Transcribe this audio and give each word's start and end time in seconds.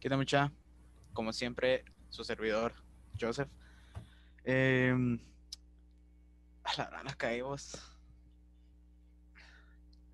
¿Qué 0.00 0.08
tal, 0.08 0.18
mucha? 0.18 0.52
Como 1.14 1.32
siempre, 1.32 1.84
su 2.10 2.22
servidor, 2.22 2.74
Joseph. 3.18 3.48
Em, 4.44 5.18
a 6.64 6.76
la 6.76 7.02
la 7.02 7.14
caímos. 7.14 7.74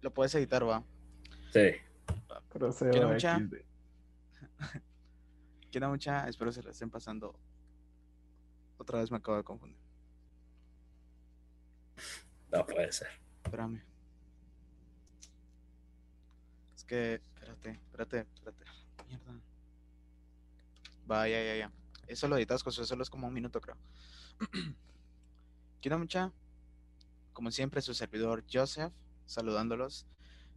Lo 0.01 0.15
puedes 0.15 0.35
editar, 0.37 0.67
va. 0.67 0.85
Sí. 1.53 1.73
¿Qué 2.53 3.01
tal, 3.01 3.13
mucha? 3.13 3.41
¿Qué 5.71 5.81
tal, 5.81 5.91
mucha? 5.91 6.29
Espero 6.29 6.53
se 6.53 6.63
la 6.63 6.71
estén 6.71 6.91
pasando. 6.91 7.39
Otra 8.79 9.01
vez 9.01 9.11
me 9.11 9.17
acabo 9.17 9.37
de 9.39 9.45
confundir. 9.45 9.79
No 12.51 12.65
puede 12.67 12.93
ser. 12.93 13.09
Espérame. 13.45 13.83
Es 16.77 16.85
que, 16.85 17.15
espérate, 17.15 17.71
espérate, 17.71 18.27
espérate. 18.35 18.65
Mierda. 19.09 19.52
Va, 21.11 21.29
ya, 21.29 21.57
ya. 21.57 21.73
Eso 22.07 22.29
lo 22.29 22.37
editas, 22.37 22.63
José, 22.63 22.85
solo 22.85 23.03
es 23.03 23.11
como 23.11 23.27
un 23.27 23.35
minuto, 23.35 23.61
creo. 23.61 23.77
Quiero 25.81 25.99
mucha. 25.99 26.33
Como 27.33 27.51
siempre, 27.51 27.81
su 27.81 27.95
servidor 27.95 28.45
Joseph, 28.51 28.93
saludándolos. 29.27 30.07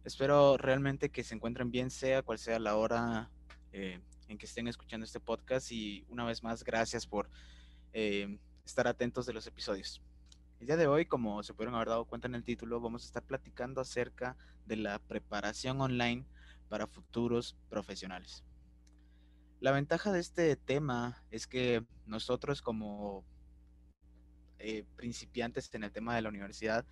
Espero 0.04 0.56
realmente 0.56 1.10
que 1.10 1.24
se 1.24 1.34
encuentren 1.34 1.70
bien, 1.70 1.90
sea 1.90 2.22
cual 2.22 2.38
sea 2.38 2.58
la 2.58 2.76
hora 2.76 3.30
eh, 3.72 4.00
en 4.28 4.38
que 4.38 4.46
estén 4.46 4.68
escuchando 4.68 5.04
este 5.04 5.20
podcast. 5.20 5.72
Y 5.72 6.04
una 6.08 6.24
vez 6.24 6.42
más, 6.42 6.62
gracias 6.62 7.06
por 7.06 7.28
eh, 7.92 8.38
estar 8.64 8.86
atentos 8.86 9.26
de 9.26 9.32
los 9.32 9.46
episodios. 9.46 10.02
El 10.60 10.66
día 10.66 10.76
de 10.76 10.86
hoy, 10.86 11.06
como 11.06 11.42
se 11.42 11.54
pudieron 11.54 11.74
haber 11.74 11.88
dado 11.88 12.04
cuenta 12.04 12.28
en 12.28 12.34
el 12.34 12.44
título, 12.44 12.80
vamos 12.80 13.02
a 13.02 13.06
estar 13.06 13.22
platicando 13.22 13.80
acerca 13.80 14.36
de 14.64 14.76
la 14.76 14.98
preparación 14.98 15.80
online 15.80 16.24
para 16.68 16.86
futuros 16.86 17.56
profesionales. 17.68 18.44
La 19.60 19.72
ventaja 19.72 20.12
de 20.12 20.20
este 20.20 20.54
tema 20.56 21.22
es 21.30 21.46
que 21.46 21.82
nosotros 22.04 22.60
como 22.60 23.24
eh, 24.58 24.84
principiantes 24.96 25.74
en 25.74 25.82
el 25.82 25.92
tema 25.92 26.14
de 26.14 26.20
la 26.20 26.28
universidad 26.28 26.84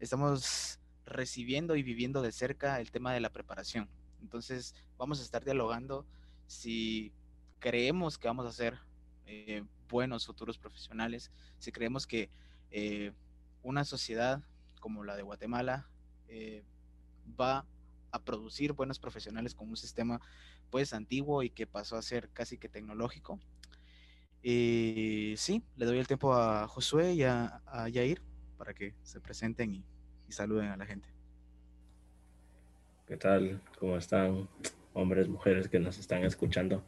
estamos 0.00 0.80
recibiendo 1.06 1.76
y 1.76 1.84
viviendo 1.84 2.20
de 2.20 2.32
cerca 2.32 2.80
el 2.80 2.90
tema 2.90 3.12
de 3.12 3.20
la 3.20 3.30
preparación. 3.30 3.88
Entonces 4.20 4.74
vamos 4.96 5.20
a 5.20 5.22
estar 5.22 5.44
dialogando 5.44 6.06
si 6.48 7.12
creemos 7.60 8.18
que 8.18 8.26
vamos 8.26 8.46
a 8.46 8.52
ser 8.52 8.80
eh, 9.26 9.62
buenos 9.88 10.26
futuros 10.26 10.58
profesionales, 10.58 11.30
si 11.60 11.70
creemos 11.70 12.06
que 12.06 12.30
eh, 12.72 13.12
una 13.62 13.84
sociedad 13.84 14.42
como 14.80 15.04
la 15.04 15.14
de 15.14 15.22
Guatemala 15.22 15.88
va 17.40 17.64
a 18.10 18.24
producir 18.24 18.72
buenos 18.72 18.98
profesionales 18.98 19.54
con 19.54 19.68
un 19.68 19.76
sistema 19.76 20.20
pues 20.70 20.92
antiguo 20.92 21.42
y 21.42 21.50
que 21.50 21.66
pasó 21.66 21.96
a 21.96 22.02
ser 22.02 22.30
casi 22.30 22.58
que 22.58 22.68
tecnológico. 22.68 23.38
Y 24.42 25.34
sí, 25.36 25.62
le 25.76 25.86
doy 25.86 25.98
el 25.98 26.06
tiempo 26.06 26.34
a 26.34 26.68
Josué 26.68 27.14
y 27.14 27.22
a, 27.24 27.60
a 27.66 27.88
Yair 27.88 28.22
para 28.56 28.74
que 28.74 28.94
se 29.02 29.20
presenten 29.20 29.74
y, 29.74 29.84
saluden 30.28 30.68
a 30.68 30.76
la 30.76 30.84
gente. 30.84 31.08
¿Qué 33.06 33.16
tal? 33.16 33.62
¿Cómo 33.78 33.96
están? 33.96 34.46
Hombres, 34.92 35.26
mujeres 35.26 35.68
que 35.68 35.78
nos 35.78 35.98
están 35.98 36.24
escuchando. 36.24 36.84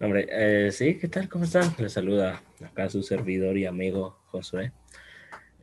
Hombre, 0.00 0.26
eh, 0.30 0.72
sí, 0.72 0.96
¿qué 0.96 1.08
tal? 1.08 1.28
¿Cómo 1.28 1.44
están? 1.44 1.74
Les 1.76 1.92
saluda 1.92 2.42
acá 2.64 2.88
su 2.88 3.02
servidor 3.02 3.58
y 3.58 3.66
amigo 3.66 4.18
Josué. 4.28 4.72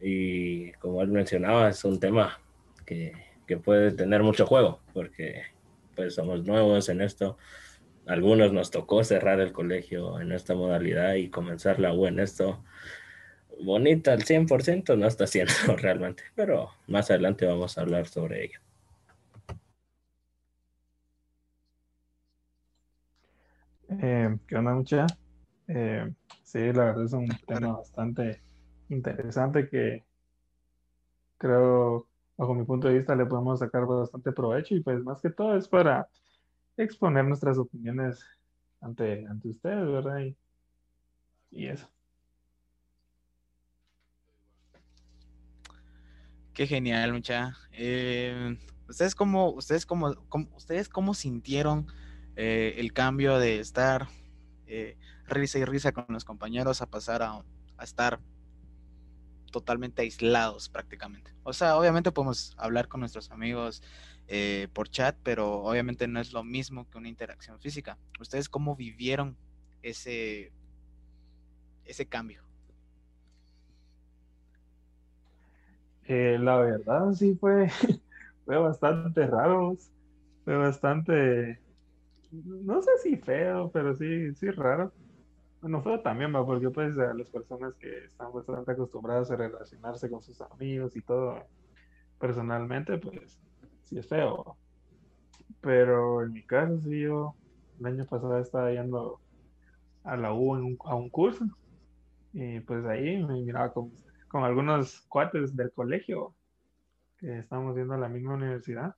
Y 0.02 0.72
como 0.74 1.02
él 1.02 1.08
mencionaba, 1.08 1.70
es 1.70 1.84
un 1.84 2.00
tema 2.00 2.40
que, 2.86 3.14
que 3.46 3.58
puede 3.58 3.92
tener 3.92 4.24
mucho 4.24 4.46
juego, 4.46 4.82
porque 4.94 5.44
pues 5.96 6.16
somos 6.16 6.46
nuevos 6.46 6.90
en 6.90 7.02
esto. 7.02 7.38
Algunos 8.06 8.54
nos 8.54 8.72
tocó 8.72 9.04
cerrar 9.04 9.40
el 9.40 9.52
colegio 9.52 10.20
en 10.20 10.32
esta 10.32 10.54
modalidad 10.54 11.16
y 11.16 11.30
comenzar 11.30 11.80
la 11.80 11.94
U 11.94 12.06
en 12.06 12.20
esto. 12.20 12.64
Bonita 13.64 14.14
al 14.14 14.24
100% 14.24 14.96
no 14.98 15.08
está 15.08 15.28
siendo 15.28 15.54
realmente, 15.78 16.24
pero 16.36 16.70
más 16.88 17.10
adelante 17.10 17.46
vamos 17.46 17.78
a 17.78 17.82
hablar 17.82 18.08
sobre 18.08 18.46
ello. 18.46 18.60
Eh, 23.90 24.38
¿Qué 24.48 24.56
onda, 24.56 24.74
mucha? 24.74 25.06
Eh, 25.68 26.12
sí, 26.44 26.60
la 26.74 26.86
verdad 26.86 27.06
es 27.06 27.14
un 27.14 27.28
tema 27.48 27.78
bastante 27.78 28.42
interesante 28.90 29.68
que 29.68 30.04
creo 31.38 32.08
bajo 32.38 32.54
mi 32.54 32.66
punto 32.66 32.88
de 32.88 32.96
vista, 32.96 33.16
le 33.16 33.26
podemos 33.26 33.60
sacar 33.60 33.86
bastante 33.86 34.32
provecho 34.32 34.76
y 34.76 34.82
pues 34.82 35.04
más 35.04 35.22
que 35.22 35.30
todo 35.30 35.56
es 35.56 35.68
para 35.68 36.08
exponer 36.78 37.26
nuestras 37.26 37.58
opiniones 37.58 38.24
ante, 38.82 39.26
ante 39.28 39.50
ustedes, 39.50 39.88
¿verdad? 39.88 40.20
Y, 41.52 41.68
eso. 41.68 41.90
Qué 46.54 46.68
genial, 46.68 47.14
mucha. 47.14 47.54
Eh, 47.72 48.58
¿Ustedes 48.88 49.16
cómo, 49.16 49.52
ustedes 49.52 49.86
cómo, 49.86 50.14
ustedes 50.56 50.90
cómo 50.90 51.14
sintieron 51.14 51.88
eh, 52.36 52.76
el 52.78 52.94
cambio 52.94 53.40
de 53.40 53.60
estar 53.60 54.08
eh, 54.68 54.98
risa 55.28 55.60
y 55.60 55.66
risa 55.66 55.92
con 55.92 56.06
los 56.10 56.26
compañeros 56.26 56.82
a 56.82 56.90
pasar 56.90 57.22
a, 57.24 57.44
a 57.78 57.84
estar 57.84 58.20
totalmente 59.56 60.02
aislados 60.02 60.68
prácticamente. 60.68 61.32
O 61.44 61.54
sea, 61.54 61.78
obviamente 61.78 62.12
podemos 62.12 62.54
hablar 62.58 62.90
con 62.90 63.00
nuestros 63.00 63.32
amigos 63.32 63.82
eh, 64.28 64.68
por 64.74 64.90
chat, 64.90 65.16
pero 65.24 65.64
obviamente 65.64 66.10
no 66.10 66.20
es 66.20 66.34
lo 66.34 66.44
mismo 66.44 66.90
que 66.90 66.98
una 66.98 67.08
interacción 67.08 67.58
física. 67.62 67.98
¿Ustedes 68.20 68.50
cómo 68.50 68.76
vivieron 68.76 69.38
ese, 69.82 70.52
ese 71.86 72.06
cambio? 72.06 72.44
Eh, 76.04 76.38
la 76.38 76.58
verdad 76.58 77.14
sí 77.14 77.38
fue, 77.40 77.70
fue 78.46 78.58
bastante 78.58 79.26
raro, 79.26 79.78
fue 80.44 80.58
bastante, 80.58 81.62
no 82.30 82.82
sé 82.82 82.92
si 83.02 83.16
feo, 83.16 83.72
pero 83.72 83.96
sí, 83.96 84.36
sí 84.36 84.52
raro 84.52 84.92
no 85.70 85.82
fue 85.82 85.98
también, 86.00 86.34
¿va? 86.34 86.46
porque 86.46 86.70
pues 86.70 86.98
a 86.98 87.14
las 87.14 87.30
personas 87.30 87.74
que 87.76 88.06
están 88.06 88.32
bastante 88.34 88.72
acostumbradas 88.72 89.32
a 89.32 89.36
relacionarse 89.36 90.10
con 90.10 90.22
sus 90.22 90.40
amigos 90.42 90.96
y 90.96 91.02
todo 91.02 91.44
personalmente, 92.20 92.98
pues 92.98 93.40
sí 93.84 93.98
es 93.98 94.08
feo. 94.08 94.58
Pero 95.62 96.24
en 96.24 96.34
mi 96.34 96.44
caso, 96.44 96.80
sí, 96.82 97.02
yo 97.02 97.36
el 97.80 97.86
año 97.88 98.06
pasado 98.06 98.40
estaba 98.40 98.72
yendo 98.72 99.20
a 100.04 100.16
la 100.16 100.34
U 100.34 100.56
a 100.86 100.96
un 100.96 101.10
curso 101.10 101.46
y 102.34 102.60
pues 102.60 102.86
ahí 102.86 103.24
me 103.24 103.42
miraba 103.42 103.74
con, 103.74 103.92
con 104.28 104.44
algunos 104.44 105.02
cuates 105.08 105.56
del 105.56 105.72
colegio 105.72 106.36
que 107.18 107.40
estábamos 107.40 107.76
yendo 107.76 107.94
a 107.94 107.98
la 107.98 108.10
misma 108.10 108.36
universidad 108.36 108.96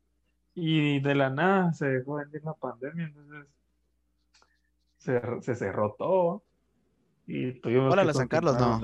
y 0.53 0.99
de 1.01 1.15
la 1.15 1.29
nada 1.29 1.71
se 1.73 1.87
dejó 1.87 2.15
venir 2.15 2.43
la 2.43 2.53
pandemia, 2.53 3.05
entonces 3.05 3.47
se, 4.97 5.21
se 5.41 5.55
cerró 5.55 5.95
todo 5.97 6.43
y 7.27 7.51
tuvimos 7.59 7.91
Hola, 7.91 8.05
la 8.05 8.13
San 8.13 8.27
Carlos, 8.27 8.57
¿no? 8.57 8.81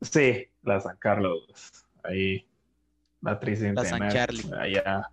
Sí, 0.00 0.46
la 0.62 0.80
San 0.80 0.96
Carlos. 0.98 1.44
Ahí, 2.04 2.46
la 3.20 3.38
La 3.74 3.84
San 3.84 4.08
Charlie. 4.08 4.44
Allá. 4.58 5.10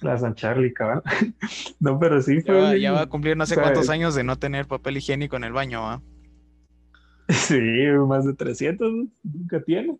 La 0.00 0.18
San 0.18 0.34
Charlie, 0.34 0.72
cabrón. 0.72 1.02
no, 1.80 1.98
pero 1.98 2.20
sí 2.22 2.40
fue. 2.40 2.80
Ya 2.80 2.92
va, 2.92 3.02
a 3.02 3.06
cumplir 3.06 3.36
no 3.36 3.46
sé 3.46 3.54
cuántos 3.54 3.90
años 3.90 4.14
de 4.14 4.24
no 4.24 4.36
tener 4.36 4.66
papel 4.66 4.96
higiénico 4.96 5.36
en 5.36 5.44
el 5.44 5.52
baño, 5.52 5.88
¿ah? 5.88 6.02
Sí, 7.28 7.60
más 8.08 8.24
de 8.24 8.34
300, 8.34 8.92
nunca 9.22 9.62
tiene. 9.62 9.96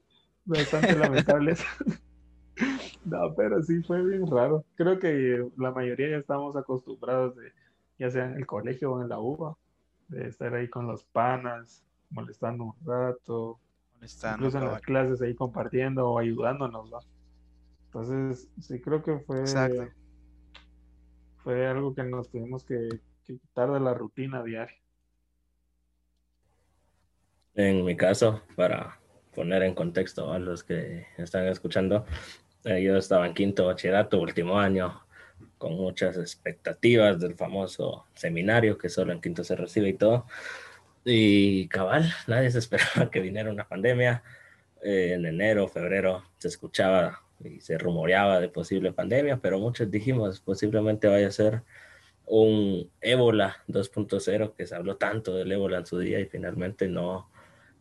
Bastante 0.46 0.96
lamentable 0.96 1.52
eso. 1.52 1.64
no, 3.04 3.34
pero 3.36 3.62
sí 3.62 3.82
fue 3.82 4.04
bien 4.04 4.26
raro. 4.26 4.64
Creo 4.74 4.98
que 4.98 5.46
la 5.56 5.70
mayoría 5.70 6.08
ya 6.08 6.16
estamos 6.16 6.56
acostumbrados 6.56 7.36
de, 7.36 7.52
ya 7.98 8.10
sea 8.10 8.24
en 8.24 8.36
el 8.36 8.46
colegio 8.46 8.92
o 8.92 9.02
en 9.02 9.08
la 9.08 9.20
UBA, 9.20 9.56
de 10.10 10.28
estar 10.28 10.54
ahí 10.54 10.68
con 10.68 10.86
los 10.86 11.04
panas, 11.04 11.84
molestando 12.10 12.64
un 12.64 12.74
rato, 12.84 13.58
molestando, 13.94 14.46
incluso 14.46 14.58
en 14.58 14.72
las 14.72 14.82
clases 14.82 15.22
ahí 15.22 15.34
compartiendo 15.34 16.10
o 16.10 16.18
ayudándonos, 16.18 16.90
¿no? 16.90 16.98
Entonces, 17.86 18.48
sí 18.60 18.80
creo 18.80 19.02
que 19.02 19.18
fue, 19.20 19.44
fue 21.38 21.66
algo 21.66 21.94
que 21.94 22.04
nos 22.04 22.28
tuvimos 22.30 22.64
que, 22.64 22.88
quitar 23.24 23.70
de 23.70 23.80
la 23.80 23.94
rutina 23.94 24.42
diaria. 24.42 24.76
En 27.54 27.84
mi 27.84 27.96
caso, 27.96 28.42
para 28.56 28.98
poner 29.34 29.62
en 29.62 29.74
contexto 29.74 30.32
a 30.32 30.38
los 30.38 30.64
que 30.64 31.06
están 31.16 31.46
escuchando, 31.46 32.04
eh, 32.64 32.82
yo 32.82 32.96
estaba 32.96 33.26
en 33.26 33.34
quinto 33.34 33.66
bachillerato, 33.66 34.20
último 34.20 34.58
año, 34.58 35.00
con 35.60 35.74
muchas 35.74 36.16
expectativas 36.16 37.20
del 37.20 37.34
famoso 37.34 38.06
seminario 38.14 38.78
que 38.78 38.88
solo 38.88 39.12
en 39.12 39.20
quinto 39.20 39.44
se 39.44 39.54
recibe 39.54 39.90
y 39.90 39.92
todo. 39.92 40.26
Y 41.04 41.68
cabal, 41.68 42.10
nadie 42.26 42.50
se 42.50 42.58
esperaba 42.60 43.10
que 43.10 43.20
viniera 43.20 43.50
una 43.50 43.68
pandemia. 43.68 44.22
Eh, 44.82 45.12
en 45.12 45.26
enero, 45.26 45.68
febrero 45.68 46.24
se 46.38 46.48
escuchaba 46.48 47.20
y 47.44 47.60
se 47.60 47.76
rumoreaba 47.76 48.40
de 48.40 48.48
posible 48.48 48.92
pandemia, 48.92 49.36
pero 49.36 49.58
muchos 49.58 49.90
dijimos 49.90 50.40
posiblemente 50.40 51.08
vaya 51.08 51.28
a 51.28 51.30
ser 51.30 51.62
un 52.24 52.90
ébola 53.02 53.58
2.0, 53.68 54.54
que 54.54 54.66
se 54.66 54.74
habló 54.74 54.96
tanto 54.96 55.36
del 55.36 55.52
ébola 55.52 55.76
en 55.76 55.86
su 55.86 55.98
día 55.98 56.20
y 56.20 56.24
finalmente 56.24 56.88
no, 56.88 57.28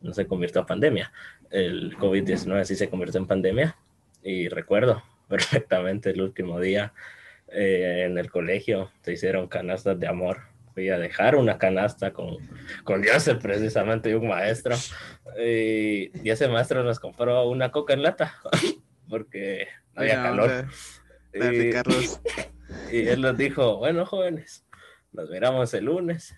no 0.01 0.13
se 0.13 0.27
convirtió 0.27 0.59
a 0.59 0.65
pandemia. 0.65 1.13
El 1.49 1.95
COVID-19 1.95 2.65
sí 2.65 2.75
se 2.75 2.89
convirtió 2.89 3.21
en 3.21 3.27
pandemia 3.27 3.77
y 4.21 4.49
recuerdo 4.49 5.01
perfectamente 5.29 6.09
el 6.09 6.21
último 6.21 6.59
día 6.59 6.93
eh, 7.51 8.05
en 8.05 8.17
el 8.17 8.29
colegio 8.29 8.91
se 9.01 9.13
hicieron 9.13 9.47
canastas 9.47 9.99
de 9.99 10.07
amor. 10.07 10.41
Fui 10.73 10.89
a 10.89 10.99
dejar 10.99 11.35
una 11.35 11.57
canasta 11.57 12.13
con, 12.13 12.37
con 12.83 13.03
Joseph, 13.03 13.41
precisamente, 13.41 14.09
y 14.09 14.13
un 14.13 14.27
maestro. 14.27 14.75
Y, 15.37 16.11
y 16.23 16.29
ese 16.29 16.47
maestro 16.47 16.83
nos 16.83 16.99
compró 16.99 17.47
una 17.49 17.71
coca 17.71 17.93
en 17.93 18.03
lata 18.03 18.35
porque 19.09 19.67
no 19.93 20.01
había 20.01 20.23
calor. 20.23 20.67
Y, 21.33 21.71
Carlos. 21.71 22.21
y 22.91 23.07
él 23.07 23.21
nos 23.21 23.37
dijo, 23.37 23.77
bueno, 23.77 24.05
jóvenes, 24.05 24.65
nos 25.11 25.29
veremos 25.29 25.73
el 25.73 25.85
lunes. 25.85 26.35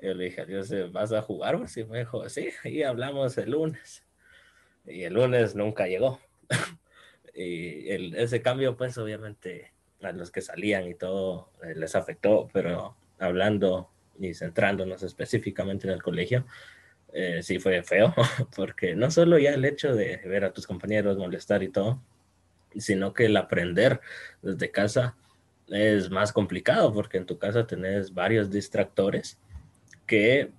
Yo 0.00 0.14
le 0.14 0.24
dije, 0.24 0.44
Dios, 0.46 0.70
¿vas 0.92 1.12
a 1.12 1.22
jugar? 1.22 1.58
Y 1.76 1.84
me 1.84 2.00
dijo, 2.00 2.28
sí, 2.28 2.50
y 2.64 2.82
hablamos 2.82 3.38
el 3.38 3.50
lunes. 3.50 4.04
Y 4.86 5.04
el 5.04 5.14
lunes 5.14 5.54
nunca 5.54 5.86
llegó. 5.86 6.20
y 7.34 7.88
el, 7.90 8.14
ese 8.16 8.42
cambio, 8.42 8.76
pues 8.76 8.98
obviamente 8.98 9.72
a 10.06 10.12
los 10.12 10.30
que 10.30 10.40
salían 10.40 10.86
y 10.86 10.94
todo 10.94 11.50
eh, 11.62 11.74
les 11.74 11.94
afectó, 11.94 12.48
pero 12.52 12.96
hablando 13.18 13.90
y 14.18 14.34
centrándonos 14.34 15.02
específicamente 15.02 15.86
en 15.86 15.94
el 15.94 16.02
colegio, 16.02 16.46
eh, 17.12 17.42
sí 17.42 17.58
fue 17.58 17.82
feo, 17.82 18.14
porque 18.56 18.94
no 18.94 19.10
solo 19.10 19.38
ya 19.38 19.54
el 19.54 19.64
hecho 19.64 19.94
de 19.94 20.16
ver 20.24 20.44
a 20.44 20.52
tus 20.52 20.66
compañeros 20.66 21.16
molestar 21.16 21.62
y 21.62 21.68
todo, 21.68 22.02
sino 22.76 23.12
que 23.12 23.26
el 23.26 23.36
aprender 23.36 24.00
desde 24.42 24.70
casa 24.70 25.16
es 25.68 26.10
más 26.10 26.32
complicado, 26.32 26.92
porque 26.92 27.18
en 27.18 27.26
tu 27.26 27.38
casa 27.38 27.66
tenés 27.66 28.12
varios 28.12 28.50
distractores 28.50 29.38
que 30.06 30.50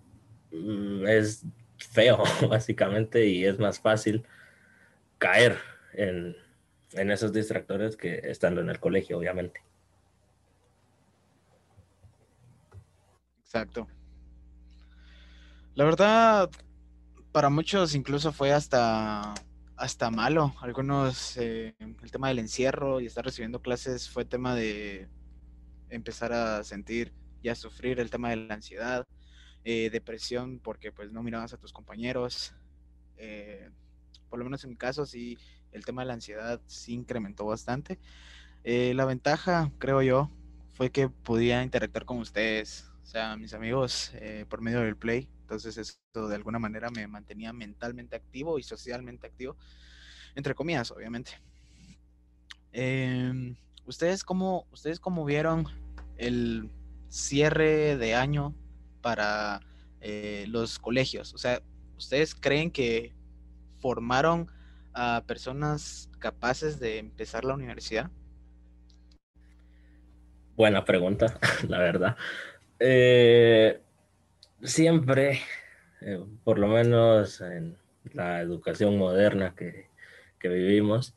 mm, 0.51 1.07
es 1.07 1.43
feo, 1.77 2.23
básicamente, 2.49 3.25
y 3.25 3.45
es 3.45 3.59
más 3.59 3.79
fácil 3.79 4.23
caer 5.17 5.57
en, 5.93 6.35
en 6.95 7.11
esos 7.11 7.33
distractores 7.33 7.95
que 7.97 8.21
estando 8.23 8.61
en 8.61 8.69
el 8.69 8.79
colegio, 8.79 9.17
obviamente. 9.17 9.61
Exacto. 13.43 13.87
La 15.75 15.83
verdad, 15.83 16.49
para 17.31 17.49
muchos 17.49 17.95
incluso 17.95 18.31
fue 18.31 18.53
hasta, 18.53 19.33
hasta 19.75 20.09
malo. 20.09 20.53
Algunos, 20.61 21.37
eh, 21.37 21.75
el 21.79 22.11
tema 22.11 22.29
del 22.29 22.39
encierro 22.39 23.01
y 23.01 23.05
estar 23.05 23.25
recibiendo 23.25 23.61
clases 23.61 24.09
fue 24.09 24.25
tema 24.25 24.55
de 24.55 25.09
empezar 25.89 26.33
a 26.33 26.63
sentir 26.63 27.13
y 27.41 27.49
a 27.49 27.55
sufrir 27.55 27.99
el 27.99 28.09
tema 28.09 28.29
de 28.29 28.37
la 28.37 28.53
ansiedad, 28.55 29.05
eh, 29.63 29.89
depresión, 29.89 30.59
porque 30.59 30.91
pues 30.91 31.11
no 31.11 31.23
mirabas 31.23 31.53
a 31.53 31.57
tus 31.57 31.73
compañeros. 31.73 32.55
Eh, 33.17 33.69
por 34.29 34.39
lo 34.39 34.45
menos 34.45 34.63
en 34.63 34.71
mi 34.71 34.77
caso 34.77 35.05
sí 35.05 35.37
el 35.75 35.85
tema 35.85 36.01
de 36.01 36.07
la 36.07 36.13
ansiedad 36.13 36.61
sí 36.65 36.93
incrementó 36.93 37.45
bastante. 37.45 37.99
Eh, 38.63 38.93
la 38.95 39.05
ventaja, 39.05 39.71
creo 39.77 40.01
yo, 40.01 40.31
fue 40.73 40.89
que 40.89 41.09
podía 41.09 41.63
interactuar 41.63 42.05
con 42.05 42.17
ustedes, 42.17 42.89
o 43.03 43.05
sea, 43.05 43.37
mis 43.37 43.53
amigos, 43.53 44.11
eh, 44.15 44.45
por 44.49 44.61
medio 44.61 44.81
del 44.81 44.97
play. 44.97 45.29
Entonces 45.41 45.77
esto 45.77 46.27
de 46.27 46.35
alguna 46.35 46.57
manera 46.57 46.89
me 46.89 47.07
mantenía 47.07 47.53
mentalmente 47.53 48.15
activo 48.15 48.57
y 48.57 48.63
socialmente 48.63 49.27
activo, 49.27 49.55
entre 50.33 50.55
comillas, 50.55 50.89
obviamente. 50.91 51.33
Em, 52.71 53.55
¿Ustedes 53.85 54.23
cómo, 54.23 54.65
ustedes 54.71 54.99
cómo 54.99 55.23
vieron 55.25 55.67
el 56.17 56.71
cierre 57.07 57.97
de 57.97 58.15
año 58.15 58.55
para 59.01 59.61
eh, 60.01 60.45
los 60.47 60.79
colegios? 60.79 61.35
O 61.35 61.37
sea, 61.37 61.61
¿ustedes 61.95 62.33
creen 62.33 62.71
que 62.71 63.13
formaron 63.77 64.49
a 64.95 65.23
personas 65.27 66.09
capaces 66.19 66.79
de 66.79 66.97
empezar 66.97 67.43
la 67.43 67.53
universidad? 67.53 68.09
Buena 70.55 70.85
pregunta, 70.85 71.37
la 71.67 71.79
verdad. 71.79 72.15
Eh, 72.79 73.81
siempre, 74.63 75.41
eh, 76.01 76.23
por 76.45 76.59
lo 76.59 76.67
menos 76.67 77.41
en 77.41 77.77
la 78.13 78.39
educación 78.39 78.97
moderna 78.97 79.53
que, 79.55 79.89
vivimos, 80.41 81.15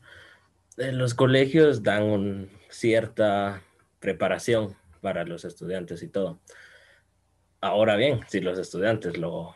en 0.77 0.97
los 0.97 1.13
colegios 1.13 1.83
dan 1.83 2.49
cierta 2.69 3.61
preparación 3.99 4.75
para 5.01 5.23
los 5.23 5.45
estudiantes 5.45 6.01
y 6.01 6.07
todo. 6.07 6.39
Ahora 7.61 7.95
bien, 7.95 8.21
si 8.27 8.41
los 8.41 8.57
estudiantes 8.57 9.17
lo, 9.17 9.55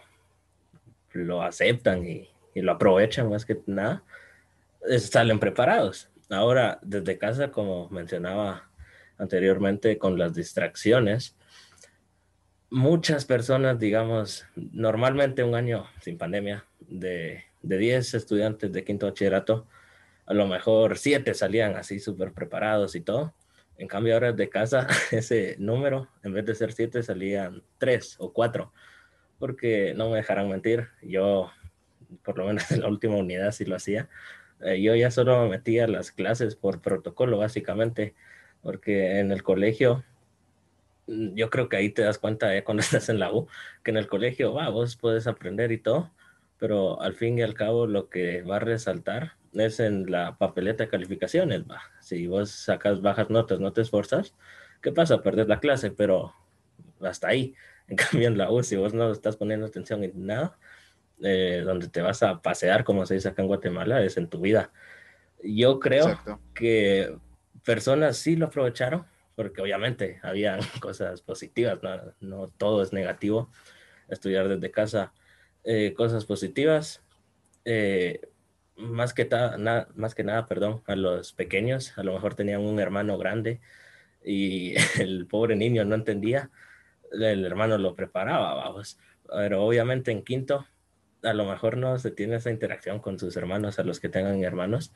lo 1.13 1.41
aceptan 1.41 2.05
y, 2.05 2.29
y 2.53 2.61
lo 2.61 2.73
aprovechan 2.73 3.29
más 3.29 3.45
que 3.45 3.61
nada, 3.65 4.03
salen 4.99 5.39
preparados. 5.39 6.09
Ahora, 6.29 6.79
desde 6.81 7.17
casa, 7.17 7.51
como 7.51 7.89
mencionaba 7.89 8.69
anteriormente, 9.17 9.97
con 9.97 10.17
las 10.17 10.33
distracciones, 10.33 11.35
muchas 12.69 13.25
personas, 13.25 13.79
digamos, 13.79 14.45
normalmente 14.55 15.43
un 15.43 15.55
año 15.55 15.85
sin 16.01 16.17
pandemia, 16.17 16.65
de, 16.79 17.43
de 17.61 17.77
10 17.77 18.15
estudiantes 18.15 18.71
de 18.71 18.83
quinto 18.83 19.05
bachillerato, 19.05 19.67
a 20.25 20.33
lo 20.33 20.47
mejor 20.47 20.97
7 20.97 21.33
salían 21.33 21.75
así 21.75 21.99
súper 21.99 22.33
preparados 22.33 22.95
y 22.95 23.01
todo. 23.01 23.33
En 23.77 23.87
cambio, 23.87 24.13
ahora 24.13 24.31
de 24.31 24.49
casa, 24.49 24.87
ese 25.11 25.55
número, 25.59 26.07
en 26.23 26.33
vez 26.33 26.45
de 26.45 26.55
ser 26.55 26.73
7, 26.73 27.03
salían 27.03 27.63
3 27.77 28.17
o 28.19 28.31
4. 28.31 28.71
Porque 29.39 29.93
no 29.95 30.09
me 30.09 30.17
dejarán 30.17 30.49
mentir, 30.49 30.87
yo 31.01 31.51
por 32.23 32.37
lo 32.37 32.45
menos 32.45 32.69
en 32.71 32.81
la 32.81 32.87
última 32.87 33.15
unidad 33.15 33.51
sí 33.51 33.65
lo 33.65 33.75
hacía. 33.75 34.09
Eh, 34.61 34.81
yo 34.81 34.95
ya 34.95 35.11
solo 35.11 35.43
me 35.43 35.49
metía 35.49 35.85
a 35.85 35.87
las 35.87 36.11
clases 36.11 36.55
por 36.55 36.81
protocolo, 36.81 37.37
básicamente, 37.37 38.15
porque 38.61 39.19
en 39.19 39.31
el 39.31 39.43
colegio, 39.43 40.03
mm, 41.07 41.35
yo 41.35 41.49
creo 41.49 41.69
que 41.69 41.77
ahí 41.77 41.89
te 41.89 42.03
das 42.03 42.17
cuenta 42.17 42.55
eh, 42.55 42.63
cuando 42.65 42.81
estás 42.81 43.09
en 43.09 43.19
la 43.19 43.31
U, 43.33 43.47
que 43.83 43.91
en 43.91 43.97
el 43.97 44.07
colegio, 44.07 44.53
va, 44.53 44.69
vos 44.69 44.95
puedes 44.97 45.27
aprender 45.27 45.71
y 45.71 45.77
todo, 45.79 46.11
pero 46.57 47.01
al 47.01 47.13
fin 47.15 47.37
y 47.39 47.41
al 47.41 47.53
cabo 47.55 47.87
lo 47.87 48.09
que 48.09 48.41
va 48.43 48.57
a 48.57 48.59
resaltar 48.59 49.33
es 49.53 49.79
en 49.79 50.09
la 50.09 50.37
papeleta 50.37 50.83
de 50.85 50.89
calificaciones, 50.89 51.63
va. 51.69 51.81
Si 51.99 52.27
vos 52.27 52.49
sacas 52.51 53.01
bajas 53.01 53.29
notas, 53.29 53.59
no 53.59 53.73
te 53.73 53.81
esforzas, 53.81 54.35
¿qué 54.81 54.91
pasa? 54.91 55.21
Perder 55.21 55.47
la 55.49 55.59
clase, 55.59 55.91
pero 55.91 56.33
hasta 57.01 57.29
ahí. 57.29 57.55
En 57.89 57.97
cambio, 57.97 58.29
en 58.29 58.37
la 58.37 58.49
U, 58.49 58.63
si 58.63 58.77
vos 58.77 58.93
no 58.93 59.11
estás 59.11 59.35
poniendo 59.35 59.65
atención 59.65 60.05
en 60.05 60.25
nada, 60.25 60.57
eh, 61.25 61.61
donde 61.65 61.87
te 61.87 62.01
vas 62.01 62.21
a 62.21 62.41
pasear, 62.41 62.83
como 62.83 63.05
se 63.05 63.13
dice 63.13 63.29
acá 63.29 63.41
en 63.41 63.47
Guatemala, 63.47 64.03
es 64.03 64.17
en 64.17 64.27
tu 64.27 64.41
vida. 64.41 64.73
Yo 65.41 65.79
creo 65.79 66.19
que 66.53 67.15
personas 67.63 68.17
sí 68.17 68.35
lo 68.35 68.47
aprovecharon, 68.47 69.05
porque 69.35 69.61
obviamente 69.61 70.19
había 70.23 70.59
cosas 70.81 71.21
positivas, 71.21 71.79
no, 72.19 72.49
todo 72.49 72.83
es 72.83 72.91
negativo. 72.91 73.49
Estudiar 74.09 74.49
desde 74.49 74.69
casa, 74.69 75.13
eh, 75.63 75.93
cosas 75.95 76.25
positivas. 76.25 77.01
Eh, 77.63 78.19
más, 78.75 79.13
que 79.13 79.29
más 79.95 80.15
que 80.15 80.25
nada, 80.25 80.45
perdón, 80.45 80.83
a 80.87 80.97
los 80.97 81.31
pequeños, 81.31 81.97
a 81.97 82.03
lo 82.03 82.13
mejor 82.13 82.35
tenían 82.35 82.59
un 82.59 82.81
hermano 82.81 83.17
grande 83.17 83.61
y 84.25 84.73
el 84.99 85.25
pobre 85.25 85.55
niño 85.55 85.85
no 85.85 85.95
entendía, 85.95 86.49
el 87.13 87.45
hermano 87.45 87.77
lo 87.77 87.95
preparaba, 87.95 88.55
vamos. 88.55 88.99
Pero 89.29 89.63
obviamente 89.63 90.11
en 90.11 90.21
quinto 90.21 90.67
a 91.23 91.33
lo 91.33 91.45
mejor 91.45 91.77
no 91.77 91.97
se 91.99 92.11
tiene 92.11 92.35
esa 92.35 92.51
interacción 92.51 92.99
con 92.99 93.17
sus 93.17 93.35
hermanos, 93.37 93.79
a 93.79 93.83
los 93.83 93.99
que 93.99 94.09
tengan 94.09 94.43
hermanos, 94.43 94.93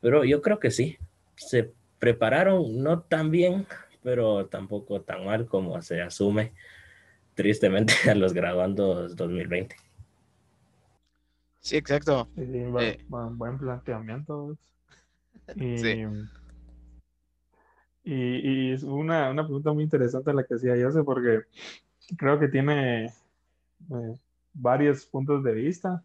pero 0.00 0.24
yo 0.24 0.42
creo 0.42 0.60
que 0.60 0.70
sí. 0.70 0.98
Se 1.36 1.72
prepararon 1.98 2.82
no 2.82 3.00
tan 3.00 3.30
bien, 3.30 3.66
pero 4.02 4.46
tampoco 4.46 5.02
tan 5.02 5.24
mal 5.24 5.46
como 5.46 5.82
se 5.82 6.00
asume 6.00 6.52
tristemente 7.34 7.92
a 8.10 8.14
los 8.14 8.32
graduandos 8.32 9.16
2020. 9.16 9.76
Sí, 11.60 11.76
exacto. 11.76 12.28
Eh, 12.36 13.04
buen, 13.08 13.58
planteamiento. 13.58 14.56
Y, 15.56 15.78
sí. 15.78 16.04
y, 18.04 18.72
es 18.72 18.84
una, 18.84 19.34
pregunta 19.34 19.72
muy 19.72 19.82
interesante 19.82 20.32
la 20.32 20.44
que 20.44 20.54
hacía 20.54 20.80
José, 20.80 21.02
porque 21.02 21.40
creo 22.16 22.38
que 22.38 22.46
tiene 22.46 23.06
eh, 23.06 24.14
varios 24.56 25.06
puntos 25.06 25.42
de 25.44 25.52
vista, 25.52 26.02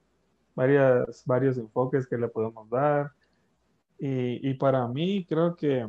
varias, 0.56 1.24
varios 1.26 1.58
enfoques 1.58 2.08
que 2.08 2.18
le 2.18 2.28
podemos 2.28 2.70
dar. 2.70 3.12
Y, 4.04 4.56
para 4.56 4.88
mí 4.88 5.26
creo 5.26 5.56
que 5.56 5.88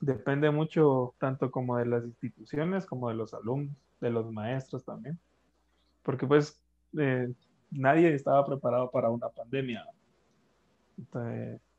depende 0.00 0.50
mucho 0.50 1.14
tanto 1.18 1.50
como 1.50 1.76
de 1.76 1.86
las 1.86 2.04
instituciones 2.04 2.84
como 2.86 3.08
de 3.08 3.14
los 3.14 3.34
alumnos, 3.34 3.76
de 4.00 4.10
los 4.10 4.30
maestros 4.32 4.84
también. 4.84 5.18
Porque 6.02 6.26
pues 6.26 6.60
eh, 6.98 7.32
nadie 7.70 8.12
estaba 8.14 8.44
preparado 8.44 8.90
para 8.90 9.10
una 9.10 9.28
pandemia. 9.28 9.86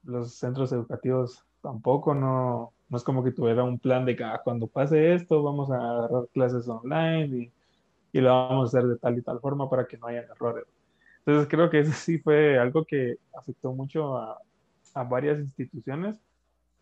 los 0.04 0.36
centros 0.36 0.72
educativos 0.72 1.46
tampoco 1.62 2.16
no, 2.16 2.72
No 2.88 2.98
es 2.98 3.04
como 3.04 3.22
que 3.24 3.32
tuviera 3.32 3.64
un 3.64 3.78
plan 3.78 4.06
de 4.06 4.16
que 4.16 4.24
ah, 4.24 4.40
cuando 4.42 4.68
pase 4.68 5.14
esto 5.16 5.44
vamos 5.44 5.70
a 5.70 5.76
agarrar 5.76 6.28
clases 6.34 6.68
online 6.70 7.26
y, 7.26 7.52
y 8.12 8.22
lo 8.22 8.30
vamos 8.30 8.74
a 8.74 8.78
hacer 8.78 8.90
de 8.90 8.98
tal 8.98 9.18
y 9.18 9.22
tal 9.22 9.40
forma 9.40 9.70
para 9.70 9.86
que 9.86 9.98
no 9.98 10.08
haya 10.08 10.22
errores. 10.22 10.66
Entonces 11.20 11.48
creo 11.50 11.70
que 11.70 11.80
eso 11.80 11.92
sí 11.94 12.20
fue 12.20 12.58
algo 12.58 12.86
que 12.86 13.18
afectó 13.34 13.74
mucho 13.74 14.18
a, 14.18 14.42
a 14.94 15.04
varias 15.04 15.40
instituciones 15.40 16.20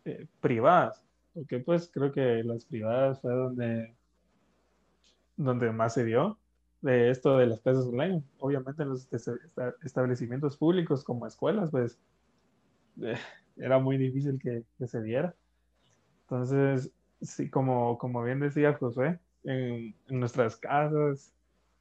eh, 0.05 0.27
privadas, 0.39 1.03
porque 1.33 1.59
pues 1.59 1.89
creo 1.91 2.11
que 2.11 2.43
las 2.43 2.65
privadas 2.65 3.19
fue 3.21 3.33
donde, 3.33 3.95
donde 5.35 5.71
más 5.71 5.95
se 5.95 6.05
dio 6.05 6.37
de 6.81 7.09
esto 7.09 7.37
de 7.37 7.47
las 7.47 7.61
clases 7.61 7.85
online. 7.85 8.23
Obviamente 8.39 8.83
en 8.83 8.89
los 8.89 9.09
establecimientos 9.83 10.57
públicos 10.57 11.03
como 11.03 11.25
escuelas, 11.25 11.71
pues 11.71 11.99
eh, 13.01 13.17
era 13.57 13.79
muy 13.79 13.97
difícil 13.97 14.39
que, 14.39 14.63
que, 14.77 14.87
se 14.87 15.01
diera. 15.01 15.35
Entonces, 16.21 16.91
sí, 17.21 17.49
como, 17.49 17.97
como 17.97 18.23
bien 18.23 18.39
decía 18.39 18.73
José, 18.73 19.19
en, 19.45 19.95
nuestras 20.09 20.57
casas, 20.57 21.33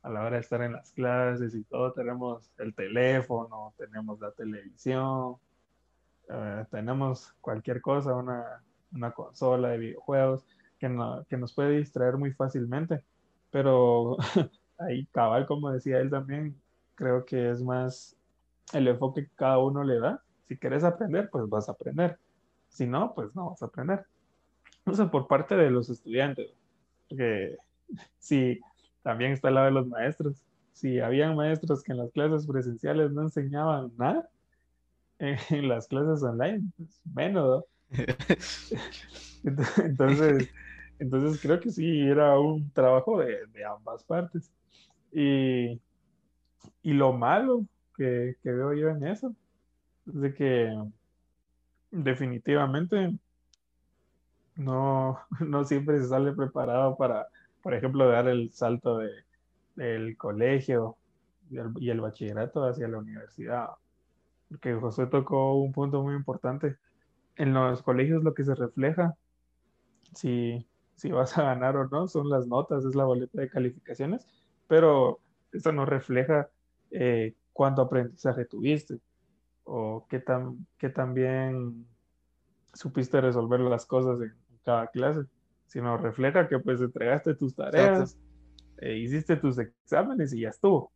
a 0.02 0.10
la 0.10 0.20
hora 0.20 0.36
de 0.36 0.40
estar 0.40 0.62
en 0.62 0.72
las 0.72 0.92
clases 0.92 1.54
y 1.54 1.64
todo, 1.64 1.92
tenemos 1.92 2.52
el 2.58 2.74
teléfono, 2.74 3.72
tenemos 3.78 4.20
la 4.20 4.30
televisión, 4.32 5.36
eh, 6.28 6.64
tenemos 6.70 7.32
cualquier 7.40 7.80
cosa, 7.80 8.14
una, 8.14 8.62
una, 8.92 9.12
consola 9.12 9.70
de 9.70 9.78
videojuegos 9.78 10.46
que, 10.78 10.88
no, 10.88 11.24
que 11.28 11.36
nos 11.36 11.52
puede 11.54 11.78
distraer 11.78 12.16
muy 12.16 12.32
fácilmente. 12.32 13.02
Pero 13.50 14.16
ahí 14.78 15.06
cabal, 15.06 15.46
como 15.46 15.70
decía 15.70 15.98
él 16.00 16.10
también, 16.10 16.60
creo 16.94 17.24
que 17.24 17.50
es 17.50 17.62
más 17.62 18.16
el 18.72 18.88
enfoque 18.88 19.26
que 19.26 19.34
cada 19.34 19.58
uno 19.58 19.84
le 19.84 19.98
da. 20.00 20.22
Si 20.48 20.56
quieres 20.58 20.84
aprender, 20.84 21.30
pues 21.30 21.48
vas 21.48 21.68
a 21.68 21.72
aprender. 21.72 22.18
Si 22.68 22.86
no, 22.86 23.14
pues 23.14 23.34
no 23.34 23.50
vas 23.50 23.62
a 23.62 23.66
aprender. 23.66 24.04
Sé, 24.92 25.06
por 25.06 25.26
parte 25.26 25.56
de 25.56 25.70
los 25.70 25.88
estudiantes, 25.88 26.52
porque 27.08 27.56
si 28.18 28.60
también 29.02 29.32
está 29.32 29.48
el 29.48 29.54
lado 29.54 29.66
de 29.66 29.72
los 29.72 29.86
maestros. 29.86 30.42
Si 30.72 30.98
habían 30.98 31.36
maestros 31.36 31.84
que 31.84 31.92
en 31.92 31.98
las 31.98 32.10
clases 32.10 32.46
presenciales 32.46 33.12
no 33.12 33.22
enseñaban 33.22 33.92
nada, 33.96 34.28
en 35.18 35.68
las 35.68 35.86
clases 35.86 36.22
online, 36.22 36.62
pues 36.76 37.00
menos. 37.14 37.64
entonces, 39.84 40.50
entonces 40.98 41.40
creo 41.40 41.60
que 41.60 41.70
sí, 41.70 42.00
era 42.00 42.38
un 42.38 42.70
trabajo 42.70 43.20
de, 43.20 43.46
de 43.52 43.64
ambas 43.64 44.02
partes. 44.04 44.50
Y, 45.12 45.80
y 46.82 46.92
lo 46.92 47.12
malo 47.12 47.64
que, 47.96 48.36
que, 48.42 48.50
veo 48.50 48.74
yo 48.74 48.88
en 48.88 49.06
eso 49.06 49.32
es 50.08 50.14
de 50.14 50.34
que 50.34 50.76
definitivamente 51.92 53.14
no, 54.56 55.18
no 55.40 55.64
siempre 55.64 56.00
se 56.00 56.08
sale 56.08 56.32
preparado 56.32 56.96
para, 56.96 57.28
por 57.62 57.74
ejemplo, 57.74 58.08
dar 58.08 58.28
el 58.28 58.52
salto 58.52 58.98
de, 58.98 59.10
del 59.76 60.16
colegio 60.16 60.96
y 61.50 61.90
el, 61.90 62.00
bachillerato 62.00 62.64
hacia 62.64 62.88
la 62.88 62.98
universidad. 62.98 63.68
Porque 64.48 64.74
José 64.74 65.06
tocó 65.06 65.54
un 65.54 65.72
punto 65.72 66.02
muy 66.02 66.14
importante. 66.14 66.76
En 67.36 67.52
los 67.52 67.82
colegios 67.82 68.22
lo 68.22 68.34
que 68.34 68.44
se 68.44 68.54
refleja, 68.54 69.16
si, 70.14 70.66
si 70.94 71.10
vas 71.10 71.36
a 71.36 71.42
ganar 71.42 71.76
o 71.76 71.88
no, 71.88 72.06
son 72.08 72.28
las 72.28 72.46
notas, 72.46 72.84
es 72.84 72.94
la 72.94 73.04
boleta 73.04 73.40
de 73.40 73.50
calificaciones 73.50 74.26
pero 74.66 75.20
eso 75.52 75.72
no 75.72 75.84
refleja 75.84 76.48
eh, 76.90 77.34
cuánto 77.52 77.82
aprendizaje 77.82 78.44
tuviste 78.44 78.98
o 79.64 80.06
qué 80.08 80.18
tan, 80.18 80.66
qué 80.78 80.88
tan 80.88 81.14
bien 81.14 81.86
supiste 82.72 83.20
resolver 83.20 83.60
las 83.60 83.86
cosas 83.86 84.20
en 84.20 84.34
cada 84.64 84.86
clase, 84.88 85.24
sino 85.66 85.96
refleja 85.96 86.48
que 86.48 86.58
pues 86.58 86.80
entregaste 86.80 87.34
tus 87.34 87.54
tareas, 87.54 88.18
eh, 88.78 88.96
hiciste 88.96 89.36
tus 89.36 89.58
exámenes 89.58 90.32
y 90.32 90.40
ya 90.40 90.50
estuvo. 90.50 90.92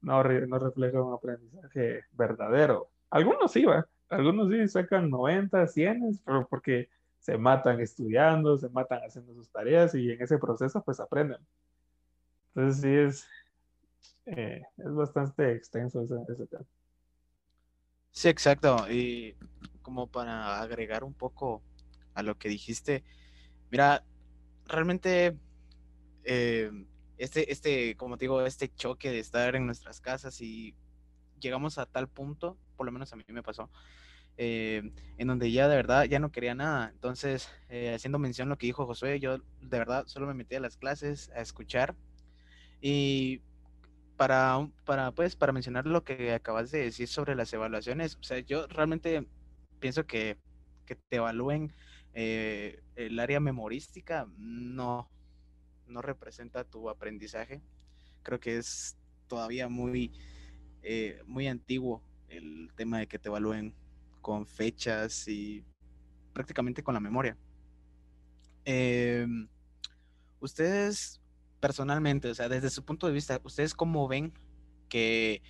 No, 0.00 0.22
no 0.22 0.58
refleja 0.58 1.02
un 1.02 1.14
aprendizaje 1.14 2.02
verdadero. 2.12 2.88
Algunos 3.10 3.52
sí, 3.52 3.64
¿va? 3.64 3.86
algunos 4.08 4.50
sí 4.50 4.68
sacan 4.68 5.10
90, 5.10 5.66
100, 5.66 6.20
pero 6.24 6.46
porque 6.48 6.88
se 7.18 7.38
matan 7.38 7.80
estudiando, 7.80 8.58
se 8.58 8.68
matan 8.68 9.00
haciendo 9.00 9.34
sus 9.34 9.48
tareas 9.50 9.94
y 9.94 10.10
en 10.10 10.22
ese 10.22 10.38
proceso 10.38 10.82
pues 10.82 11.00
aprenden. 11.00 11.38
Entonces 12.54 12.82
sí 12.82 12.94
es, 12.94 13.28
eh, 14.26 14.62
es 14.76 14.94
bastante 14.94 15.52
extenso 15.52 16.02
ese, 16.02 16.14
ese, 16.28 16.46
tema. 16.46 16.64
Sí, 18.10 18.28
exacto. 18.28 18.76
Y 18.90 19.34
como 19.82 20.06
para 20.06 20.60
agregar 20.60 21.02
un 21.02 21.14
poco 21.14 21.62
a 22.14 22.22
lo 22.22 22.38
que 22.38 22.48
dijiste, 22.48 23.04
mira, 23.70 24.04
realmente 24.66 25.36
eh, 26.24 26.70
este, 27.18 27.52
este, 27.52 27.96
como 27.96 28.16
te 28.16 28.24
digo, 28.24 28.44
este 28.44 28.72
choque 28.74 29.10
de 29.10 29.18
estar 29.18 29.54
en 29.54 29.66
nuestras 29.66 30.00
casas 30.00 30.40
y 30.40 30.74
llegamos 31.40 31.78
a 31.78 31.86
tal 31.86 32.08
punto, 32.08 32.58
por 32.76 32.86
lo 32.86 32.92
menos 32.92 33.12
a 33.12 33.16
mí 33.16 33.24
me 33.28 33.42
pasó, 33.42 33.70
eh, 34.36 34.90
en 35.16 35.28
donde 35.28 35.52
ya 35.52 35.68
de 35.68 35.76
verdad 35.76 36.04
ya 36.04 36.18
no 36.18 36.32
quería 36.32 36.54
nada. 36.54 36.90
Entonces, 36.92 37.48
eh, 37.68 37.94
haciendo 37.94 38.18
mención 38.18 38.48
a 38.48 38.50
lo 38.50 38.58
que 38.58 38.66
dijo 38.66 38.86
Josué, 38.86 39.20
yo 39.20 39.38
de 39.38 39.78
verdad 39.78 40.06
solo 40.06 40.26
me 40.26 40.34
metí 40.34 40.56
a 40.56 40.60
las 40.60 40.76
clases 40.76 41.30
a 41.30 41.40
escuchar 41.40 41.94
y 42.80 43.42
para, 44.16 44.68
para, 44.84 45.12
pues, 45.12 45.36
para 45.36 45.52
mencionar 45.52 45.86
lo 45.86 46.04
que 46.04 46.32
acabas 46.32 46.70
de 46.70 46.84
decir 46.84 47.08
sobre 47.08 47.34
las 47.34 47.52
evaluaciones, 47.52 48.16
o 48.16 48.22
sea, 48.22 48.38
yo 48.40 48.66
realmente 48.68 49.26
pienso 49.80 50.06
que, 50.06 50.38
que 50.86 50.94
te 50.96 51.16
evalúen 51.16 51.72
eh, 52.14 52.82
el 52.94 53.18
área 53.18 53.40
memorística 53.40 54.28
no, 54.38 55.10
no 55.86 56.00
representa 56.00 56.64
tu 56.64 56.88
aprendizaje. 56.88 57.60
Creo 58.22 58.40
que 58.40 58.56
es 58.56 58.96
todavía 59.26 59.68
muy, 59.68 60.12
eh, 60.82 61.20
muy 61.26 61.48
antiguo 61.48 62.02
el 62.28 62.70
tema 62.76 62.98
de 62.98 63.08
que 63.08 63.18
te 63.18 63.28
evalúen 63.28 63.74
con 64.20 64.46
fechas 64.46 65.26
y 65.28 65.64
prácticamente 66.32 66.82
con 66.82 66.94
la 66.94 67.00
memoria. 67.00 67.36
Em, 68.64 69.48
ustedes 70.40 71.20
personalmente, 71.60 72.28
o 72.28 72.34
sea, 72.34 72.48
desde 72.48 72.70
su 72.70 72.84
punto 72.84 73.06
de 73.06 73.12
vista, 73.12 73.40
¿ustedes 73.44 73.74
cómo 73.74 74.06
ven 74.08 74.32
que, 74.88 75.42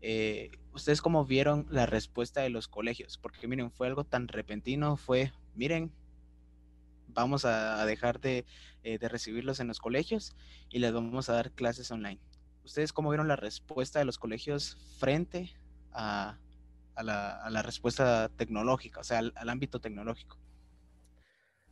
eh, 0.00 0.50
ustedes 0.72 1.02
cómo 1.02 1.24
vieron 1.24 1.66
la 1.70 1.86
respuesta 1.86 2.40
de 2.40 2.50
los 2.50 2.68
colegios? 2.68 3.18
Porque 3.18 3.46
miren, 3.48 3.70
fue 3.70 3.86
algo 3.86 4.04
tan 4.04 4.28
repentino, 4.28 4.96
fue, 4.96 5.32
miren, 5.54 5.92
vamos 7.16 7.44
a, 7.44 7.84
dejar 7.86 8.20
de, 8.20 8.44
eh, 8.84 8.98
de, 8.98 9.08
recibirlos 9.08 9.58
en 9.58 9.66
los 9.66 9.80
colegios 9.80 10.36
y 10.70 10.78
les 10.78 10.92
vamos 10.92 11.28
a 11.28 11.32
dar 11.32 11.50
clases 11.50 11.90
online. 11.90 12.20
¿Ustedes 12.64 12.92
cómo 12.92 13.10
vieron 13.10 13.26
la 13.26 13.36
respuesta 13.36 13.98
de 13.98 14.04
los 14.04 14.18
colegios 14.18 14.76
frente 14.98 15.54
a, 15.92 16.38
la, 17.02 17.62
respuesta 17.62 18.30
tecnológica, 18.36 19.00
o 19.00 19.04
sea, 19.04 19.18
al, 19.18 19.48
ámbito 19.48 19.80
tecnológico? 19.80 20.38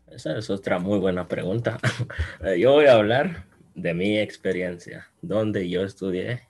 Esa 0.06 0.36
es 0.36 0.50
otra 0.50 0.78
muy 0.78 0.98
buena 0.98 1.28
pregunta. 1.28 1.78
Yo 2.58 2.72
voy 2.72 2.86
a 2.86 2.94
hablar 2.94 3.46
de 3.74 3.94
mi 3.94 4.18
experiencia, 4.18 5.08
donde 5.20 5.68
yo 5.68 5.82
estudié, 5.82 6.42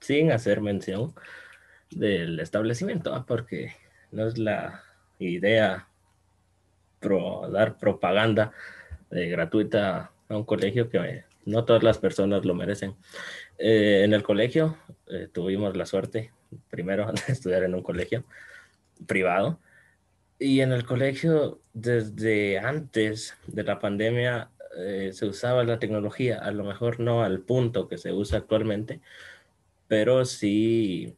sin 0.00 0.30
hacer 0.30 0.60
mención 0.60 1.14
del 1.90 2.38
establecimiento, 2.38 3.24
porque 3.26 3.74
no 4.10 4.26
es 4.26 4.36
la 4.36 4.82
idea 5.18 5.88
pro, 7.00 7.48
dar 7.50 7.78
propaganda 7.78 8.52
gratuita 9.10 10.10
a 10.28 10.36
un 10.36 10.44
colegio 10.44 10.90
que 10.90 11.24
no 11.46 11.64
todas 11.64 11.82
las 11.82 11.98
personas 11.98 12.44
lo 12.44 12.54
merecen. 12.54 12.94
Eh, 13.58 14.02
en 14.04 14.12
el 14.12 14.22
colegio 14.22 14.76
eh, 15.08 15.28
tuvimos 15.32 15.76
la 15.76 15.86
suerte, 15.86 16.32
primero, 16.68 17.10
de 17.26 17.32
estudiar 17.32 17.62
en 17.62 17.74
un 17.74 17.82
colegio 17.82 18.24
privado. 19.06 19.58
Y 20.38 20.60
en 20.60 20.72
el 20.72 20.84
colegio, 20.84 21.60
desde 21.72 22.58
antes 22.58 23.36
de 23.46 23.62
la 23.62 23.78
pandemia, 23.78 24.50
eh, 24.76 25.10
se 25.14 25.24
usaba 25.26 25.64
la 25.64 25.78
tecnología, 25.78 26.38
a 26.38 26.50
lo 26.50 26.64
mejor 26.64 27.00
no 27.00 27.22
al 27.22 27.40
punto 27.40 27.88
que 27.88 27.96
se 27.96 28.12
usa 28.12 28.38
actualmente, 28.38 29.00
pero 29.88 30.24
sí 30.26 31.16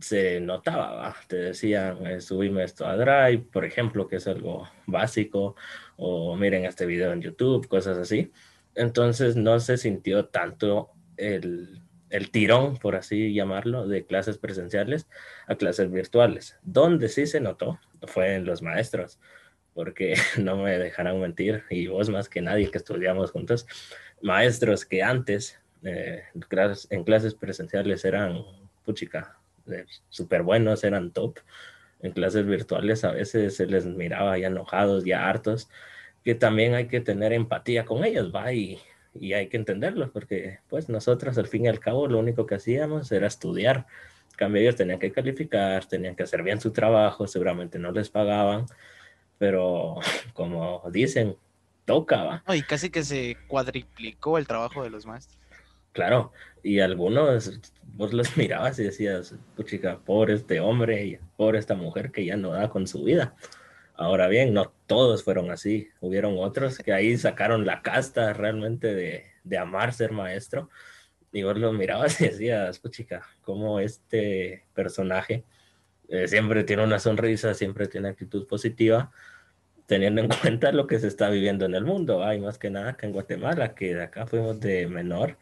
se 0.00 0.40
notaba, 0.40 1.16
te 1.28 1.36
decían, 1.36 2.06
eh, 2.06 2.20
subime 2.20 2.64
esto 2.64 2.86
a 2.86 2.96
Drive, 2.96 3.46
por 3.52 3.64
ejemplo, 3.64 4.06
que 4.08 4.16
es 4.16 4.26
algo 4.26 4.68
básico, 4.86 5.56
o 5.96 6.36
miren 6.36 6.64
este 6.64 6.86
video 6.86 7.12
en 7.12 7.22
YouTube, 7.22 7.68
cosas 7.68 7.98
así. 7.98 8.32
Entonces 8.74 9.36
no 9.36 9.58
se 9.60 9.78
sintió 9.78 10.26
tanto 10.26 10.90
el, 11.16 11.80
el 12.10 12.30
tirón, 12.30 12.76
por 12.76 12.96
así 12.96 13.32
llamarlo, 13.32 13.88
de 13.88 14.04
clases 14.04 14.38
presenciales 14.38 15.08
a 15.46 15.56
clases 15.56 15.90
virtuales. 15.90 16.58
Donde 16.62 17.08
sí 17.08 17.26
se 17.26 17.40
notó 17.40 17.80
fue 18.06 18.34
en 18.34 18.44
los 18.44 18.62
maestros 18.62 19.18
porque 19.76 20.14
no 20.38 20.56
me 20.56 20.78
dejarán 20.78 21.20
mentir, 21.20 21.62
y 21.70 21.86
vos 21.86 22.08
más 22.08 22.28
que 22.28 22.40
nadie 22.40 22.70
que 22.70 22.78
estudiamos 22.78 23.30
juntos, 23.30 23.66
maestros 24.22 24.86
que 24.86 25.02
antes 25.02 25.60
eh, 25.84 26.24
en 26.90 27.04
clases 27.04 27.34
presenciales 27.34 28.04
eran, 28.06 28.42
puchica, 28.84 29.35
súper 30.08 30.42
buenos, 30.42 30.84
eran 30.84 31.10
top. 31.12 31.38
En 32.00 32.12
clases 32.12 32.46
virtuales 32.46 33.04
a 33.04 33.12
veces 33.12 33.56
se 33.56 33.66
les 33.66 33.86
miraba 33.86 34.38
ya 34.38 34.48
enojados, 34.48 35.04
ya 35.04 35.28
hartos, 35.28 35.68
que 36.24 36.34
también 36.34 36.74
hay 36.74 36.88
que 36.88 37.00
tener 37.00 37.32
empatía 37.32 37.84
con 37.84 38.04
ellos, 38.04 38.32
va, 38.34 38.52
y, 38.52 38.78
y 39.14 39.32
hay 39.32 39.48
que 39.48 39.56
entenderlos, 39.56 40.10
porque 40.10 40.60
pues 40.68 40.88
nosotros 40.88 41.38
al 41.38 41.46
fin 41.46 41.64
y 41.64 41.68
al 41.68 41.80
cabo 41.80 42.06
lo 42.06 42.18
único 42.18 42.46
que 42.46 42.56
hacíamos 42.56 43.10
era 43.12 43.26
estudiar. 43.26 43.86
En 44.32 44.36
cambio 44.36 44.60
ellos 44.62 44.76
tenían 44.76 44.98
que 44.98 45.12
calificar, 45.12 45.86
tenían 45.86 46.14
que 46.14 46.24
hacer 46.24 46.42
bien 46.42 46.60
su 46.60 46.70
trabajo, 46.72 47.26
seguramente 47.26 47.78
no 47.78 47.92
les 47.92 48.10
pagaban, 48.10 48.66
pero 49.38 49.96
como 50.34 50.82
dicen, 50.92 51.36
tocaba. 51.86 52.42
y 52.54 52.62
casi 52.62 52.90
que 52.90 53.02
se 53.02 53.38
cuadriplicó 53.46 54.36
el 54.36 54.46
trabajo 54.46 54.82
de 54.82 54.90
los 54.90 55.06
maestros. 55.06 55.38
Claro, 55.96 56.30
y 56.62 56.80
algunos 56.80 57.58
vos 57.94 58.12
los 58.12 58.36
mirabas 58.36 58.78
y 58.78 58.84
decías, 58.84 59.34
chica, 59.64 59.98
pobre 60.04 60.34
este 60.34 60.60
hombre, 60.60 61.06
y 61.06 61.18
pobre 61.38 61.58
esta 61.58 61.74
mujer 61.74 62.12
que 62.12 62.26
ya 62.26 62.36
no 62.36 62.50
da 62.50 62.68
con 62.68 62.86
su 62.86 63.02
vida. 63.02 63.34
Ahora 63.94 64.28
bien, 64.28 64.52
no 64.52 64.74
todos 64.86 65.24
fueron 65.24 65.50
así. 65.50 65.88
Hubieron 66.00 66.34
otros 66.36 66.76
que 66.80 66.92
ahí 66.92 67.16
sacaron 67.16 67.64
la 67.64 67.80
casta 67.80 68.34
realmente 68.34 68.94
de, 68.94 69.24
de 69.42 69.56
amar 69.56 69.94
ser 69.94 70.12
maestro. 70.12 70.68
Y 71.32 71.44
vos 71.44 71.56
los 71.56 71.72
mirabas 71.72 72.20
y 72.20 72.24
decías, 72.28 72.82
chica, 72.90 73.26
como 73.40 73.80
este 73.80 74.66
personaje 74.74 75.44
eh, 76.10 76.28
siempre 76.28 76.62
tiene 76.64 76.84
una 76.84 76.98
sonrisa, 76.98 77.54
siempre 77.54 77.88
tiene 77.88 78.08
actitud 78.08 78.46
positiva, 78.46 79.12
teniendo 79.86 80.20
en 80.20 80.28
cuenta 80.28 80.72
lo 80.72 80.86
que 80.86 80.98
se 80.98 81.08
está 81.08 81.30
viviendo 81.30 81.64
en 81.64 81.74
el 81.74 81.86
mundo. 81.86 82.22
Hay 82.22 82.38
más 82.38 82.58
que 82.58 82.68
nada 82.68 82.98
que 82.98 83.06
en 83.06 83.12
Guatemala, 83.12 83.74
que 83.74 83.94
de 83.94 84.02
acá 84.02 84.26
fuimos 84.26 84.60
de 84.60 84.86
menor 84.88 85.38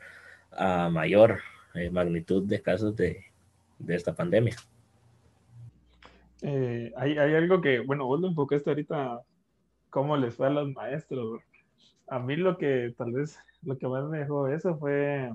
a 0.56 0.88
mayor 0.90 1.40
eh, 1.74 1.90
magnitud 1.90 2.44
de 2.44 2.62
casos 2.62 2.94
de, 2.96 3.24
de 3.78 3.94
esta 3.94 4.14
pandemia. 4.14 4.56
Eh, 6.42 6.92
hay, 6.96 7.18
hay, 7.18 7.34
algo 7.34 7.60
que, 7.60 7.80
bueno, 7.80 8.06
vos 8.06 8.20
lo 8.20 8.28
enfocaste 8.28 8.70
ahorita, 8.70 9.22
cómo 9.90 10.16
les 10.16 10.34
fue 10.34 10.48
a 10.48 10.50
los 10.50 10.72
maestros. 10.72 11.40
A 12.06 12.18
mí 12.18 12.36
lo 12.36 12.58
que 12.58 12.94
tal 12.96 13.12
vez 13.12 13.38
lo 13.62 13.78
que 13.78 13.88
más 13.88 14.04
me 14.08 14.18
dejó 14.18 14.48
eso 14.48 14.76
fue 14.76 15.32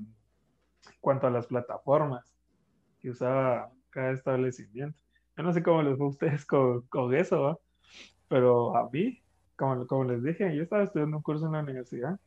cuanto 1.02 1.28
a 1.28 1.32
las 1.32 1.48
plataformas 1.48 2.36
que 3.00 3.10
usaba 3.10 3.72
cada 3.90 4.12
establecimiento. 4.12 5.00
Yo 5.36 5.44
no 5.44 5.54
sé 5.54 5.64
cómo 5.64 5.82
les 5.82 5.98
fue 5.98 6.06
a 6.06 6.10
ustedes 6.10 6.46
con, 6.46 6.82
con 6.84 7.14
eso, 7.16 7.60
pero 8.28 8.76
a 8.76 8.90
mí, 8.90 9.22
como, 9.56 9.88
como 9.88 10.04
les 10.04 10.24
dije, 10.24 10.56
yo 10.56 10.64
estaba 10.64 10.84
estudiando 10.84 11.18
un 11.18 11.24
curso 11.24 11.48
en 11.48 11.54
la 11.54 11.62
universidad 11.62 12.20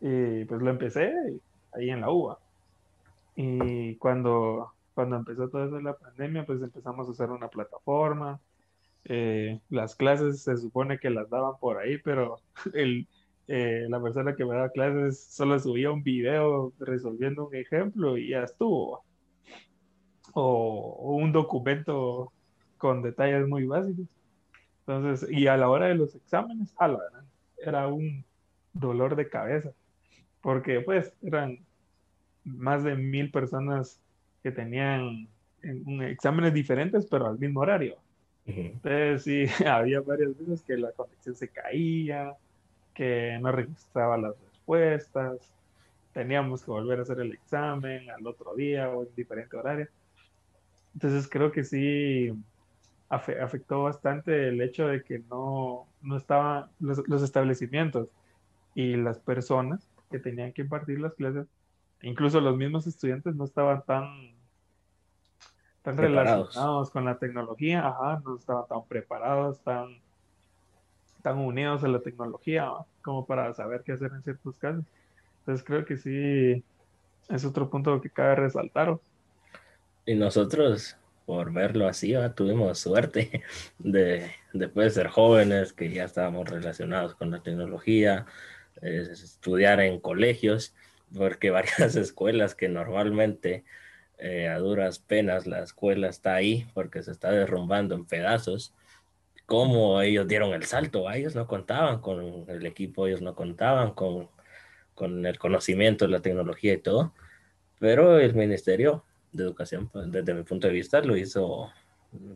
y 0.00 0.44
pues 0.44 0.62
lo 0.62 0.70
empecé 0.70 1.12
ahí 1.78 1.90
en 1.90 2.00
la 2.00 2.10
UBA. 2.10 2.38
Y 3.36 3.96
cuando, 3.96 4.72
cuando 4.94 5.16
empezó 5.16 5.48
todo 5.48 5.64
eso 5.64 5.76
de 5.76 5.82
la 5.82 5.96
pandemia, 5.96 6.44
pues 6.44 6.60
empezamos 6.62 7.06
a 7.06 7.10
usar 7.10 7.30
una 7.30 7.48
plataforma. 7.48 8.40
Eh, 9.04 9.60
las 9.70 9.94
clases 9.94 10.42
se 10.42 10.56
supone 10.56 10.98
que 10.98 11.10
las 11.10 11.30
daban 11.30 11.54
por 11.60 11.78
ahí, 11.78 11.98
pero 11.98 12.38
el, 12.74 13.06
eh, 13.46 13.86
la 13.88 14.02
persona 14.02 14.34
que 14.34 14.44
me 14.44 14.54
daba 14.54 14.70
clases 14.70 15.22
solo 15.24 15.58
subía 15.58 15.90
un 15.90 16.02
video 16.02 16.72
resolviendo 16.78 17.46
un 17.46 17.54
ejemplo 17.54 18.16
y 18.18 18.30
ya 18.30 18.42
estuvo. 18.42 19.04
O, 20.34 21.16
un 21.16 21.32
documento 21.32 22.32
con 22.76 23.02
detalles 23.02 23.46
muy 23.48 23.66
básicos. 23.66 24.06
Entonces, 24.80 25.30
y 25.30 25.46
a 25.46 25.56
la 25.56 25.68
hora 25.68 25.86
de 25.86 25.94
los 25.94 26.14
exámenes, 26.14 26.74
a 26.78 26.88
la 26.88 26.98
era 27.58 27.88
un 27.88 28.24
dolor 28.72 29.16
de 29.16 29.28
cabeza 29.28 29.72
porque 30.40 30.80
pues 30.80 31.12
eran 31.22 31.58
más 32.56 32.84
de 32.84 32.94
mil 32.96 33.30
personas 33.30 34.00
que 34.42 34.52
tenían 34.52 35.28
exámenes 36.02 36.54
diferentes, 36.54 37.06
pero 37.06 37.26
al 37.26 37.38
mismo 37.38 37.60
horario. 37.60 37.96
Entonces 38.46 39.22
sí, 39.24 39.46
había 39.66 40.00
varias 40.00 40.36
veces 40.38 40.62
que 40.62 40.76
la 40.76 40.92
conexión 40.92 41.36
se 41.36 41.48
caía, 41.48 42.34
que 42.94 43.38
no 43.40 43.52
registraba 43.52 44.16
las 44.16 44.34
respuestas, 44.40 45.38
teníamos 46.12 46.64
que 46.64 46.70
volver 46.70 46.98
a 46.98 47.02
hacer 47.02 47.20
el 47.20 47.32
examen 47.32 48.10
al 48.10 48.26
otro 48.26 48.54
día 48.54 48.88
o 48.90 49.02
en 49.02 49.14
diferente 49.14 49.56
horario. 49.56 49.88
Entonces 50.94 51.28
creo 51.28 51.52
que 51.52 51.62
sí 51.62 52.32
afectó 53.08 53.84
bastante 53.84 54.48
el 54.48 54.60
hecho 54.60 54.86
de 54.88 55.02
que 55.02 55.20
no, 55.30 55.86
no 56.02 56.16
estaban 56.16 56.66
los 56.78 57.22
establecimientos 57.22 58.08
y 58.74 58.96
las 58.96 59.18
personas 59.18 59.86
que 60.10 60.18
tenían 60.18 60.52
que 60.52 60.62
impartir 60.62 61.00
las 61.00 61.14
clases, 61.14 61.46
incluso 62.02 62.40
los 62.40 62.56
mismos 62.56 62.86
estudiantes 62.86 63.34
no 63.34 63.44
estaban 63.44 63.82
tan, 63.84 64.34
tan 65.82 65.96
relacionados 65.96 66.90
con 66.90 67.04
la 67.04 67.18
tecnología, 67.18 67.86
ajá, 67.86 68.20
no 68.24 68.36
estaban 68.36 68.66
tan 68.68 68.84
preparados, 68.86 69.60
tan, 69.60 70.00
tan 71.22 71.38
unidos 71.38 71.84
a 71.84 71.88
la 71.88 72.00
tecnología 72.00 72.70
como 73.02 73.26
para 73.26 73.52
saber 73.54 73.82
qué 73.84 73.92
hacer 73.92 74.12
en 74.12 74.22
ciertos 74.22 74.56
casos. 74.56 74.84
Entonces 75.40 75.64
creo 75.66 75.84
que 75.84 75.96
sí 75.96 76.62
es 77.28 77.44
otro 77.44 77.68
punto 77.70 78.00
que 78.00 78.10
cabe 78.10 78.36
resaltar. 78.36 78.98
Y 80.06 80.14
nosotros, 80.14 80.96
por 81.26 81.52
verlo 81.52 81.88
así, 81.88 82.14
tuvimos 82.34 82.78
suerte 82.78 83.42
de, 83.78 84.30
después 84.52 84.86
de 84.94 85.02
ser 85.02 85.08
jóvenes, 85.08 85.72
que 85.72 85.90
ya 85.90 86.04
estábamos 86.04 86.48
relacionados 86.48 87.14
con 87.14 87.30
la 87.30 87.42
tecnología, 87.42 88.26
estudiar 88.80 89.80
en 89.80 90.00
colegios, 90.00 90.74
porque 91.16 91.50
varias 91.50 91.78
escuelas 91.96 92.54
que 92.54 92.68
normalmente 92.68 93.64
eh, 94.18 94.48
a 94.48 94.58
duras 94.58 94.98
penas 94.98 95.46
la 95.46 95.62
escuela 95.62 96.08
está 96.08 96.34
ahí 96.34 96.66
porque 96.74 97.02
se 97.02 97.12
está 97.12 97.30
derrumbando 97.30 97.94
en 97.94 98.04
pedazos, 98.04 98.74
cómo 99.46 100.02
ellos 100.02 100.26
dieron 100.28 100.52
el 100.52 100.64
salto, 100.64 101.10
ellos 101.10 101.34
no 101.34 101.46
contaban 101.46 102.00
con 102.00 102.44
el 102.48 102.66
equipo, 102.66 103.06
ellos 103.06 103.22
no 103.22 103.34
contaban 103.34 103.92
con, 103.92 104.28
con 104.94 105.24
el 105.24 105.38
conocimiento 105.38 106.06
la 106.08 106.20
tecnología 106.20 106.74
y 106.74 106.78
todo, 106.78 107.14
pero 107.78 108.18
el 108.18 108.34
Ministerio 108.34 109.04
de 109.32 109.44
Educación, 109.44 109.88
pues, 109.88 110.10
desde 110.10 110.34
mi 110.34 110.42
punto 110.42 110.66
de 110.66 110.72
vista, 110.74 111.00
lo 111.00 111.16
hizo 111.16 111.70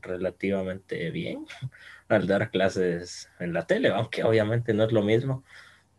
relativamente 0.02 1.10
bien 1.10 1.46
al 2.08 2.26
dar 2.26 2.50
clases 2.50 3.30
en 3.40 3.52
la 3.52 3.66
tele, 3.66 3.88
aunque 3.88 4.22
obviamente 4.24 4.72
no 4.74 4.84
es 4.84 4.92
lo 4.92 5.02
mismo 5.02 5.44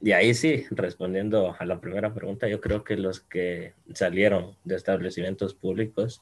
y 0.04 0.12
ahí 0.12 0.34
sí, 0.34 0.66
respondiendo 0.70 1.56
a 1.58 1.66
la 1.66 1.80
primera 1.80 2.14
pregunta, 2.14 2.50
yo 2.50 2.60
creo 2.60 2.84
que 2.84 2.98
los 2.98 3.22
que 3.22 3.74
salieron 3.94 4.58
de 4.66 4.76
establecimientos 4.76 5.54
públicos 5.54 6.22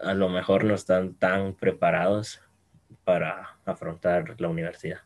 a 0.00 0.12
lo 0.12 0.28
mejor 0.28 0.64
no 0.64 0.74
están 0.74 1.14
tan 1.14 1.54
preparados 1.54 2.42
para 3.04 3.58
afrontar 3.64 4.34
la 4.40 4.48
universidad. 4.48 5.02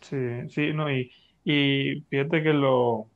Sí, 0.00 0.48
sí, 0.48 0.72
no, 0.72 0.88
y, 0.88 1.10
y 1.44 2.04
fíjate 2.08 2.44
que 2.44 2.52
lo, 2.52 3.08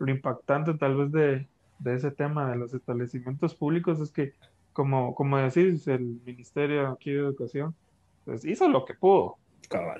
lo 0.00 0.10
impactante 0.10 0.74
tal 0.74 0.96
vez 0.96 1.12
de, 1.12 1.46
de, 1.78 1.94
ese 1.94 2.10
tema 2.10 2.50
de 2.50 2.56
los 2.56 2.74
establecimientos 2.74 3.54
públicos 3.54 4.00
es 4.00 4.10
que, 4.10 4.32
como, 4.72 5.14
como 5.14 5.38
decís, 5.38 5.86
el 5.86 6.20
Ministerio 6.24 6.88
aquí 6.88 7.12
de 7.12 7.20
Educación 7.20 7.76
pues 8.24 8.44
hizo 8.44 8.68
lo 8.68 8.84
que 8.84 8.94
pudo. 8.94 9.36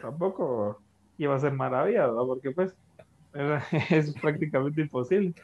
Tampoco 0.01 0.83
iba 1.17 1.37
a 1.37 1.39
ser 1.39 1.53
maravilla, 1.53 2.09
Porque 2.09 2.51
pues 2.51 2.77
es 3.91 4.15
prácticamente 4.15 4.81
imposible. 4.81 5.35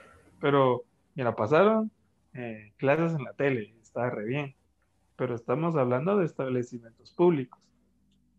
Pero, 0.40 0.84
mira, 1.14 1.34
pasaron 1.34 1.90
eh, 2.34 2.72
clases 2.76 3.18
en 3.18 3.24
la 3.24 3.32
tele, 3.32 3.74
está 3.82 4.08
re 4.10 4.24
bien. 4.24 4.54
Pero 5.16 5.34
estamos 5.34 5.76
hablando 5.76 6.16
de 6.16 6.24
establecimientos 6.24 7.12
públicos. 7.12 7.60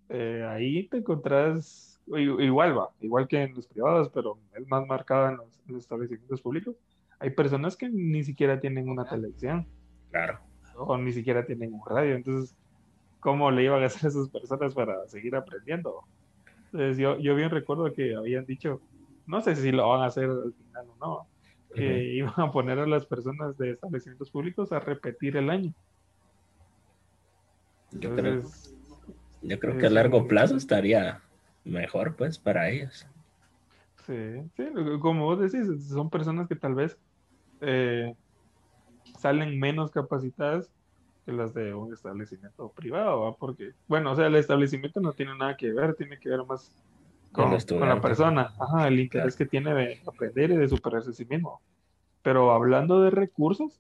Eh, 0.09 0.45
ahí 0.49 0.87
te 0.87 0.97
encontrás, 0.97 2.01
igual 2.07 2.77
va, 2.77 2.89
igual 2.99 3.27
que 3.27 3.43
en 3.43 3.53
los 3.53 3.67
privados, 3.67 4.09
pero 4.13 4.37
es 4.55 4.67
más 4.67 4.85
marcado 4.87 5.29
en 5.29 5.37
los, 5.37 5.47
establecimientos 5.77 6.41
públicos. 6.41 6.75
Hay 7.19 7.29
personas 7.29 7.77
que 7.77 7.87
ni 7.87 8.23
siquiera 8.23 8.59
tienen 8.59 8.89
una 8.89 9.07
televisión. 9.07 9.67
Claro. 10.09 10.39
O 10.75 10.97
ni 10.97 11.13
siquiera 11.13 11.45
tienen 11.45 11.73
un 11.73 11.81
radio. 11.85 12.15
Entonces, 12.15 12.57
¿cómo 13.19 13.51
le 13.51 13.63
iban 13.63 13.83
a 13.83 13.85
hacer 13.85 14.05
a 14.05 14.09
esas 14.09 14.27
personas 14.29 14.73
para 14.73 15.07
seguir 15.07 15.35
aprendiendo? 15.35 16.03
Entonces, 16.65 16.97
yo, 16.97 17.17
yo 17.19 17.35
bien 17.35 17.49
recuerdo 17.49 17.93
que 17.93 18.15
habían 18.15 18.45
dicho 18.45 18.81
no 19.31 19.41
sé 19.41 19.55
si 19.55 19.71
lo 19.71 19.87
van 19.87 20.01
a 20.01 20.07
hacer 20.07 20.25
al 20.25 20.53
final 20.53 20.89
o 20.89 20.95
no, 20.99 21.27
que 21.73 22.03
iban 22.13 22.33
a 22.37 22.51
poner 22.51 22.77
a 22.79 22.85
las 22.85 23.05
personas 23.05 23.57
de 23.57 23.71
establecimientos 23.71 24.29
públicos 24.29 24.71
a 24.73 24.79
repetir 24.79 25.37
el 25.37 25.49
año. 25.49 25.73
yo 27.91 28.13
creo, 28.13 28.43
yo 29.41 29.59
creo 29.59 29.77
que 29.77 29.85
a 29.85 29.89
largo 29.89 30.27
plazo 30.27 30.57
estaría 30.57 31.21
mejor, 31.63 32.15
pues, 32.15 32.37
para 32.37 32.69
ellos. 32.69 33.07
Sí, 34.05 34.41
sí, 34.57 34.65
como 34.99 35.25
vos 35.25 35.39
decís, 35.39 35.87
son 35.87 36.09
personas 36.09 36.47
que 36.47 36.55
tal 36.55 36.75
vez 36.75 36.97
eh, 37.61 38.13
salen 39.17 39.57
menos 39.59 39.91
capacitadas 39.91 40.69
que 41.25 41.31
las 41.31 41.53
de 41.53 41.73
un 41.73 41.93
establecimiento 41.93 42.69
privado, 42.73 43.37
porque, 43.39 43.71
bueno, 43.87 44.11
o 44.11 44.15
sea, 44.15 44.27
el 44.27 44.35
establecimiento 44.35 44.99
no 44.99 45.13
tiene 45.13 45.37
nada 45.37 45.55
que 45.55 45.71
ver, 45.71 45.95
tiene 45.95 46.17
que 46.19 46.29
ver 46.29 46.43
más 46.45 46.83
con, 47.31 47.51
la 47.51 48.01
persona, 48.01 48.53
Ajá, 48.59 48.87
el 48.87 48.99
interés 48.99 49.35
que 49.35 49.45
tiene 49.45 49.73
de 49.73 50.01
aprender 50.05 50.51
y 50.51 50.57
de 50.57 50.67
superarse 50.67 51.11
a 51.11 51.13
sí 51.13 51.25
mismo. 51.25 51.61
Pero 52.21 52.51
hablando 52.51 53.01
de 53.01 53.09
recursos, 53.09 53.79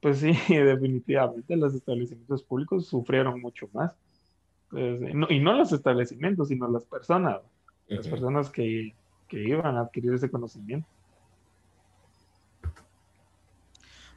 pues 0.00 0.18
sí, 0.18 0.32
definitivamente 0.48 1.56
los 1.56 1.74
establecimientos 1.74 2.42
públicos 2.42 2.86
sufrieron 2.86 3.40
mucho 3.40 3.68
más. 3.72 3.92
Pues, 4.70 5.00
y, 5.30 5.40
no, 5.40 5.52
los 5.52 5.72
establecimientos, 5.72 6.48
sino 6.48 6.68
las 6.68 6.84
personas. 6.84 7.40
las 7.88 8.06
personas 8.06 8.50
que, 8.50 8.94
que 9.28 9.42
iban 9.42 9.76
a 9.76 9.80
adquirir 9.80 10.12
ese 10.12 10.30
conocimiento. 10.30 10.86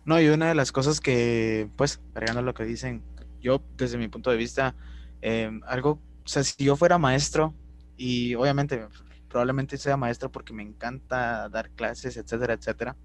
No, 0.05 0.19
y 0.19 0.27
una 0.27 0.49
de 0.49 0.55
las 0.55 0.71
cosas 0.71 0.99
que, 0.99 1.69
pues, 1.77 2.01
agregando 2.13 2.41
lo 2.41 2.53
que 2.53 2.65
dicen, 2.65 3.03
yo 3.39 3.61
desde 3.77 3.97
mi 3.97 4.09
punto 4.09 4.31
de 4.31 4.37
vista, 4.37 4.75
em, 5.21 5.61
algo, 5.65 5.91
o 5.91 6.27
sea, 6.27 6.43
si 6.43 6.63
yo 6.63 6.75
fuera 6.75 6.97
maestro, 6.97 7.53
y 7.97 8.35
obviamente 8.35 8.87
probablemente 9.29 9.77
sea 9.77 9.97
maestro 9.97 10.31
porque 10.31 10.53
me 10.53 10.63
encanta 10.63 11.49
dar 11.49 11.71
clases, 11.71 12.17
etcétera, 12.17 12.53
etcétera, 12.53 12.95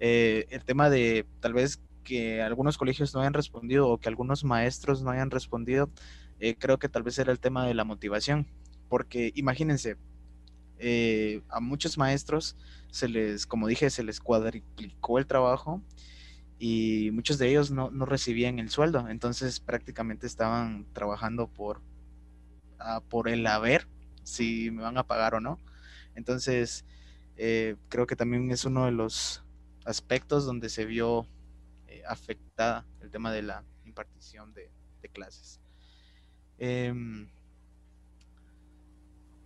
eh, 0.00 0.46
el 0.50 0.64
tema 0.64 0.90
de 0.90 1.26
tal 1.40 1.52
vez 1.52 1.80
que 2.02 2.42
algunos 2.42 2.78
colegios 2.78 3.14
no 3.14 3.20
hayan 3.20 3.34
respondido 3.34 3.88
o 3.88 3.98
que 3.98 4.08
algunos 4.08 4.44
maestros 4.44 5.02
no 5.02 5.10
hayan 5.10 5.30
respondido, 5.30 5.90
eh, 6.40 6.56
creo 6.58 6.78
que 6.78 6.88
tal 6.88 7.02
vez 7.02 7.18
era 7.18 7.30
el 7.30 7.38
tema 7.38 7.66
de 7.66 7.74
la 7.74 7.84
motivación, 7.84 8.48
porque 8.88 9.32
imagínense, 9.36 9.96
eh, 10.78 11.42
a 11.48 11.60
muchos 11.60 11.96
maestros 11.98 12.56
se 12.90 13.08
les, 13.08 13.46
como 13.46 13.68
dije, 13.68 13.90
se 13.90 14.02
les 14.02 14.18
cuadriplicó 14.18 15.18
el 15.18 15.26
trabajo 15.26 15.80
y 16.58 17.10
muchos 17.12 17.38
de 17.38 17.50
ellos 17.50 17.70
no, 17.70 17.90
recibían 18.04 18.58
el 18.58 18.70
sueldo, 18.70 19.08
entonces 19.08 19.60
prácticamente 19.60 20.26
estaban 20.26 20.86
trabajando 20.92 21.46
por, 21.46 21.80
ah, 22.80 23.00
por 23.08 23.28
el 23.28 23.46
haber, 23.46 23.86
si 24.22 24.70
me 24.70 24.82
van 24.82 24.98
a 24.98 25.06
pagar 25.06 25.34
o 25.34 25.40
no. 25.40 25.58
Entonces, 26.14 26.84
eh, 27.36 27.76
creo 27.88 28.06
que 28.06 28.16
también 28.16 28.50
es 28.50 28.64
uno 28.64 28.84
de 28.84 28.92
los 28.92 29.44
aspectos 29.84 30.44
donde 30.44 30.68
se 30.68 30.84
vio 30.84 31.26
eh, 31.88 32.02
afectada 32.06 32.86
el 33.00 33.10
tema 33.10 33.32
de 33.32 33.42
la 33.42 33.64
impartición 33.84 34.52
de, 34.54 34.70
clases. 35.12 35.60
Em, 36.58 37.28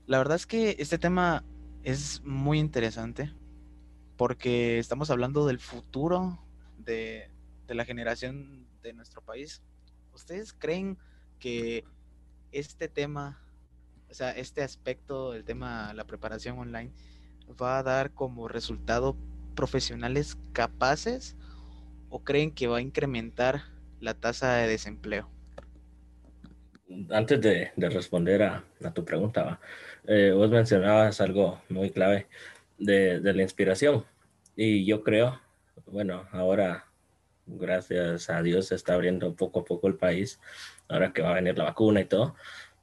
la 0.06 0.18
verdad 0.18 0.36
es 0.36 0.46
que 0.46 0.76
este 0.78 0.98
tema 0.98 1.42
es 1.82 2.22
muy 2.22 2.58
interesante 2.58 3.32
porque 4.16 4.78
estamos 4.78 5.10
hablando 5.10 5.46
del 5.46 5.58
futuro 5.58 6.38
de, 6.78 7.30
la 7.68 7.84
generación 7.84 8.66
de 8.82 8.92
nuestro 8.92 9.22
país. 9.22 9.62
¿Ustedes 10.14 10.52
creen 10.52 10.98
que 11.38 11.84
este 12.52 12.88
tema, 12.88 13.40
o 14.10 14.14
sea, 14.14 14.30
este 14.30 14.62
aspecto, 14.62 15.34
el 15.34 15.44
tema, 15.44 15.92
la 15.94 16.04
preparación 16.04 16.58
online, 16.58 16.92
va 17.60 17.78
a 17.78 17.82
dar 17.82 18.12
como 18.12 18.48
resultado 18.48 19.16
profesionales 19.54 20.36
capaces 20.52 21.36
o 22.08 22.22
creen 22.22 22.50
que 22.50 22.66
va 22.66 22.78
a 22.78 22.82
incrementar 22.82 23.62
la 24.00 24.14
tasa 24.14 24.54
de 24.54 24.68
desempleo? 24.68 25.30
Antes 27.10 27.40
de, 27.40 27.72
responder 27.76 28.42
a, 28.42 28.64
tu 28.94 29.04
pregunta, 29.04 29.60
eh, 30.06 30.32
vos 30.34 30.50
mencionabas 30.50 31.20
algo 31.20 31.60
muy 31.68 31.90
clave 31.90 32.28
de, 32.78 33.20
de 33.20 33.34
la 33.34 33.42
inspiración 33.42 34.04
y 34.54 34.84
yo 34.84 35.02
creo 35.02 35.40
bueno, 35.86 36.26
ahora, 36.32 36.86
gracias 37.46 38.30
a 38.30 38.42
Dios, 38.42 38.66
se 38.68 38.74
está 38.74 38.94
abriendo 38.94 39.34
poco 39.34 39.60
a 39.60 39.64
poco 39.64 39.86
el 39.88 39.96
país, 39.96 40.40
ahora 40.88 41.12
que 41.12 41.22
va 41.22 41.30
a 41.30 41.34
venir 41.34 41.56
la 41.56 41.64
vacuna 41.64 42.00
y 42.00 42.06
todo. 42.06 42.34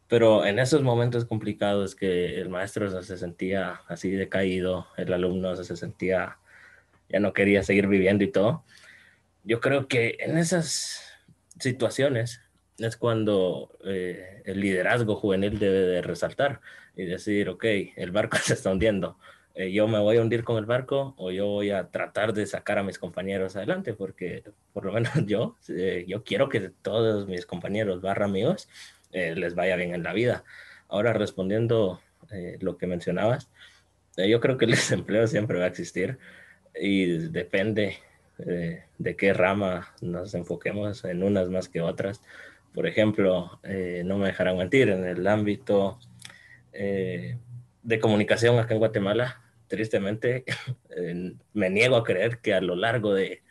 Pero 0.08 0.46
en 0.46 0.60
esos 0.60 0.84
momentos 0.84 1.26
complicados 1.26 1.96
que 1.96 2.40
el 2.40 2.50
maestro 2.50 3.02
se 3.02 3.18
sentía 3.18 3.82
así 3.88 4.12
decaído, 4.12 4.88
el 4.98 5.14
alumno 5.14 5.56
se 5.56 5.76
sentía, 5.76 6.38
ya 7.10 7.20
no 7.20 7.34
quería 7.34 7.64
seguir 7.64 7.88
viviendo 7.88 8.24
y 8.24 8.32
todo, 8.32 8.64
yo 9.44 9.60
creo 9.60 9.88
que 9.88 10.18
en 10.20 10.38
esas 10.38 11.02
situaciones 11.60 12.42
es 12.78 12.98
cuando 12.98 13.78
eh, 13.86 14.42
el 14.46 14.60
liderazgo 14.60 15.16
juvenil 15.16 15.60
debe 15.60 15.80
de 15.80 16.02
resaltar 16.02 16.62
y 16.96 17.06
decir, 17.06 17.50
ok, 17.50 17.66
el 17.96 18.12
barco 18.12 18.38
se 18.44 18.54
está 18.54 18.72
hundiendo, 18.72 19.18
eh, 19.56 19.72
yo 19.72 19.88
me 19.88 20.00
voy 20.00 20.18
a 20.18 20.22
hundir 20.22 20.44
con 20.44 20.58
el 20.58 20.66
barco 20.66 21.14
o 21.18 21.30
yo 21.32 21.46
voy 21.46 21.70
a 21.70 21.90
tratar 21.90 22.34
de 22.34 22.48
sacar 22.48 22.80
a 22.80 22.84
mis 22.84 22.98
compañeros 22.98 23.56
adelante, 23.56 23.94
porque 23.94 24.44
por 24.74 24.86
lo 24.86 24.92
menos 24.92 25.12
yo, 25.28 25.58
eh, 25.70 26.06
yo 26.08 26.24
quiero 26.24 26.50
que 26.50 26.72
todos 26.82 27.28
mis 27.28 27.46
compañeros 27.46 28.02
barra 28.02 28.26
amigos 28.26 28.68
eh, 29.14 29.36
les 29.36 29.56
vaya 29.56 29.76
bien 29.76 29.94
en 29.94 30.04
la 30.04 30.14
vida. 30.14 30.44
Ahora 30.90 31.14
respondiendo 31.14 32.02
lo 32.62 32.78
que 32.78 32.88
mencionabas, 32.88 33.52
yo 34.18 34.40
creo 34.40 34.58
que 34.58 34.66
el 34.66 34.72
desempleo 34.72 35.28
siempre 35.28 35.60
va 35.60 35.66
a 35.66 35.68
existir 35.68 36.18
y 36.76 37.18
depende 37.30 37.98
de 38.38 39.16
qué 39.16 39.34
rama 39.34 39.94
nos 40.02 40.34
enfoquemos, 40.34 41.06
en 41.06 41.22
unas 41.22 41.50
más 41.50 41.70
que 41.70 41.82
otras. 41.82 42.22
Por 42.74 42.88
ejemplo, 42.88 43.60
no 44.04 44.18
me 44.18 44.28
dejarán 44.28 44.58
mentir, 44.58 44.90
en 44.90 45.06
el 45.06 45.28
ámbito 45.28 46.00
de 46.72 48.00
comunicación 48.02 48.58
acá 48.58 48.74
en 48.74 48.80
Guatemala, 48.80 49.44
tristemente, 49.68 50.46
me 51.54 51.70
niego 51.70 51.96
a 51.96 52.04
creer 52.04 52.40
que 52.40 52.54
a 52.54 52.62
lo 52.62 52.76
largo 52.76 53.14
de 53.14 53.44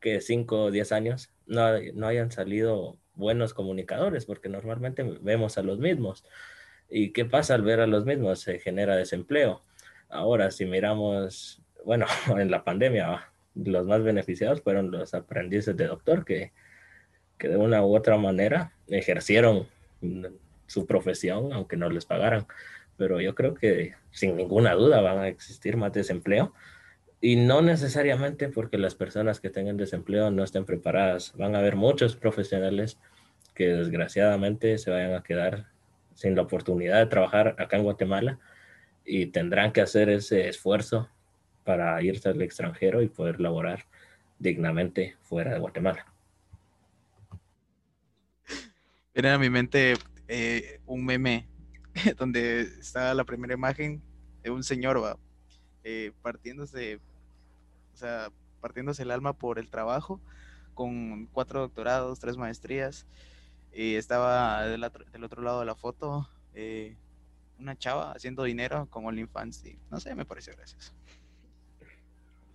que 0.00 0.20
5 0.20 0.64
o 0.64 0.70
10 0.70 0.92
años 0.92 1.30
no, 1.46 1.62
no 1.94 2.06
hayan 2.06 2.30
salido 2.30 2.96
buenos 3.20 3.54
comunicadores, 3.54 4.26
porque 4.26 4.48
normalmente 4.48 5.04
vemos 5.20 5.58
a 5.58 5.62
los 5.62 5.78
mismos. 5.78 6.24
¿Y 6.88 7.12
qué 7.12 7.24
pasa 7.24 7.54
al 7.54 7.62
ver 7.62 7.80
a 7.80 7.86
los 7.86 8.04
mismos? 8.04 8.40
Se 8.40 8.58
genera 8.58 8.96
desempleo. 8.96 9.62
Ahora, 10.08 10.50
si 10.50 10.66
miramos, 10.66 11.62
bueno, 11.84 12.06
en 12.36 12.50
la 12.50 12.64
pandemia, 12.64 13.30
los 13.54 13.86
más 13.86 14.02
beneficiados 14.02 14.62
fueron 14.62 14.90
los 14.90 15.14
aprendices 15.14 15.76
de 15.76 15.86
doctor 15.86 16.24
que, 16.24 16.52
que 17.38 17.48
de 17.48 17.56
una 17.56 17.84
u 17.84 17.94
otra 17.96 18.16
manera 18.16 18.72
ejercieron 18.88 19.68
su 20.66 20.86
profesión, 20.86 21.52
aunque 21.52 21.76
no 21.76 21.88
les 21.90 22.06
pagaran 22.06 22.46
pero 23.00 23.18
yo 23.18 23.34
creo 23.34 23.54
que 23.54 23.94
sin 24.10 24.36
ninguna 24.36 24.74
duda 24.74 25.00
van 25.00 25.20
a 25.20 25.28
existir 25.28 25.78
más 25.78 25.90
desempleo 25.90 26.52
y 27.20 27.36
no 27.36 27.60
necesariamente 27.60 28.48
porque 28.48 28.78
las 28.78 28.94
personas 28.94 29.40
que 29.40 29.50
tengan 29.50 29.76
desempleo 29.76 30.30
no 30.30 30.42
estén 30.42 30.64
preparadas. 30.64 31.32
Van 31.36 31.54
a 31.54 31.58
haber 31.58 31.76
muchos 31.76 32.16
profesionales 32.16 32.98
que 33.54 33.68
desgraciadamente 33.68 34.78
se 34.78 34.90
vayan 34.90 35.14
a 35.14 35.22
quedar 35.22 35.66
sin 36.14 36.34
la 36.34 36.42
oportunidad 36.42 36.98
de 36.98 37.06
trabajar 37.06 37.56
acá 37.58 37.76
en 37.76 37.84
Guatemala 37.84 38.38
y 39.04 39.26
tendrán 39.26 39.72
que 39.72 39.82
hacer 39.82 40.08
ese 40.08 40.48
esfuerzo 40.48 41.08
para 41.64 42.02
irse 42.02 42.28
al 42.30 42.40
extranjero 42.40 43.02
y 43.02 43.08
poder 43.08 43.40
laborar 43.40 43.84
dignamente 44.38 45.16
fuera 45.22 45.52
de 45.52 45.58
Guatemala. 45.58 46.06
Viene 49.14 49.30
a 49.30 49.38
mi 49.38 49.50
mente 49.50 49.94
eh, 50.28 50.80
un 50.86 51.04
meme 51.04 51.48
donde 52.16 52.62
está 52.62 53.12
la 53.12 53.24
primera 53.24 53.52
imagen 53.52 54.02
de 54.42 54.50
un 54.50 54.62
señor, 54.62 55.18
eh, 55.84 56.12
partiéndose, 56.22 57.00
sea, 58.00 58.32
partiéndose 58.60 59.02
el 59.02 59.10
alma 59.10 59.32
por 59.32 59.58
el 59.58 59.70
trabajo, 59.70 60.20
con 60.74 61.26
cuatro 61.26 61.60
doctorados, 61.60 62.20
tres 62.20 62.36
maestrías, 62.36 63.06
y 63.72 63.94
estaba 63.94 64.64
del 64.64 64.84
otro, 64.84 65.42
lado 65.42 65.60
de 65.60 65.66
la 65.66 65.74
foto 65.74 66.28
eh, 66.54 66.96
una 67.58 67.76
chava 67.76 68.12
haciendo 68.12 68.44
dinero 68.44 68.88
con 68.90 69.04
OnlyFans, 69.06 69.64
y 69.66 69.78
no 69.90 70.00
sé, 70.00 70.14
me 70.14 70.24
pareció 70.24 70.54
gracioso. 70.56 70.92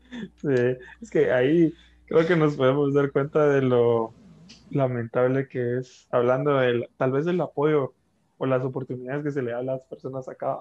Sí, 0.10 0.78
es 1.02 1.10
que 1.10 1.32
ahí 1.32 1.74
creo 2.06 2.26
que 2.26 2.36
nos 2.36 2.56
podemos 2.56 2.94
dar 2.94 3.12
cuenta 3.12 3.48
de 3.48 3.62
lo 3.62 4.14
lamentable 4.70 5.48
que 5.48 5.78
es, 5.78 6.08
hablando 6.12 6.58
del, 6.58 6.90
tal 6.98 7.12
vez 7.12 7.26
del 7.26 7.42
apoyo 7.42 7.94
o 8.38 8.46
las 8.46 8.64
oportunidades 8.64 9.24
que 9.24 9.32
se 9.32 9.42
le 9.42 9.52
da 9.52 9.60
a 9.60 9.64
las 9.64 9.82
personas 9.84 10.28
acá, 10.28 10.60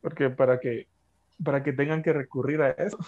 porque 0.00 0.30
para 0.30 0.60
que, 0.60 0.88
para 1.42 1.62
que 1.62 1.72
tengan 1.72 2.02
que 2.02 2.12
recurrir 2.12 2.62
a 2.62 2.70
eso, 2.70 2.98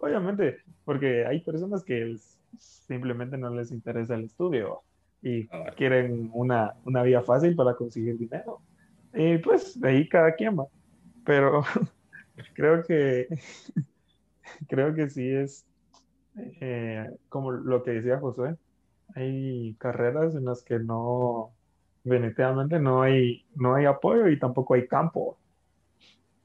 obviamente, 0.00 0.58
porque 0.84 1.26
hay 1.26 1.40
personas 1.40 1.84
que 1.84 2.16
simplemente 2.58 3.36
no 3.36 3.50
les 3.50 3.70
interesa 3.70 4.14
el 4.14 4.24
estudio 4.24 4.82
y 5.22 5.48
ah, 5.50 5.72
quieren 5.76 6.30
una, 6.32 6.74
una 6.84 7.02
vía 7.02 7.22
fácil 7.22 7.54
para 7.54 7.74
conseguir 7.74 8.16
dinero. 8.18 8.60
Y 9.14 9.38
pues 9.38 9.80
de 9.80 9.88
ahí 9.88 10.08
cada 10.08 10.34
quien 10.34 10.58
va. 10.58 10.66
Pero 11.24 11.62
creo 12.54 12.82
que 12.84 13.28
creo 14.68 14.94
que 14.94 15.10
sí 15.10 15.28
es 15.28 15.66
eh, 16.60 17.10
como 17.28 17.52
lo 17.52 17.82
que 17.82 17.92
decía 17.92 18.18
Josué. 18.18 18.56
Hay 19.14 19.74
carreras 19.78 20.34
en 20.34 20.44
las 20.44 20.62
que 20.62 20.78
no, 20.78 21.52
definitivamente 22.04 22.78
no 22.78 23.02
hay, 23.02 23.46
no 23.54 23.74
hay 23.74 23.86
apoyo 23.86 24.28
y 24.28 24.38
tampoco 24.38 24.74
hay 24.74 24.86
campo. 24.86 25.38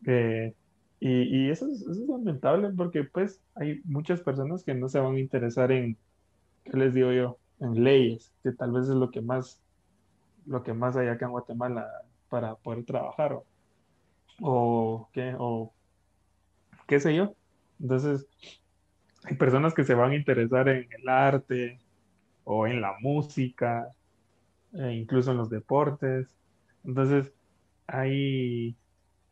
Eh, 0.05 0.53
y, 1.05 1.47
y 1.47 1.49
eso, 1.49 1.67
es, 1.67 1.85
lamentable 1.97 2.69
porque 2.69 3.03
pues 3.03 3.41
hay 3.55 3.81
muchas 3.83 4.21
personas 4.21 4.63
que 4.63 4.73
no 4.73 4.87
se 4.87 5.01
van 5.01 5.15
a 5.15 5.19
interesar 5.19 5.69
en, 5.73 5.97
¿qué 6.63 6.77
les 6.77 6.93
digo 6.93 7.11
yo? 7.11 7.37
En 7.59 7.83
leyes, 7.83 8.33
que 8.41 8.53
tal 8.53 8.71
vez 8.71 8.83
es 8.83 8.95
lo 8.95 9.11
que 9.11 9.19
más, 9.19 9.61
lo 10.45 10.63
que 10.63 10.73
más 10.73 10.95
hay 10.95 11.09
acá 11.09 11.25
en 11.25 11.31
Guatemala 11.31 11.89
para 12.29 12.55
poder 12.55 12.85
trabajar 12.85 13.33
o, 13.33 13.45
o 14.41 15.09
qué, 15.11 15.35
o 15.37 15.73
qué 16.87 17.01
sé 17.01 17.13
yo. 17.13 17.35
Entonces, 17.81 18.25
hay 19.25 19.35
personas 19.35 19.73
que 19.73 19.83
se 19.83 19.95
van 19.95 20.11
a 20.11 20.15
interesar 20.15 20.69
en 20.69 20.87
el 20.89 21.09
arte 21.09 21.81
o 22.45 22.65
en 22.65 22.79
la 22.79 22.95
música 23.01 23.89
e 24.71 24.93
incluso 24.93 25.31
en 25.31 25.37
los 25.37 25.49
deportes. 25.49 26.33
Entonces, 26.85 27.33
hay, 27.87 28.77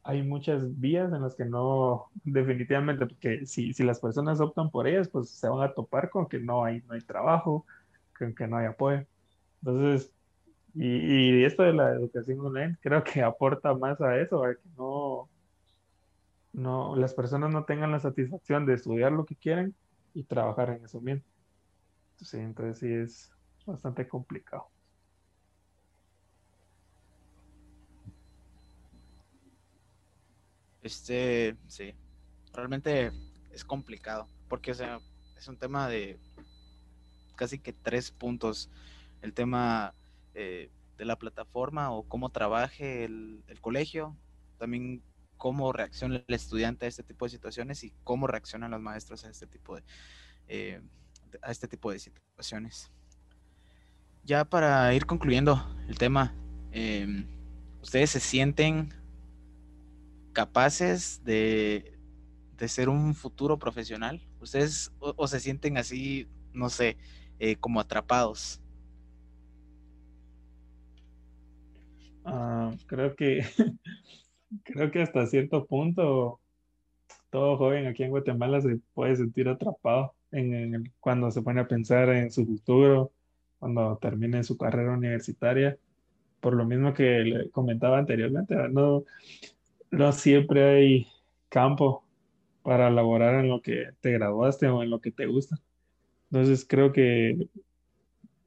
hay 0.04 0.24
muchas 0.24 0.80
vías 0.80 1.12
en 1.14 1.22
las 1.22 1.36
que 1.36 1.46
no, 1.46 2.12
definitivamente, 2.24 3.06
porque 3.06 3.46
si, 3.46 3.74
si 3.74 3.84
las 3.84 4.00
personas 4.00 4.40
optan 4.42 4.72
por 4.72 4.88
ellas, 4.88 5.10
pues 5.10 5.30
se 5.32 5.48
van 5.50 5.64
a 5.70 5.74
topar 5.74 6.10
con 6.10 6.28
que 6.28 6.40
no 6.40 6.64
hay, 6.66 6.82
no 6.84 6.94
hay 6.94 7.02
trabajo, 7.02 7.66
con 8.18 8.34
que 8.36 8.48
no 8.48 8.58
hay 8.58 8.68
apoyo. 8.68 9.06
Entonces, 9.62 10.14
y, 10.74 11.42
y 11.42 11.46
esto 11.46 11.64
de 11.64 11.74
la 11.74 11.92
educación 11.94 12.40
online 12.42 12.78
creo 12.82 13.04
que 13.04 13.22
aporta 13.24 13.74
más 13.76 14.02
a 14.02 14.18
eso, 14.20 14.44
a 14.44 14.56
que 14.56 14.70
no, 14.78 15.30
no, 16.54 16.96
las 16.96 17.14
personas 17.14 17.52
no 17.52 17.66
tengan 17.66 17.92
la 17.92 18.00
satisfacción 18.00 18.66
de 18.66 18.74
estudiar 18.76 19.12
lo 19.12 19.26
que 19.26 19.36
quieren 19.36 19.76
y 20.14 20.24
trabajar 20.24 20.70
en 20.72 20.86
eso 20.86 21.02
mismo. 21.02 21.24
Sí, 22.18 22.38
entonces 22.38 22.80
sí 22.80 22.94
es 22.94 23.32
bastante 23.66 24.08
complicado. 24.08 24.70
Este, 30.82 31.56
sí, 31.68 31.94
realmente 32.54 33.12
es 33.52 33.64
complicado, 33.64 34.28
porque 34.48 34.72
o 34.72 34.76
sea, 34.76 35.00
es 35.38 35.48
un 35.48 35.58
tema 35.58 35.88
de 35.88 36.20
casi 37.36 37.60
que 37.60 37.74
tres 37.74 38.12
puntos. 38.12 38.70
El 39.22 39.34
tema 39.34 39.94
eh, 40.34 40.70
de 40.98 41.06
la 41.06 41.18
plataforma 41.18 41.92
o 41.92 42.04
cómo 42.04 42.30
trabaje 42.30 43.04
el, 43.04 43.44
colegio, 43.62 44.16
también 44.60 45.02
cómo 45.38 45.74
reacciona 45.74 46.24
el 46.28 46.34
estudiante 46.36 46.86
a 46.86 46.90
este 46.90 47.02
tipo 47.02 47.26
de 47.26 47.30
situaciones 47.30 47.84
y 47.84 47.94
cómo 48.04 48.28
reaccionan 48.28 48.70
los 48.70 48.82
maestros 48.82 49.26
a 49.26 49.30
este 49.30 49.48
tipo 49.48 49.76
de, 49.76 49.84
eh, 50.48 50.82
a 51.42 51.52
este 51.52 51.68
tipo 51.68 51.92
de 51.92 51.98
situaciones. 51.98 52.92
Ya 54.24 54.46
para 54.46 54.94
ir 54.94 55.08
concluyendo 55.08 55.76
el 55.88 55.98
tema, 55.98 56.36
em, 56.72 57.26
¿ustedes 57.82 58.12
se 58.12 58.20
sienten 58.20 58.94
capaces 60.34 61.24
de, 61.24 61.98
de, 62.58 62.68
ser 62.68 62.90
un 62.90 63.16
futuro 63.16 63.58
profesional? 63.58 64.22
¿Ustedes 64.40 64.92
o, 65.00 65.28
se 65.28 65.40
sienten 65.40 65.78
así, 65.78 66.28
no 66.54 66.70
sé, 66.70 66.98
eh, 67.40 67.56
como 67.56 67.80
atrapados? 67.80 68.62
Ah, 72.24 72.72
creo 72.86 73.16
que 73.16 73.44
creo 74.64 74.92
que 74.92 75.02
hasta 75.02 75.26
cierto 75.26 75.66
punto 75.66 76.40
todo 77.32 77.58
joven 77.58 77.88
aquí 77.88 78.04
en 78.04 78.12
Guatemala 78.12 78.62
se 78.62 78.80
puede 78.94 79.16
sentir 79.16 79.48
atrapado 79.50 80.14
en, 80.32 80.94
cuando 81.00 81.32
se 81.32 81.42
pone 81.42 81.62
a 81.62 81.68
pensar 81.68 82.10
en 82.10 82.32
su 82.32 82.46
futuro, 82.46 83.12
cuando 83.60 83.98
termine 83.98 84.44
su 84.44 84.58
carrera 84.58 84.94
universitaria. 84.94 85.78
Por 86.40 86.56
lo 86.56 86.66
mismo 86.66 86.94
que 86.94 87.04
le 87.20 87.50
comentaba 87.52 87.98
anteriormente, 88.00 88.56
no, 88.70 89.04
no 89.92 90.12
siempre 90.14 90.64
hay 90.64 91.08
campo 91.50 92.04
para 92.64 92.90
laborar 92.90 93.36
en 93.36 93.50
lo 93.50 93.62
que 93.62 93.90
te 94.00 94.12
graduaste 94.12 94.68
o 94.68 94.82
en 94.84 94.90
lo 94.90 95.02
que 95.02 95.12
te 95.12 95.26
gusta. 95.26 95.60
Entonces 96.32 96.66
creo 96.68 96.92
que 96.94 97.48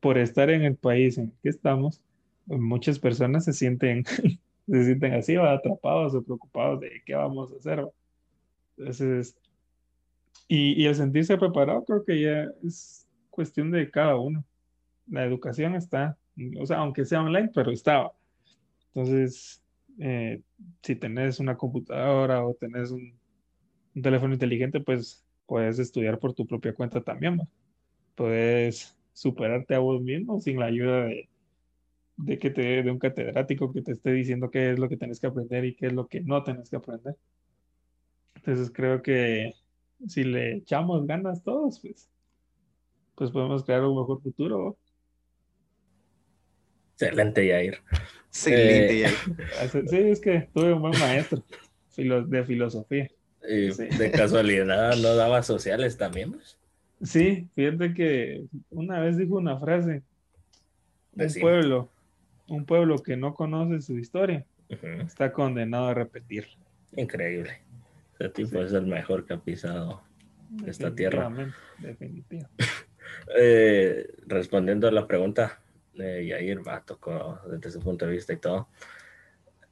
por 0.00 0.18
estar 0.18 0.50
en 0.50 0.62
el 0.62 0.76
país 0.76 1.18
en 1.18 1.24
el 1.26 1.33
que 1.42 1.48
estamos, 1.50 2.00
muchas 2.46 2.98
personas 2.98 3.44
se 3.44 3.52
sienten, 3.52 4.04
se 4.66 4.85
sienten 4.85 5.14
así, 5.14 5.37
atrapados 5.37 6.14
o 6.14 6.22
preocupados 6.22 6.80
de 6.80 7.02
qué 7.04 7.14
vamos 7.14 7.52
a 7.52 7.57
hacer. 7.57 7.87
Entonces, 8.76 9.37
y, 10.48 10.83
y 10.83 10.87
el 10.87 10.94
sentirse 10.94 11.37
preparado 11.37 11.85
creo 11.85 12.04
que 12.04 12.20
ya 12.20 12.46
es 12.66 13.07
cuestión 13.30 13.70
de 13.70 13.90
cada 13.90 14.16
uno. 14.16 14.44
La 15.07 15.24
educación 15.24 15.74
está, 15.74 16.16
o 16.59 16.66
sea, 16.66 16.78
aunque 16.78 17.04
sea 17.04 17.22
online, 17.22 17.50
pero 17.54 17.70
estaba. 17.70 18.12
Entonces, 18.94 19.63
eh, 19.98 20.42
si 20.83 20.96
tenés 20.96 21.40
una 21.40 21.57
computadora 21.57 22.44
o 22.44 22.54
tenés 22.54 22.90
un, 22.90 23.14
teléfono 24.02 24.35
inteligente, 24.35 24.80
pues 24.80 25.24
puedes 25.46 25.78
estudiar 25.78 26.18
por 26.18 26.35
tu 26.35 26.46
propia 26.46 26.74
cuenta 26.74 27.00
también. 27.02 27.40
Puedes 28.14 28.96
superarte 29.12 29.74
a 29.74 29.78
vos 29.78 30.02
mismo 30.02 30.40
sin 30.40 30.59
la 30.59 30.66
ayuda 30.66 31.09
de, 32.16 32.38
que 32.38 32.50
te 32.50 32.83
de 32.83 32.90
un 32.90 32.98
catedrático 32.98 33.72
que 33.72 33.83
te 33.83 33.92
esté 33.92 34.12
diciendo 34.12 34.50
qué 34.50 34.72
es 34.72 34.78
lo 34.78 34.88
que 34.88 34.96
tienes 34.96 35.20
que 35.20 35.28
aprender 35.28 35.64
y 35.64 35.74
qué 35.74 35.87
es 35.87 35.92
lo 35.92 36.09
que 36.09 36.20
no 36.20 36.42
tienes 36.42 36.70
que 36.70 36.76
aprender. 36.76 37.16
Entonces 38.35 38.70
creo 38.72 39.02
que 39.02 39.52
si 40.09 40.24
le 40.24 40.57
echamos 40.57 41.07
ganas 41.07 41.42
todos, 41.42 41.80
pues, 41.80 42.11
pues 43.14 43.30
podemos 43.30 43.64
crear 43.64 43.85
un 43.85 43.96
mejor 43.96 44.20
futuro. 44.22 44.76
Excelente, 46.98 47.46
Yair. 47.46 47.78
Excelente, 48.28 48.94
eh, 48.94 49.00
Yair. 49.00 49.88
Sí, 49.88 49.96
es 49.96 50.20
que 50.20 50.48
tuve 50.52 50.72
un 50.72 50.83
buen 50.83 50.98
maestro 50.98 51.44
de 51.96 52.44
filosofía. 52.44 53.11
De 53.42 54.11
casualidad, 54.12 54.96
¿no 54.96 55.14
daba 55.14 55.42
sociales 55.42 55.96
también? 55.96 56.33
Pues? 56.33 56.59
Sí, 57.02 57.48
fíjate 57.54 57.92
que 57.92 58.44
una 58.70 59.00
vez 59.00 59.18
dijo 59.18 59.37
una 59.37 59.59
frase. 59.59 60.02
Un 61.16 61.33
pueblo 61.40 61.90
un 62.48 62.64
pueblo 62.64 62.98
que 62.98 63.16
no 63.16 63.35
conoce 63.35 63.80
su 63.80 63.98
historia 63.98 64.44
está 65.07 65.33
condenado 65.33 65.88
a 65.88 65.94
repetir. 65.94 66.46
Increíble. 66.96 67.61
Ese 68.18 68.28
tipo 68.30 68.62
es 68.62 68.72
el 68.72 68.87
mejor 68.87 69.24
que 69.24 69.35
ha 69.35 69.38
pisado 69.38 70.02
esta 70.66 70.94
tierra. 70.94 71.30
Definitivamente. 71.78 72.64
Eh, 73.38 74.09
respondiendo 74.26 74.88
a 74.88 74.90
la 74.90 75.07
pregunta, 75.07 75.61
de 75.94 76.26
Yair 76.26 76.66
va, 76.66 76.85
tocó 76.85 77.40
desde 77.50 77.70
su 77.70 77.80
punto 77.80 78.07
de 78.07 78.12
vista 78.12 78.33
y 78.33 78.37
todo. 78.37 78.68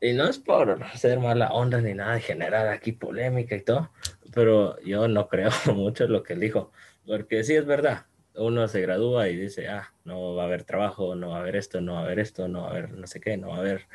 Y 0.00 0.14
no 0.14 0.24
es 0.24 0.38
por 0.38 0.84
ser 0.96 1.20
mala 1.20 1.52
onda 1.52 1.80
ni 1.80 1.94
nada, 1.94 2.18
generar 2.18 2.66
aquí 2.68 2.90
polémica 2.90 3.54
y 3.54 3.60
todo, 3.60 3.90
pero 4.34 4.80
yo 4.80 5.06
no 5.06 5.28
creo 5.28 5.50
mucho 5.74 6.08
lo 6.08 6.22
que 6.22 6.32
él 6.32 6.40
dijo, 6.40 6.72
porque 7.06 7.44
sí 7.44 7.54
es 7.54 7.66
verdad, 7.66 8.06
uno 8.34 8.66
se 8.66 8.80
gradúa 8.80 9.28
y 9.28 9.36
dice, 9.36 9.68
ah, 9.68 9.92
no 10.04 10.34
va 10.34 10.42
a 10.42 10.46
haber 10.46 10.64
trabajo, 10.64 11.14
no 11.14 11.30
va 11.30 11.36
a 11.36 11.40
haber 11.40 11.56
esto, 11.56 11.80
no 11.80 11.94
va 11.94 12.00
a 12.00 12.04
haber 12.04 12.18
esto, 12.18 12.48
no 12.48 12.62
va 12.62 12.68
a 12.68 12.70
haber 12.70 12.90
no 12.90 13.06
sé 13.06 13.20
qué, 13.20 13.36
no 13.36 13.50
va 13.50 13.56
a 13.56 13.60
haber, 13.60 13.86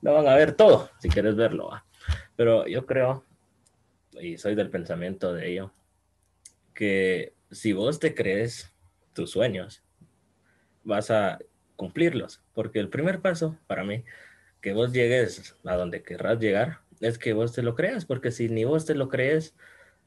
no 0.00 0.14
van 0.14 0.28
a 0.28 0.34
ver 0.36 0.52
todo, 0.52 0.90
si 1.00 1.08
quieres 1.08 1.34
verlo. 1.34 1.70
Pero 2.36 2.66
yo 2.66 2.86
creo, 2.86 3.24
y 4.12 4.38
soy 4.38 4.54
del 4.54 4.70
pensamiento 4.70 5.32
de 5.32 5.50
ello, 5.50 5.72
que 6.74 7.34
si 7.50 7.72
vos 7.72 7.98
te 7.98 8.14
crees 8.14 8.72
tus 9.12 9.32
sueños, 9.32 9.82
vas 10.84 11.10
a 11.10 11.38
cumplirlos, 11.78 12.42
porque 12.52 12.80
el 12.80 12.90
primer 12.90 13.20
paso 13.20 13.56
para 13.66 13.84
mí, 13.84 14.04
que 14.60 14.74
vos 14.74 14.92
llegues 14.92 15.56
a 15.64 15.76
donde 15.76 16.02
querrás 16.02 16.38
llegar, 16.38 16.80
es 17.00 17.16
que 17.16 17.32
vos 17.32 17.54
te 17.54 17.62
lo 17.62 17.74
creas, 17.74 18.04
porque 18.04 18.32
si 18.32 18.50
ni 18.50 18.64
vos 18.64 18.84
te 18.84 18.94
lo 18.94 19.08
crees, 19.08 19.54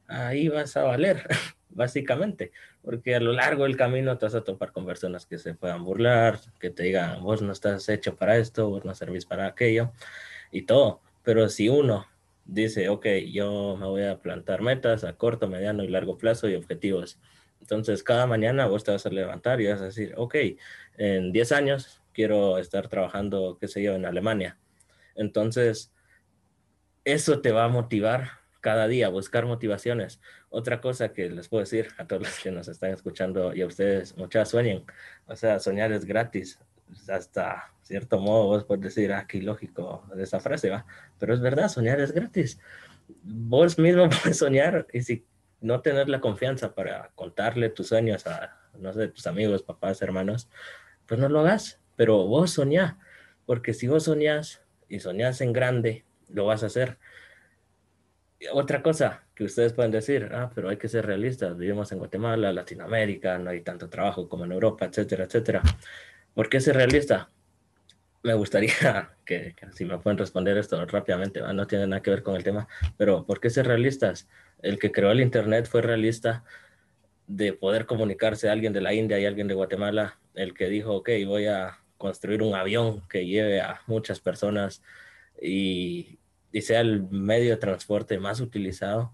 ahí 0.06 0.48
vas 0.48 0.76
a 0.76 0.84
valer. 0.84 1.26
básicamente, 1.74 2.52
porque 2.82 3.14
a 3.14 3.20
lo 3.20 3.32
largo 3.32 3.64
del 3.64 3.76
camino 3.76 4.18
te 4.18 4.26
vas 4.26 4.34
a 4.34 4.44
topar 4.44 4.72
con 4.72 4.86
personas 4.86 5.26
que 5.26 5.38
se 5.38 5.54
puedan 5.54 5.84
burlar, 5.84 6.38
que 6.60 6.70
te 6.70 6.82
digan, 6.82 7.22
vos 7.22 7.42
no 7.42 7.52
estás 7.52 7.88
hecho 7.88 8.16
para 8.16 8.36
esto, 8.36 8.68
vos 8.68 8.84
no 8.84 8.94
servís 8.94 9.26
para 9.26 9.46
aquello, 9.46 9.92
y 10.50 10.62
todo. 10.62 11.00
Pero 11.22 11.48
si 11.48 11.68
uno 11.68 12.06
dice, 12.44 12.88
ok, 12.88 13.06
yo 13.32 13.76
me 13.78 13.86
voy 13.86 14.04
a 14.04 14.18
plantar 14.20 14.62
metas 14.62 15.04
a 15.04 15.14
corto, 15.14 15.48
mediano 15.48 15.84
y 15.84 15.88
largo 15.88 16.18
plazo 16.18 16.48
y 16.48 16.54
objetivos. 16.54 17.18
Entonces, 17.62 18.02
cada 18.02 18.26
mañana 18.26 18.66
vos 18.66 18.82
te 18.82 18.90
vas 18.90 19.06
a 19.06 19.10
levantar 19.10 19.60
y 19.60 19.68
vas 19.68 19.80
a 19.80 19.84
decir, 19.84 20.14
ok, 20.16 20.34
en 20.98 21.30
10 21.30 21.52
años 21.52 22.02
quiero 22.12 22.58
estar 22.58 22.88
trabajando, 22.88 23.56
qué 23.60 23.68
sé 23.68 23.84
yo, 23.84 23.94
en 23.94 24.04
Alemania. 24.04 24.58
Entonces, 25.14 25.92
eso 27.04 27.40
te 27.40 27.52
va 27.52 27.64
a 27.64 27.68
motivar 27.68 28.42
cada 28.60 28.88
día, 28.88 29.08
buscar 29.10 29.46
motivaciones. 29.46 30.20
Otra 30.50 30.80
cosa 30.80 31.12
que 31.12 31.30
les 31.30 31.48
puedo 31.48 31.60
decir 31.60 31.88
a 31.98 32.06
todos 32.08 32.22
los 32.22 32.38
que 32.40 32.50
nos 32.50 32.66
están 32.66 32.90
escuchando 32.90 33.54
y 33.54 33.62
a 33.62 33.66
ustedes, 33.66 34.16
muchas 34.16 34.50
sueñen. 34.50 34.84
O 35.26 35.36
sea, 35.36 35.60
soñar 35.60 35.92
es 35.92 36.04
gratis. 36.04 36.58
Hasta 37.08 37.72
cierto 37.82 38.18
modo 38.18 38.46
vos 38.46 38.64
puedes 38.64 38.82
decir, 38.82 39.12
ah, 39.12 39.26
qué 39.28 39.40
lógico 39.40 40.04
esa 40.18 40.40
frase, 40.40 40.68
va. 40.68 40.84
Pero 41.20 41.32
es 41.32 41.40
verdad, 41.40 41.68
soñar 41.68 42.00
es 42.00 42.10
gratis. 42.10 42.58
Vos 43.22 43.78
mismo 43.78 44.08
puedes 44.22 44.38
soñar 44.38 44.88
y 44.92 45.02
si 45.02 45.24
no 45.62 45.80
tener 45.80 46.08
la 46.08 46.20
confianza 46.20 46.74
para 46.74 47.10
contarle 47.14 47.70
tus 47.70 47.88
sueños 47.88 48.26
a, 48.26 48.58
no 48.78 48.92
sé, 48.92 49.08
tus 49.08 49.26
amigos, 49.26 49.62
papás, 49.62 50.02
hermanos, 50.02 50.48
pues 51.06 51.18
no 51.20 51.28
lo 51.28 51.40
hagas. 51.40 51.80
Pero 51.96 52.26
vos 52.26 52.52
soñá, 52.52 52.98
porque 53.46 53.74
si 53.74 53.86
vos 53.86 54.04
soñás 54.04 54.62
y 54.88 55.00
soñás 55.00 55.40
en 55.40 55.52
grande, 55.52 56.04
lo 56.28 56.46
vas 56.46 56.62
a 56.62 56.66
hacer 56.66 56.98
otra 58.52 58.82
cosa 58.82 59.22
que 59.34 59.44
ustedes 59.44 59.72
pueden 59.72 59.90
decir, 59.90 60.30
ah, 60.32 60.50
pero 60.54 60.68
hay 60.68 60.76
que 60.76 60.88
ser 60.88 61.06
realistas, 61.06 61.56
vivimos 61.56 61.92
en 61.92 61.98
Guatemala, 61.98 62.52
Latinoamérica, 62.52 63.38
no 63.38 63.50
hay 63.50 63.60
tanto 63.60 63.88
trabajo 63.88 64.28
como 64.28 64.44
en 64.44 64.52
Europa, 64.52 64.86
etcétera, 64.86 65.24
etcétera. 65.24 65.62
¿Por 66.34 66.48
qué 66.48 66.60
ser 66.60 66.76
realista? 66.76 67.30
Me 68.22 68.34
gustaría 68.34 68.72
que, 69.24 69.54
si 69.72 69.84
me 69.84 69.98
pueden 69.98 70.18
responder 70.18 70.56
esto 70.58 70.84
rápidamente, 70.86 71.40
no 71.40 71.66
tiene 71.66 71.86
nada 71.86 72.02
que 72.02 72.10
ver 72.10 72.22
con 72.22 72.36
el 72.36 72.44
tema, 72.44 72.68
pero 72.96 73.24
¿por 73.24 73.40
qué 73.40 73.50
ser 73.50 73.66
realistas? 73.66 74.28
El 74.62 74.78
que 74.78 74.92
creó 74.92 75.10
el 75.10 75.20
Internet 75.20 75.66
fue 75.66 75.82
realista 75.82 76.44
de 77.26 77.52
poder 77.52 77.86
comunicarse 77.86 78.48
a 78.48 78.52
alguien 78.52 78.72
de 78.72 78.80
la 78.80 78.94
India 78.94 79.18
y 79.18 79.26
alguien 79.26 79.48
de 79.48 79.54
Guatemala, 79.54 80.18
el 80.34 80.54
que 80.54 80.68
dijo, 80.68 80.94
ok, 80.94 81.10
voy 81.26 81.46
a 81.46 81.78
construir 81.98 82.42
un 82.42 82.54
avión 82.54 83.02
que 83.08 83.26
lleve 83.26 83.60
a 83.60 83.80
muchas 83.86 84.20
personas 84.20 84.82
y 85.40 86.18
sea 86.60 86.80
el 86.80 87.02
medio 87.10 87.50
de 87.50 87.56
transporte 87.56 88.18
más 88.18 88.40
utilizado, 88.40 89.12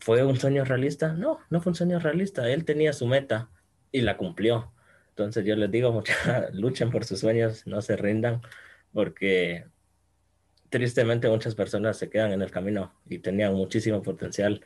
¿fue 0.00 0.24
un 0.24 0.36
sueño 0.38 0.64
realista? 0.64 1.12
No, 1.12 1.38
no 1.50 1.60
fue 1.60 1.70
un 1.70 1.76
sueño 1.76 1.98
realista. 2.00 2.50
Él 2.50 2.64
tenía 2.64 2.92
su 2.92 3.06
meta 3.06 3.50
y 3.92 4.00
la 4.00 4.16
cumplió. 4.16 4.72
Entonces 5.10 5.44
yo 5.44 5.54
les 5.56 5.70
digo, 5.70 5.92
mucha, 5.92 6.48
luchen 6.52 6.90
por 6.90 7.04
sus 7.04 7.20
sueños, 7.20 7.66
no 7.66 7.82
se 7.82 7.96
rindan, 7.96 8.42
porque 8.92 9.66
tristemente 10.70 11.28
muchas 11.28 11.54
personas 11.54 11.98
se 11.98 12.08
quedan 12.08 12.32
en 12.32 12.42
el 12.42 12.50
camino 12.50 12.94
y 13.08 13.18
tenían 13.18 13.54
muchísimo 13.54 14.02
potencial. 14.02 14.64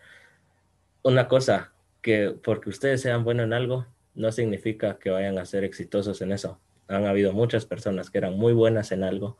Una 1.02 1.28
cosa, 1.28 1.72
que 2.02 2.36
porque 2.42 2.68
ustedes 2.70 3.00
sean 3.00 3.24
buenos 3.24 3.44
en 3.44 3.54
algo, 3.54 3.86
no 4.14 4.30
significa 4.30 4.98
que 4.98 5.10
vayan 5.10 5.38
a 5.38 5.46
ser 5.46 5.64
exitosos 5.64 6.20
en 6.22 6.32
eso. 6.32 6.60
Han 6.86 7.06
habido 7.06 7.32
muchas 7.32 7.64
personas 7.64 8.10
que 8.10 8.18
eran 8.18 8.34
muy 8.36 8.52
buenas 8.52 8.92
en 8.92 9.02
algo, 9.02 9.38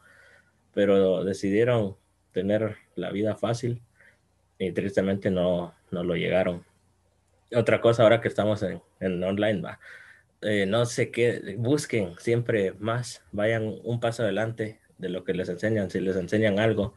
pero 0.72 1.24
decidieron 1.24 1.96
tener 2.33 2.77
la 2.96 3.11
vida 3.11 3.37
fácil 3.37 3.83
y 4.59 4.72
tristemente 4.72 5.31
no, 5.31 5.74
no 5.90 6.03
lo 6.03 6.16
llegaron. 6.16 6.64
Otra 7.55 7.81
cosa 7.81 8.03
ahora 8.03 8.20
que 8.20 8.29
estamos 8.29 8.62
en, 8.62 8.83
en 8.98 9.22
online, 9.22 9.61
va, 9.61 9.79
eh, 10.40 10.66
no 10.66 10.85
sé 10.87 11.11
qué, 11.11 11.55
busquen 11.59 12.14
siempre 12.18 12.72
más, 12.79 13.22
vayan 13.33 13.79
un 13.85 14.00
paso 14.00 14.22
adelante 14.22 14.81
de 14.99 15.09
lo 15.09 15.25
que 15.25 15.35
les 15.35 15.49
enseñan. 15.49 15.91
Si 15.91 16.01
les 16.01 16.17
enseñan 16.17 16.59
algo 16.59 16.95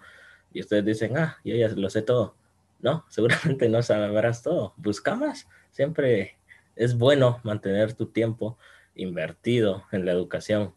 y 0.53 0.61
ustedes 0.61 0.85
dicen, 0.85 1.17
ah, 1.17 1.37
yo 1.43 1.55
ya 1.55 1.69
lo 1.69 1.89
sé 1.89 2.01
todo, 2.01 2.35
no, 2.79 3.05
seguramente 3.09 3.69
no 3.69 3.81
sabrás 3.81 4.43
todo. 4.43 4.73
Busca 4.77 5.15
más. 5.15 5.47
Siempre 5.71 6.37
es 6.75 6.97
bueno 6.97 7.39
mantener 7.43 7.93
tu 7.93 8.07
tiempo 8.07 8.57
invertido 8.95 9.83
en 9.91 10.05
la 10.05 10.11
educación, 10.11 10.73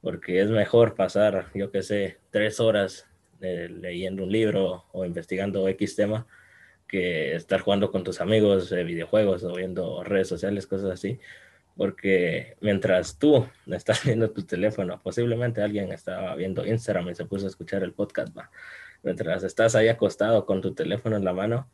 porque 0.00 0.40
es 0.40 0.48
mejor 0.48 0.94
pasar, 0.94 1.46
yo 1.54 1.70
qué 1.70 1.82
sé, 1.82 2.18
tres 2.30 2.60
horas 2.60 3.06
eh, 3.40 3.68
leyendo 3.70 4.24
un 4.24 4.32
libro 4.32 4.84
o 4.92 5.04
investigando 5.04 5.68
X 5.68 5.96
tema 5.96 6.26
que 6.86 7.36
estar 7.36 7.60
jugando 7.60 7.92
con 7.92 8.02
tus 8.02 8.20
amigos 8.20 8.68
de 8.68 8.82
videojuegos 8.82 9.44
o 9.44 9.54
viendo 9.54 10.02
redes 10.02 10.26
sociales, 10.28 10.66
cosas 10.66 10.90
así. 10.90 11.20
Porque 11.80 12.58
mientras 12.60 13.18
tú 13.18 13.48
estás 13.66 14.04
viendo 14.04 14.30
tu 14.32 14.42
teléfono, 14.42 15.00
posiblemente 15.02 15.62
alguien 15.62 15.92
estaba 15.92 16.34
viendo 16.34 16.66
Instagram 16.66 17.08
y 17.08 17.14
se 17.14 17.24
puso 17.24 17.46
a 17.46 17.48
escuchar 17.48 17.82
el 17.82 17.94
podcast, 17.94 18.36
mientras 19.02 19.44
estás 19.44 19.74
ahí 19.74 19.88
acostado 19.88 20.44
con 20.44 20.60
tu 20.60 20.74
teléfono 20.74 21.16
en 21.16 21.24
la 21.24 21.32
mano, 21.32 21.70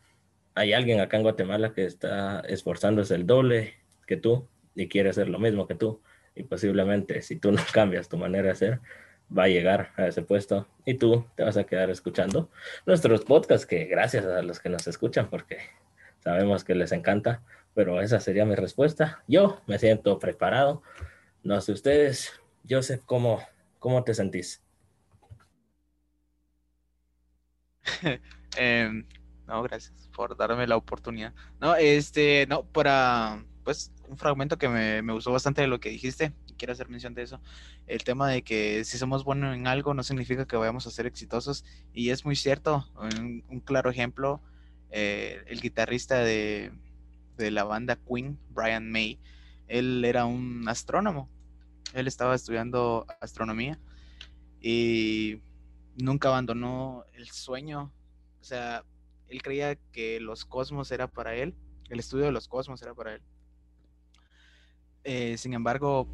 hay 0.54 0.74
alguien 0.74 1.00
acá 1.00 1.16
en 1.16 1.24
Guatemala 1.24 1.72
que 1.72 1.86
está 1.86 2.38
esforzándose 2.46 3.16
el 3.16 3.26
doble 3.26 3.74
que 4.06 4.16
tú 4.16 4.46
y 4.76 4.86
quiere 4.86 5.10
hacer 5.10 5.28
lo 5.28 5.40
mismo 5.40 5.66
que 5.66 5.74
tú. 5.74 6.00
Y 6.36 6.44
posiblemente 6.44 7.20
si 7.20 7.34
tú 7.34 7.50
no 7.50 7.60
cambias 7.72 8.08
tu 8.08 8.16
manera 8.16 8.50
de 8.50 8.54
ser, 8.54 8.80
va 9.36 9.42
a 9.42 9.48
llegar 9.48 9.90
a 9.96 10.06
ese 10.06 10.22
puesto 10.22 10.68
y 10.84 10.94
tú 10.94 11.26
te 11.34 11.42
vas 11.42 11.56
a 11.56 11.64
quedar 11.64 11.90
escuchando 11.90 12.48
nuestros 12.86 13.24
podcasts, 13.24 13.66
que 13.66 13.86
gracias 13.86 14.24
a 14.24 14.40
los 14.42 14.60
que 14.60 14.68
nos 14.68 14.86
escuchan, 14.86 15.28
porque 15.30 15.58
sabemos 16.20 16.62
que 16.62 16.76
les 16.76 16.92
encanta, 16.92 17.42
pero 17.76 18.00
esa 18.00 18.18
sería 18.20 18.46
mi 18.46 18.54
respuesta. 18.54 19.22
Yo 19.28 19.60
me 19.66 19.78
siento 19.78 20.18
preparado. 20.18 20.82
No 21.42 21.60
sé 21.60 21.72
ustedes, 21.72 22.32
Joseph, 22.68 23.02
¿cómo, 23.04 23.42
cómo 23.78 24.02
te 24.02 24.14
sentís? 24.14 24.62
Em, 28.56 29.06
no, 29.46 29.62
gracias 29.62 30.08
por 30.14 30.34
darme 30.34 30.66
la 30.66 30.78
oportunidad. 30.78 31.34
No, 31.60 31.76
este, 31.76 32.46
no, 32.48 32.64
para, 32.64 33.44
pues, 33.62 33.92
un 34.08 34.16
fragmento 34.16 34.56
que 34.56 34.70
me, 34.70 35.02
me 35.02 35.12
gustó 35.12 35.30
bastante 35.30 35.60
de 35.60 35.66
lo 35.66 35.78
que 35.78 35.90
dijiste, 35.90 36.32
quiero 36.56 36.72
hacer 36.72 36.88
mención 36.88 37.12
de 37.12 37.24
eso, 37.24 37.42
el 37.86 38.02
tema 38.02 38.30
de 38.30 38.40
que 38.40 38.82
si 38.86 38.96
somos 38.96 39.24
buenos 39.24 39.54
en 39.54 39.66
algo 39.66 39.92
no 39.92 40.02
significa 40.02 40.46
que 40.46 40.56
vayamos 40.56 40.86
a 40.86 40.90
ser 40.90 41.04
exitosos, 41.04 41.66
y 41.92 42.08
es 42.08 42.24
muy 42.24 42.36
cierto, 42.36 42.88
un, 42.96 43.60
claro 43.66 43.90
ejemplo, 43.90 44.40
eh, 44.90 45.44
el 45.48 45.60
guitarrista 45.60 46.20
de, 46.20 46.72
de 47.36 47.50
la 47.50 47.64
banda 47.64 47.96
Queen, 47.96 48.38
Brian 48.50 48.90
May, 48.90 49.18
él 49.68 50.04
era 50.04 50.24
un 50.24 50.68
astrónomo, 50.68 51.28
él 51.92 52.06
estaba 52.06 52.34
estudiando 52.34 53.06
astronomía, 53.20 53.78
y 54.60 55.40
nunca 55.96 56.28
abandonó 56.28 57.04
el 57.12 57.28
sueño. 57.28 57.92
O 58.40 58.44
sea, 58.44 58.84
él 59.28 59.42
creía 59.42 59.76
que 59.92 60.20
los 60.20 60.44
cosmos 60.44 60.90
era 60.90 61.08
para 61.08 61.34
él, 61.34 61.54
el 61.88 62.00
estudio 62.00 62.24
de 62.24 62.32
los 62.32 62.48
cosmos 62.48 62.82
era 62.82 62.94
para 62.94 63.14
él. 63.14 63.22
Eh, 65.04 65.38
sin 65.38 65.54
embargo, 65.54 66.08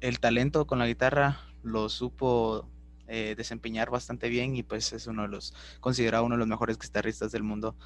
el 0.00 0.20
talento 0.20 0.66
con 0.66 0.78
la 0.78 0.86
guitarra 0.86 1.40
lo 1.62 1.88
supo 1.88 2.68
eh, 3.08 3.34
desempeñar 3.36 3.90
bastante 3.90 4.28
bien 4.28 4.54
y 4.54 4.62
pues 4.62 4.92
es 4.92 5.06
uno 5.06 5.22
de 5.22 5.28
los, 5.28 5.54
considerado 5.80 6.24
uno 6.24 6.36
de 6.36 6.38
los 6.38 6.48
mejores 6.48 6.78
guitarristas 6.78 7.32
del 7.32 7.42
mundo. 7.42 7.76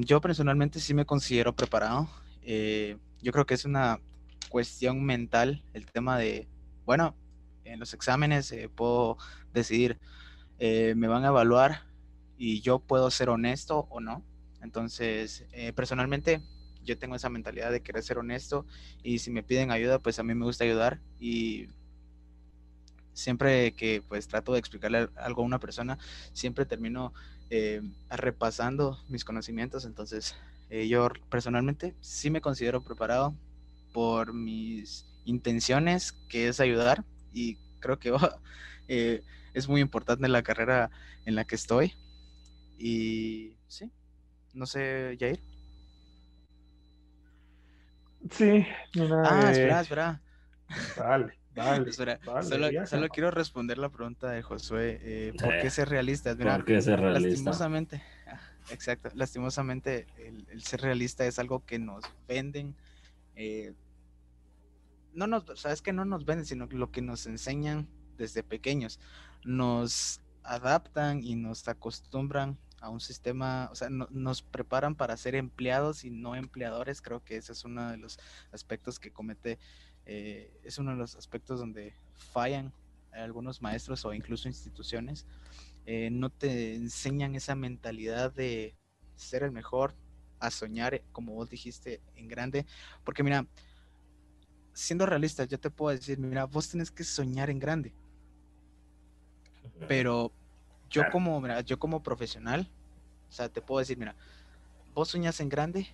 Yo 0.00 0.20
personalmente 0.20 0.80
sí 0.80 0.94
me 0.94 1.04
considero 1.04 1.54
preparado. 1.54 2.08
Eh, 2.42 2.96
yo 3.22 3.32
creo 3.32 3.46
que 3.46 3.54
es 3.54 3.64
una 3.64 4.00
cuestión 4.48 5.04
mental 5.04 5.64
el 5.74 5.86
tema 5.86 6.18
de, 6.18 6.46
bueno, 6.84 7.16
en 7.64 7.80
los 7.80 7.92
exámenes 7.94 8.52
eh, 8.52 8.68
puedo 8.72 9.18
decidir, 9.52 9.98
eh, 10.58 10.94
me 10.96 11.08
van 11.08 11.24
a 11.24 11.28
evaluar 11.28 11.82
y 12.38 12.60
yo 12.60 12.78
puedo 12.78 13.10
ser 13.10 13.28
honesto 13.28 13.86
o 13.90 14.00
no. 14.00 14.22
Entonces, 14.62 15.46
personalmente, 15.74 16.42
yo 16.82 16.98
tengo 16.98 17.14
esa 17.14 17.28
mentalidad 17.28 17.70
de 17.70 17.82
querer 17.82 18.02
ser 18.02 18.18
honesto 18.18 18.66
y 19.02 19.20
si 19.20 19.30
me 19.30 19.42
piden 19.42 19.70
ayuda, 19.70 20.00
pues 20.00 20.18
a 20.18 20.22
mí 20.22 20.34
me 20.34 20.44
gusta 20.44 20.64
ayudar 20.64 21.00
y 21.20 21.68
siempre 23.12 23.72
que 23.72 24.02
pues 24.06 24.28
trato 24.28 24.52
de 24.52 24.58
explicarle 24.58 25.08
algo 25.16 25.42
a 25.42 25.44
una 25.44 25.58
persona, 25.58 25.98
siempre 26.32 26.66
termino 26.66 27.12
repasando 28.10 28.98
mis 29.08 29.24
conocimientos. 29.24 29.84
Entonces, 29.84 30.36
yo 30.88 31.08
personalmente 31.30 31.94
sí 32.00 32.30
me 32.30 32.40
considero 32.40 32.82
preparado 32.82 33.34
por 33.92 34.32
mis 34.34 35.06
intenciones, 35.24 36.12
que 36.28 36.48
es 36.48 36.60
ayudar, 36.60 37.04
y 37.32 37.56
creo 37.80 37.98
que 37.98 38.12
eh, 38.88 39.22
es 39.54 39.68
muy 39.68 39.80
importante 39.80 40.26
en 40.26 40.32
la 40.32 40.42
carrera 40.42 40.90
en 41.24 41.34
la 41.34 41.44
que 41.44 41.54
estoy. 41.54 41.94
Y 42.78 43.56
sí, 43.68 43.90
no 44.54 44.66
sé, 44.66 45.16
Jair. 45.18 45.40
Sí, 48.30 48.66
Ah, 48.98 49.48
espera, 49.50 49.80
espera. 49.80 50.20
Vale, 50.98 51.38
vale. 51.56 51.92
solo, 52.86 53.08
quiero 53.08 53.30
responder 53.30 53.78
la 53.78 53.88
pregunta 53.88 54.30
de 54.30 54.42
Josué. 54.42 55.00
Eh, 55.02 55.32
¿Por 55.40 55.60
qué 55.60 55.70
ser 55.70 55.88
realista? 55.88 56.36
¿Por 56.36 56.64
qué 56.64 56.80
ser 56.82 57.00
realista? 57.00 57.28
Lastimosamente, 57.28 58.02
exacto, 58.70 59.10
lastimosamente 59.14 60.06
el, 60.18 60.62
ser 60.62 60.80
realista 60.82 61.26
es 61.26 61.38
algo 61.38 61.64
que 61.64 61.78
nos 61.78 62.04
venden 62.28 62.74
eh, 63.36 63.74
no 65.16 65.26
nos, 65.26 65.44
sabes 65.58 65.82
que 65.82 65.92
no 65.92 66.04
nos 66.04 66.24
venden, 66.24 66.46
sino 66.46 66.66
lo 66.66 66.90
que 66.92 67.02
nos 67.02 67.26
enseñan 67.26 67.88
desde 68.16 68.42
pequeños. 68.42 69.00
Nos 69.44 70.20
adaptan 70.42 71.24
y 71.24 71.34
nos 71.34 71.66
acostumbran 71.66 72.58
a 72.80 72.90
un 72.90 73.00
sistema, 73.00 73.70
o 73.72 73.74
sea, 73.74 73.88
nos 73.88 74.42
preparan 74.42 74.94
para 74.94 75.16
ser 75.16 75.34
empleados 75.34 76.04
y 76.04 76.10
no 76.10 76.36
empleadores. 76.36 77.00
Creo 77.00 77.24
que 77.24 77.36
ese 77.36 77.52
es 77.52 77.64
uno 77.64 77.90
de 77.90 77.96
los 77.96 78.18
aspectos 78.52 79.00
que 79.00 79.10
comete, 79.10 79.58
eh, 80.06 80.50
es 80.64 80.78
uno 80.78 80.92
de 80.92 80.96
los 80.96 81.16
aspectos 81.16 81.60
donde 81.60 81.92
fallan 82.14 82.72
algunos 83.12 83.62
maestros 83.62 84.04
o 84.04 84.14
incluso 84.14 84.48
instituciones. 84.48 85.26
Eh, 85.86 86.10
no 86.10 86.30
te 86.30 86.74
enseñan 86.74 87.34
esa 87.34 87.54
mentalidad 87.54 88.32
de 88.32 88.76
ser 89.16 89.42
el 89.42 89.52
mejor, 89.52 89.94
a 90.38 90.50
soñar, 90.50 91.02
como 91.12 91.32
vos 91.32 91.48
dijiste, 91.48 92.00
en 92.14 92.28
grande. 92.28 92.66
Porque 93.04 93.22
mira, 93.22 93.46
siendo 94.72 95.06
realista, 95.06 95.44
yo 95.44 95.58
te 95.58 95.70
puedo 95.70 95.96
decir, 95.96 96.18
mira, 96.18 96.44
vos 96.44 96.68
tenés 96.68 96.90
que 96.90 97.04
soñar 97.04 97.50
en 97.50 97.58
grande. 97.58 97.94
Pero 99.88 100.32
yo 100.90 101.02
como, 101.10 101.40
mira, 101.40 101.60
yo 101.62 101.78
como 101.78 102.02
profesional, 102.02 102.70
o 103.28 103.32
sea, 103.32 103.48
te 103.48 103.60
puedo 103.60 103.80
decir, 103.80 103.98
mira, 103.98 104.14
vos 104.94 105.08
soñas 105.08 105.40
en 105.40 105.48
grande, 105.48 105.88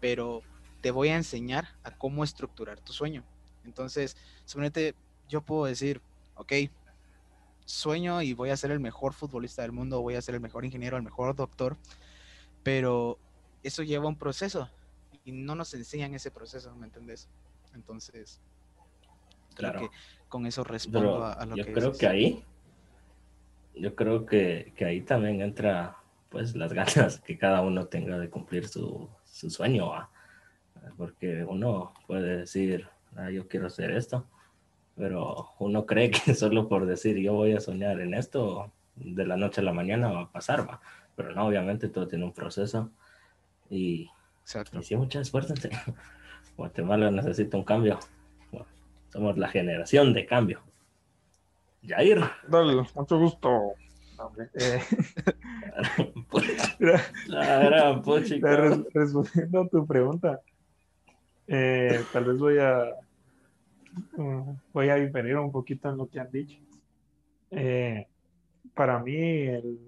pero 0.00 0.42
te 0.80 0.90
voy 0.90 1.08
a 1.08 1.16
enseñar 1.16 1.68
a 1.82 1.90
cómo 1.96 2.24
estructurar 2.24 2.80
tu 2.80 2.92
sueño. 2.92 3.24
Entonces, 3.66 4.16
simplemente 4.44 4.94
yo 5.28 5.42
puedo 5.42 5.66
decir, 5.66 6.00
ok, 6.36 6.52
sueño 7.66 8.22
y 8.22 8.32
voy 8.32 8.50
a 8.50 8.56
ser 8.56 8.70
el 8.70 8.80
mejor 8.80 9.12
futbolista 9.12 9.62
del 9.62 9.72
mundo, 9.72 10.00
voy 10.00 10.14
a 10.14 10.22
ser 10.22 10.34
el 10.36 10.40
mejor 10.40 10.64
ingeniero, 10.64 10.96
el 10.96 11.02
mejor 11.02 11.34
doctor, 11.34 11.76
pero 12.62 13.18
eso 13.62 13.82
lleva 13.82 14.06
un 14.06 14.16
proceso 14.16 14.70
y 15.24 15.32
no 15.32 15.54
nos 15.54 15.74
enseñan 15.74 16.14
ese 16.14 16.30
proceso, 16.30 16.74
¿me 16.76 16.86
entendés? 16.86 17.28
Entonces, 17.74 18.40
claro. 19.54 19.80
que 19.80 19.90
con 20.28 20.46
eso 20.46 20.64
respondo 20.64 21.24
a, 21.24 21.44
lo 21.44 21.56
yo 21.56 21.64
que... 21.64 21.70
Yo 21.70 21.74
creo 21.74 21.92
que 21.92 22.06
ahí, 22.06 22.44
yo 23.74 23.94
creo 23.94 24.26
que, 24.26 24.72
ahí 24.80 25.00
también 25.02 25.42
entra 25.42 25.96
pues 26.30 26.54
las 26.54 26.72
ganas 26.72 27.20
que 27.20 27.36
cada 27.36 27.60
uno 27.60 27.86
tenga 27.86 28.18
de 28.18 28.30
cumplir 28.30 28.68
su, 28.68 29.08
sueño, 29.24 29.90
porque 30.96 31.44
uno 31.44 31.92
puede 32.06 32.38
decir, 32.38 32.88
ah, 33.16 33.30
yo 33.30 33.48
quiero 33.48 33.66
hacer 33.66 33.90
esto, 33.90 34.26
pero 34.96 35.50
uno 35.58 35.86
cree 35.86 36.10
que 36.10 36.34
solo 36.34 36.68
por 36.68 36.86
decir 36.86 37.18
yo 37.18 37.34
voy 37.34 37.52
a 37.52 37.60
soñar 37.60 38.00
en 38.00 38.14
esto, 38.14 38.72
de 38.96 39.26
la 39.26 39.36
noche 39.36 39.60
a 39.60 39.64
la 39.64 39.72
mañana 39.72 40.10
va 40.10 40.22
a 40.22 40.32
pasar, 40.32 40.68
va. 40.68 40.80
Pero 41.14 41.34
no, 41.34 41.46
obviamente 41.46 41.88
todo 41.88 42.08
tiene 42.08 42.24
un 42.24 42.32
proceso 42.32 42.90
y, 43.70 44.10
Exacto. 44.42 44.78
y 44.78 44.82
sí, 44.82 44.96
fuerzas. 45.30 45.60
Guatemala 46.56 47.10
necesita 47.10 47.56
un 47.56 47.64
cambio. 47.64 47.98
Bueno, 48.50 48.66
somos 49.10 49.36
la 49.36 49.48
generación 49.48 50.14
de 50.14 50.26
cambio. 50.26 50.62
Jair. 51.86 52.20
Dale, 52.48 52.86
mucho 52.94 53.18
gusto. 53.18 53.74
Eh, 54.54 54.82
La 57.26 57.58
gran 57.60 58.02
respondiendo 58.94 59.60
a 59.60 59.68
tu 59.68 59.86
pregunta, 59.86 60.40
eh, 61.46 62.02
tal 62.12 62.24
vez 62.24 62.38
voy 62.38 62.58
a 62.58 62.86
voy 64.72 64.88
a 64.88 64.96
diferir 64.96 65.36
un 65.36 65.52
poquito 65.52 65.88
en 65.90 65.96
lo 65.96 66.08
que 66.08 66.20
han 66.20 66.30
dicho. 66.30 66.58
Eh, 67.50 68.06
para 68.74 68.98
mí, 68.98 69.16
el, 69.16 69.78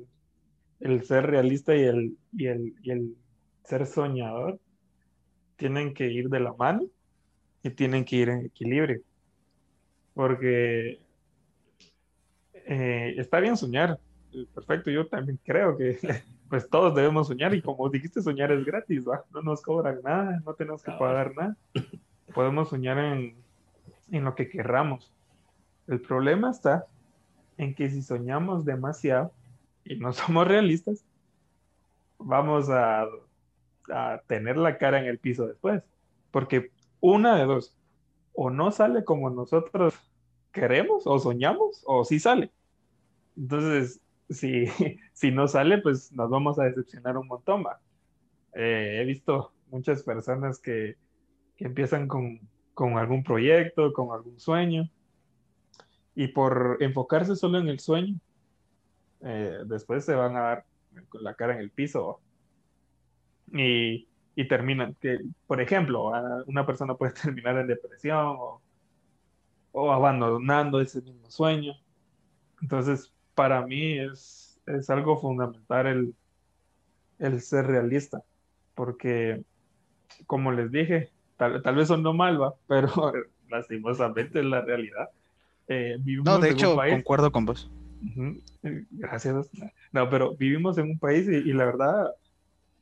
el 0.81 1.05
ser 1.05 1.27
realista 1.27 1.75
y 1.75 1.83
el, 1.83 2.17
y 2.33 2.47
el, 2.47 2.75
y 2.83 2.91
el 2.91 3.17
ser 3.65 3.87
soñador 3.87 4.59
tienen 5.57 5.93
que 5.93 6.07
ir 6.11 6.29
de 6.29 6.41
la 6.41 6.53
mano 6.55 6.85
y 7.63 7.71
tienen 7.71 8.05
que 8.05 8.17
ir 8.17 8.29
en 8.29 8.47
equilibrio. 8.47 9.01
Porque 10.15 11.01
eh, 12.55 13.15
está 13.19 13.41
bien 13.41 13.57
soñar, 13.57 13.99
eh, 14.33 14.47
perfecto, 14.55 14.91
yo 14.91 15.07
también 15.07 15.39
creo 15.45 15.77
que 15.77 15.99
pues 16.49 16.69
todos 16.69 16.95
debemos 16.95 17.27
soñar 17.27 17.55
y 17.55 17.63
como 17.63 17.89
dijiste, 17.89 18.23
soñar 18.23 18.53
es 18.53 18.65
gratis, 18.65 19.07
¿va? 19.07 19.25
No 19.33 19.43
nos 19.43 19.61
cobran 19.63 20.01
nada, 20.03 20.41
no 20.45 20.55
tenemos 20.55 20.83
que 20.83 20.93
pagar 20.93 21.35
nada. 21.35 21.57
Podemos 22.35 22.69
soñar 22.69 22.99
en, 22.99 23.37
en 24.11 24.25
lo 24.25 24.35
que 24.35 24.49
querramos. 24.49 25.13
El 25.87 26.01
problema 26.01 26.51
está 26.51 26.87
en 27.57 27.75
que 27.75 27.91
si 27.91 28.03
soñamos 28.03 28.65
demasiado 28.65 29.33
y 29.85 29.97
no 29.97 30.13
somos 30.13 30.47
realistas, 30.47 31.05
vamos 32.19 32.69
a, 32.71 33.07
a 33.91 34.23
tener 34.27 34.57
la 34.57 34.79
cara 34.79 35.01
en 35.01 35.07
el 35.07 35.19
piso 35.19 35.47
después. 35.47 35.83
Porque 36.31 36.71
una 37.01 37.37
de 37.37 37.45
dos, 37.45 37.75
o 38.35 38.51
no 38.51 38.71
sale 38.71 39.05
como 39.05 39.31
nosotros 39.31 39.95
queremos 40.53 41.07
o 41.07 41.19
soñamos, 41.19 41.83
o 41.87 42.05
sí 42.05 42.19
sale. 42.19 42.51
Entonces, 43.37 44.01
si, 44.31 44.67
si 45.13 45.31
no 45.31 45.49
sale, 45.49 45.79
pues 45.79 46.13
nos 46.13 46.31
vamos 46.31 46.59
a 46.59 46.65
decepcionar 46.65 47.17
un 47.17 47.29
montón. 47.29 47.65
Eh, 48.55 48.99
he 49.01 49.05
visto 49.05 49.53
muchas 49.71 50.03
personas 50.03 50.59
que, 50.59 50.97
que 51.57 51.67
empiezan 51.67 52.09
con, 52.09 52.41
con 52.79 52.97
algún 52.97 53.25
proyecto, 53.25 53.93
con 53.93 54.15
algún 54.15 54.39
sueño, 54.39 54.89
y 56.15 56.29
por 56.29 56.77
enfocarse 56.79 57.35
solo 57.35 57.59
en 57.59 57.67
el 57.67 57.81
sueño, 57.81 58.15
eh, 59.21 59.59
después 59.67 60.05
se 60.05 60.15
van 60.15 60.37
a 60.37 60.41
dar 60.43 60.65
con 61.09 61.25
la 61.25 61.35
cara 61.35 61.55
en 61.55 61.59
el 61.59 61.73
piso 61.73 62.21
y, 63.53 64.07
y 64.37 64.47
terminan, 64.47 64.95
que, 65.01 65.19
por 65.49 65.61
ejemplo, 65.61 66.13
una 66.47 66.65
persona 66.65 66.95
puede 66.95 67.15
terminar 67.21 67.59
en 67.59 67.67
depresión 67.67 68.37
o, 68.39 68.63
o 69.73 69.91
abandonando 69.91 70.81
ese 70.81 71.03
mismo 71.03 71.29
sueño. 71.29 71.73
Entonces, 72.63 73.13
para 73.35 73.67
mí 73.67 73.99
es, 73.99 74.61
es 74.67 74.89
algo 74.89 75.21
fundamental 75.21 75.89
el, 75.89 76.15
el 77.19 77.41
ser 77.41 77.67
realista, 77.67 78.23
porque, 78.77 79.43
como 80.29 80.53
les 80.53 80.71
dije, 80.71 81.11
tal, 81.39 81.63
tal 81.63 81.75
vez 81.77 81.89
sonó 81.89 82.13
mal, 82.13 82.41
¿va? 82.41 82.55
pero 82.67 82.91
lastimosamente 83.49 84.41
es 84.41 84.45
la 84.45 84.61
realidad. 84.61 85.09
Eh, 85.69 85.97
vivimos 86.01 86.27
No, 86.27 86.39
de 86.39 86.49
en 86.49 86.55
un 86.55 86.59
hecho, 86.59 86.77
país- 86.77 86.95
concuerdo 86.95 87.33
con 87.33 87.47
vos. 87.47 87.71
Eh, 88.63 88.85
Gracias. 88.91 89.51
No, 89.93 90.09
pero 90.11 90.37
vivimos 90.37 90.77
en 90.79 90.91
un 90.91 90.99
país 90.99 91.27
y, 91.29 91.37
y 91.37 91.53
la 91.53 91.65
verdad 91.65 92.15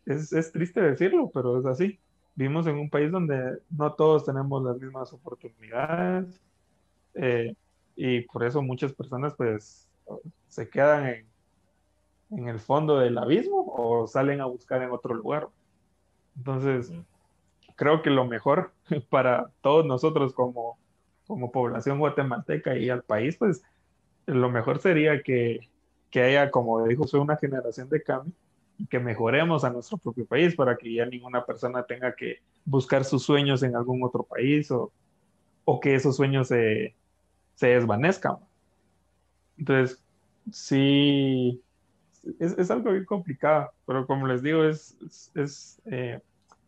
es, 0.04 0.32
es 0.32 0.52
triste 0.52 0.80
decirlo, 0.80 1.30
pero 1.32 1.59
es 1.61 1.66
así. 1.66 1.98
Vivimos 2.34 2.66
en 2.66 2.76
un 2.76 2.90
país 2.90 3.11
donde 3.11 3.59
no 3.70 3.94
todos 3.94 4.24
tenemos 4.26 4.62
las 4.62 4.78
mismas 4.78 5.12
oportunidades 5.12 6.40
eh, 7.14 7.54
y 7.96 8.20
por 8.22 8.44
eso 8.44 8.61
muchas 8.62 8.92
personas 8.92 9.34
pues 9.36 9.88
se 10.48 10.68
quedan 10.68 11.07
en, 11.07 11.26
en 12.30 12.48
el 12.48 12.61
fondo 12.61 12.98
del 12.98 13.16
abismo 13.16 13.64
o 13.74 14.07
salen 14.07 14.40
a 14.42 14.46
buscar 14.46 14.82
en 14.82 14.90
otro 14.90 15.14
lugar. 15.14 15.48
Entonces. 16.36 16.92
Creo 17.77 18.03
que 18.03 18.11
lo 18.11 18.27
mejor 18.27 18.72
para 19.11 19.51
todos 19.61 19.87
nosotros 19.87 20.33
como, 20.33 20.79
como 21.27 21.53
población 21.53 21.99
guatemalteca 21.99 22.77
y 22.77 22.91
al 22.91 23.03
país, 23.03 23.37
pues 23.37 23.62
lo 24.27 24.51
mejor 24.51 24.81
sería 24.81 25.22
que, 25.22 25.61
que 26.11 26.22
haya, 26.22 26.51
como 26.51 26.85
dijo, 26.87 27.07
soy 27.07 27.20
una 27.20 27.37
generación 27.37 27.89
de 27.89 28.03
cambio 28.03 28.33
y 28.79 28.87
que 28.87 28.99
mejoremos 28.99 29.64
a 29.64 29.70
nuestro 29.70 29.99
propio 29.99 30.27
país 30.27 30.55
para 30.55 30.77
que 30.77 30.93
ya 30.93 31.07
ninguna 31.07 31.45
persona 31.45 31.85
tenga 31.85 32.14
que 32.14 32.41
buscar 32.64 33.05
sus 33.05 33.22
sueños 33.22 33.62
en 33.62 33.77
algún 33.77 34.03
otro 34.03 34.24
país 34.24 34.70
o, 34.70 34.93
o 35.64 35.81
que 35.81 35.95
esos 35.95 36.16
sueños 36.16 36.49
se, 36.49 36.95
se 37.55 37.68
desvanezcan. 37.68 38.37
Entonces, 39.57 40.03
sí, 40.53 41.62
es, 42.39 42.59
es 42.59 42.70
algo 42.70 42.93
bien 42.93 43.05
complicado, 43.05 43.70
pero 43.87 44.07
como 44.07 44.27
les 44.27 44.43
digo, 44.43 44.64
es, 44.64 44.97
es, 45.05 45.31
es, 45.35 45.83
eh, 45.87 46.20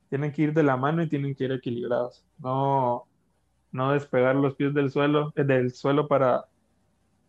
tienen 0.09 0.33
que 0.33 0.43
ir 0.43 0.55
de 0.55 0.63
la 0.63 0.77
mano 0.77 1.03
y 1.03 1.09
tienen 1.09 1.35
que 1.35 1.45
ir 1.45 1.53
equilibrados. 1.53 2.25
No, 2.39 3.07
no 3.73 3.93
despegar 3.93 4.37
los 4.37 4.55
pies 4.55 4.75
del 4.75 4.91
suelo, 4.91 5.33
eh, 5.37 5.45
del 5.45 5.73
suelo 5.73 6.09
para, 6.09 6.47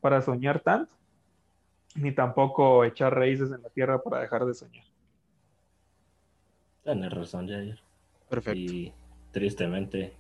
para 0.02 0.22
soñar 0.22 0.62
tanto, 0.62 0.92
ni 1.96 2.14
tampoco 2.14 2.84
echar 2.86 3.14
raíces 3.16 3.52
en 3.52 3.62
la 3.62 3.70
tierra 3.70 4.02
para 4.02 4.22
dejar 4.22 4.46
de 4.46 4.54
soñar. 4.54 4.86
Tienes 6.84 7.12
razón, 7.12 7.48
Jair. 7.48 7.80
Perfecto. 8.30 8.60
Y 8.60 8.94
tristemente, 9.32 10.16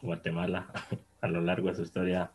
Guatemala, 0.00 0.68
a 1.20 1.28
lo 1.28 1.40
largo 1.40 1.68
de 1.68 1.74
su 1.74 1.82
historia, 1.82 2.30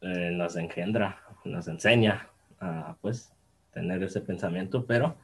eh, 0.00 0.30
nos 0.32 0.56
engendra, 0.56 1.22
nos 1.44 1.68
enseña 1.68 2.28
a 2.60 2.96
pues 3.00 3.32
tener 3.72 4.02
ese 4.02 4.20
pensamiento, 4.20 4.84
pero 4.86 5.16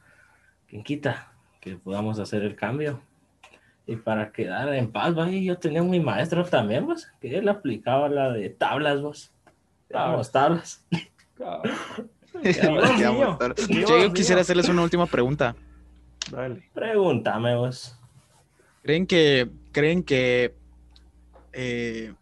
quien 0.67 0.83
quita 0.83 1.32
que 1.63 1.77
podamos 1.77 2.19
hacer 2.19 2.43
el 2.43 2.57
cambio. 2.57 3.01
Y 3.87 3.95
para 3.95 4.31
quedar 4.31 4.73
en 4.73 4.91
paz, 4.91 5.17
¿va? 5.17 5.29
Y 5.29 5.45
yo 5.45 5.57
tenía 5.57 5.81
mi 5.81 5.99
maestro 5.99 6.43
también, 6.45 6.85
pues, 6.85 7.11
que 7.21 7.37
él 7.37 7.47
aplicaba 7.47 8.09
la 8.09 8.31
de 8.31 8.49
tablas, 8.49 9.01
vos. 9.01 9.33
Vamos, 9.89 10.31
tablas. 10.31 10.85
Mío. 12.43 13.37
Dios 13.67 13.87
Yo 13.89 13.97
mío. 13.97 14.13
quisiera 14.13 14.41
hacerles 14.41 14.67
una 14.67 14.83
última 14.83 15.05
pregunta. 15.05 15.55
Dale. 16.31 16.69
Pregúntame, 16.73 17.55
vos. 17.55 17.97
¿Creen 18.81 19.07
que, 19.07 19.49
creen 19.71 20.03
que, 20.03 20.53
eh, 21.53 22.13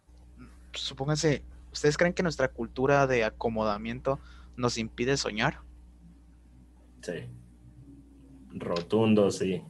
supónganse, 0.72 1.42
¿ustedes 1.72 1.96
creen 1.96 2.12
que 2.12 2.22
nuestra 2.22 2.48
cultura 2.48 3.06
de 3.06 3.24
acomodamiento 3.24 4.20
nos 4.56 4.78
impide 4.78 5.16
soñar? 5.16 5.58
Sí. 7.00 7.28
Rotundo, 8.54 9.30
sí. 9.30 9.62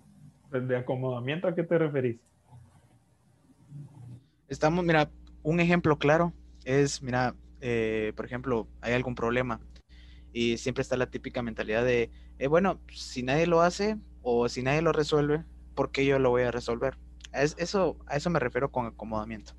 ¿De 0.50 0.76
acomodamiento 0.76 1.48
a 1.48 1.54
qué 1.54 1.62
te 1.62 1.78
referís? 1.78 2.20
Estamos, 4.48 4.84
mira, 4.84 5.10
un 5.42 5.60
ejemplo 5.60 5.98
claro 5.98 6.32
es, 6.64 7.02
mira, 7.02 7.34
eh, 7.60 8.12
por 8.16 8.26
ejemplo, 8.26 8.68
hay 8.80 8.92
algún 8.92 9.14
problema 9.14 9.60
y 10.32 10.58
siempre 10.58 10.82
está 10.82 10.96
la 10.96 11.10
típica 11.10 11.42
mentalidad 11.42 11.84
de, 11.84 12.10
eh, 12.38 12.46
bueno, 12.48 12.80
si 12.92 13.22
nadie 13.22 13.46
lo 13.46 13.62
hace 13.62 13.96
o 14.22 14.48
si 14.48 14.62
nadie 14.62 14.82
lo 14.82 14.92
resuelve, 14.92 15.44
¿por 15.74 15.90
qué 15.90 16.04
yo 16.04 16.18
lo 16.18 16.30
voy 16.30 16.42
a 16.42 16.50
resolver? 16.50 16.98
Es, 17.32 17.54
eso, 17.58 17.96
a 18.06 18.16
eso 18.16 18.30
me 18.30 18.38
refiero 18.38 18.70
con 18.70 18.86
acomodamiento. 18.86 19.54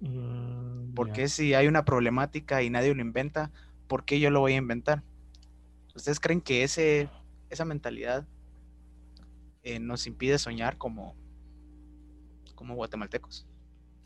Mm, 0.00 0.94
¿Por 0.94 1.08
ya. 1.08 1.12
qué 1.14 1.28
si 1.28 1.54
hay 1.54 1.66
una 1.66 1.84
problemática 1.84 2.62
y 2.62 2.70
nadie 2.70 2.94
lo 2.94 3.00
inventa, 3.00 3.50
por 3.86 4.04
qué 4.04 4.20
yo 4.20 4.30
lo 4.30 4.40
voy 4.40 4.54
a 4.54 4.56
inventar? 4.56 5.02
¿Ustedes 5.94 6.20
creen 6.20 6.40
que 6.40 6.62
ese, 6.64 7.08
esa 7.50 7.64
mentalidad 7.64 8.26
eh, 9.68 9.78
nos 9.80 10.06
impide 10.06 10.38
soñar 10.38 10.78
como, 10.78 11.14
como 12.54 12.74
guatemaltecos? 12.74 13.46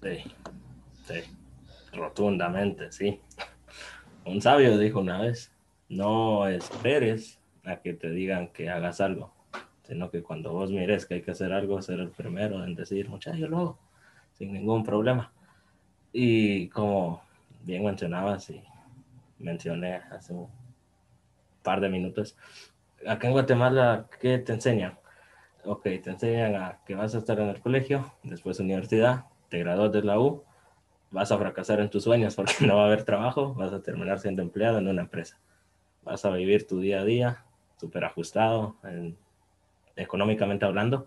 Sí, 0.02 0.24
sí, 1.06 1.20
rotundamente, 1.92 2.90
sí. 2.90 3.20
Un 4.24 4.42
sabio 4.42 4.76
dijo 4.76 4.98
una 4.98 5.20
vez, 5.20 5.52
no 5.88 6.48
esperes 6.48 7.38
a 7.64 7.76
que 7.76 7.94
te 7.94 8.10
digan 8.10 8.48
que 8.48 8.70
hagas 8.70 9.00
algo, 9.00 9.32
sino 9.84 10.10
que 10.10 10.24
cuando 10.24 10.52
vos 10.52 10.72
mires 10.72 11.06
que 11.06 11.14
hay 11.14 11.22
que 11.22 11.30
hacer 11.30 11.52
algo, 11.52 11.80
ser 11.80 12.00
el 12.00 12.10
primero 12.10 12.64
en 12.64 12.74
decir, 12.74 13.08
muchacho, 13.08 13.38
yo 13.38 13.46
lo 13.46 13.58
hago, 13.58 13.78
sin 14.32 14.52
ningún 14.52 14.82
problema. 14.82 15.32
Y 16.12 16.68
como 16.70 17.22
bien 17.62 17.84
mencionabas 17.84 18.50
y 18.50 18.60
mencioné 19.38 19.94
hace 20.10 20.32
un 20.32 20.48
par 21.62 21.80
de 21.80 21.88
minutos, 21.88 22.36
acá 23.06 23.28
en 23.28 23.32
Guatemala, 23.32 24.08
¿qué 24.20 24.38
te 24.38 24.54
enseñan? 24.54 24.98
Ok, 25.64 25.82
te 25.82 26.10
enseñan 26.10 26.56
a 26.56 26.80
que 26.84 26.96
vas 26.96 27.14
a 27.14 27.18
estar 27.18 27.38
en 27.38 27.48
el 27.48 27.60
colegio, 27.60 28.12
después 28.24 28.58
universidad, 28.58 29.26
te 29.48 29.60
gradúas 29.60 29.92
de 29.92 30.02
la 30.02 30.18
U, 30.18 30.42
vas 31.12 31.30
a 31.30 31.38
fracasar 31.38 31.78
en 31.78 31.88
tus 31.88 32.02
sueños 32.02 32.34
porque 32.34 32.54
no 32.66 32.76
va 32.76 32.82
a 32.82 32.86
haber 32.86 33.04
trabajo, 33.04 33.54
vas 33.54 33.72
a 33.72 33.80
terminar 33.80 34.18
siendo 34.18 34.42
empleado 34.42 34.78
en 34.78 34.88
una 34.88 35.02
empresa. 35.02 35.38
vas 36.02 36.24
a 36.24 36.30
vivir 36.30 36.66
tu 36.66 36.80
día 36.80 37.00
a 37.00 37.04
día 37.04 37.44
súper 37.76 38.04
ajustado, 38.04 38.76
económicamente 39.96 40.64
hablando, 40.64 41.06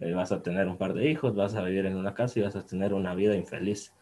eh, 0.00 0.12
vas 0.12 0.30
a 0.32 0.42
tener 0.42 0.68
un 0.68 0.76
par 0.76 0.92
de 0.92 1.10
hijos, 1.10 1.34
vas 1.34 1.54
a 1.54 1.62
vivir 1.62 1.86
en 1.86 1.96
una 1.96 2.14
casa 2.14 2.38
y 2.38 2.42
vas 2.42 2.56
a 2.56 2.66
tener 2.66 2.92
una 2.92 3.14
vida 3.14 3.34
infeliz. 3.34 3.94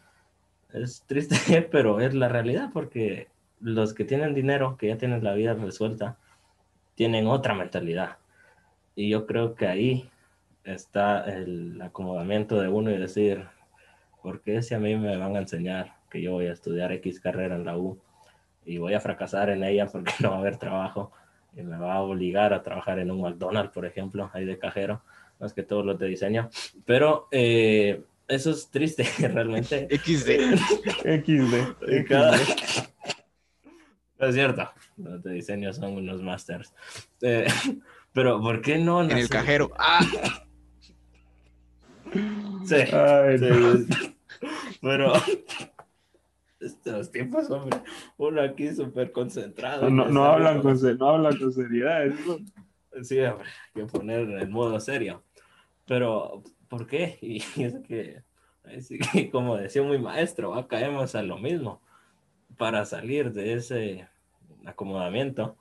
Es 0.72 1.05
triste, 1.07 1.62
pero 1.70 2.01
es 2.01 2.14
la 2.14 2.28
realidad 2.28 2.70
porque 2.72 3.28
los 3.61 3.95
que 3.95 4.05
tienen 4.05 4.34
dinero, 4.34 4.76
que 4.76 4.88
ya 4.88 4.99
tienen 4.99 5.22
la 5.22 5.34
vida 5.34 5.55
resuelta, 5.55 6.18
tienen 6.97 7.26
otra 7.28 7.55
mentalidad. 7.55 8.18
Y 8.95 9.09
yo 9.09 9.26
creo 9.26 9.55
que 9.55 9.66
ahí 9.66 10.11
está 10.64 11.24
el 11.24 11.80
acomodamiento 11.82 12.61
de 12.61 12.68
uno 12.68 12.90
y 12.90 12.97
decir, 12.97 13.45
¿por 14.22 14.40
qué 14.40 14.62
si 14.62 14.74
a 14.74 14.78
mí 14.78 14.97
me 14.97 15.16
van 15.16 15.36
a 15.36 15.40
enseñar 15.40 15.97
que 16.11 16.22
yo 16.22 16.32
voy 16.32 16.47
a 16.47 16.53
estudiar 16.53 16.92
X 16.92 17.20
carrera 17.20 17.57
en 17.57 17.64
la 17.64 17.76
U 17.76 17.99
y 18.64 18.78
voy 18.78 18.95
a 18.95 19.01
fracasar 19.01 19.51
en 19.51 19.64
ella 19.64 19.86
porque 19.86 20.12
no 20.20 20.30
va 20.30 20.36
a 20.36 20.40
haber 20.40 20.57
trabajo 20.57 21.12
y 21.57 21.62
me 21.62 21.76
va 21.76 21.95
a 21.95 22.03
obligar 22.03 22.53
a 22.53 22.62
trabajar 22.62 22.99
en 22.99 23.11
un 23.11 23.20
McDonald's, 23.20 23.72
por 23.72 23.86
ejemplo, 23.86 24.30
ahí 24.32 24.45
de 24.45 24.59
cajero? 24.59 25.03
más 25.38 25.53
que 25.53 25.62
todos 25.62 25.84
los 25.84 25.99
de 25.99 26.09
diseño. 26.09 26.49
Pero 26.84 27.28
eh, 27.30 28.03
eso 28.28 28.51
es 28.51 28.70
triste, 28.70 29.05
realmente. 29.28 29.88
XD. 29.90 30.57
XD. 31.24 32.07
Cada... 32.09 32.36
Es 34.18 34.34
cierto, 34.34 34.70
los 34.97 35.22
de 35.22 35.32
diseño 35.32 35.72
son 35.72 35.97
unos 35.97 36.22
masters. 36.22 36.72
Eh, 37.20 37.47
pero, 38.15 38.41
¿por 38.41 38.62
qué 38.62 38.79
no? 38.79 39.03
En 39.03 39.11
el 39.11 39.29
cajero. 39.29 39.71
¡Ah! 39.77 40.01
Sí. 42.65 42.77
Ay, 42.77 43.39
sí. 43.39 44.15
Pero 44.81 45.12
estos 46.61 47.11
tiempos, 47.11 47.51
hombre, 47.51 47.81
uno 48.17 48.41
aquí 48.41 48.73
súper 48.73 49.12
concentrado. 49.12 49.91
No, 49.91 50.09
no, 50.09 50.25
hablan 50.25 50.62
con, 50.62 50.79
no 50.99 51.09
hablan 51.09 51.37
con 51.37 51.53
seriedad. 51.53 52.05
Sí, 53.03 53.19
hombre, 53.21 53.49
hay 53.75 53.83
que 53.83 53.87
poner 53.87 54.21
el 54.21 54.49
modo 54.49 54.79
serio. 54.81 55.25
Pero, 55.87 56.43
¿por 56.69 56.87
qué? 56.87 57.19
Y 57.21 57.43
es 57.62 57.75
que, 57.81 58.23
como 59.33 59.57
decía 59.57 59.83
muy 59.83 59.99
maestro, 59.99 60.69
caemos 60.69 61.15
a 61.15 61.23
lo 61.23 61.39
mismo. 61.39 61.83
Para 62.57 62.85
salir 62.85 63.33
de 63.33 63.55
ese 63.55 64.09
acomodamiento, 64.65 65.57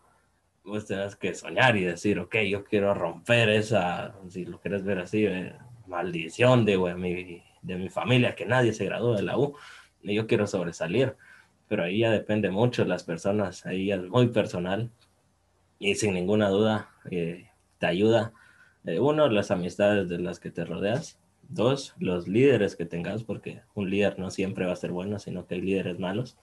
pues 0.64 0.86
tenés 0.86 1.16
que 1.16 1.34
soñar 1.34 1.76
y 1.76 1.84
decir, 1.84 2.20
ok, 2.20 2.36
yo 2.50 2.64
quiero 2.64 2.94
romper 2.94 3.50
esa, 3.50 4.16
si 4.30 4.46
lo 4.46 4.60
quieres 4.60 4.84
ver 4.84 5.00
así, 5.00 5.26
eh, 5.26 5.54
maldición 5.88 6.66
de, 6.66 6.78
mi, 6.96 7.44
de 7.62 7.76
mi 7.76 7.90
familia, 7.90 8.36
que 8.36 8.46
nadie 8.46 8.74
se 8.74 8.86
graduó 8.86 9.16
de 9.16 9.24
la 9.24 9.38
U, 9.38 9.56
y 10.02 10.16
yo 10.16 10.28
quiero 10.28 10.48
sobresalir. 10.48 11.16
Pero 11.68 11.84
ahí 11.84 12.00
ya 12.00 12.12
depende 12.12 12.50
mucho 12.52 12.84
de 12.84 12.90
las 12.90 13.04
personas, 13.04 13.66
ahí 13.66 13.92
es 13.92 14.02
muy 14.04 14.28
personal 14.28 14.90
y 15.80 15.96
sin 15.96 16.14
ninguna 16.14 16.50
duda 16.50 16.90
eh, 17.12 17.50
te 17.78 17.88
ayuda 17.88 18.32
eh, 18.86 19.00
uno, 19.00 19.28
las 19.30 19.52
amistades 19.52 20.08
de 20.10 20.20
las 20.20 20.40
que 20.40 20.52
te 20.52 20.66
rodeas. 20.66 21.20
Dos, 21.50 21.94
los 22.00 22.28
líderes 22.28 22.76
que 22.76 22.86
tengas, 22.86 23.24
porque 23.24 23.62
un 23.76 23.90
líder 23.90 24.18
no 24.18 24.32
siempre 24.32 24.66
va 24.66 24.74
a 24.74 24.78
ser 24.78 24.92
bueno, 24.92 25.20
sino 25.20 25.46
que 25.46 25.56
hay 25.56 25.62
líderes 25.62 26.00
malos. 26.00 26.38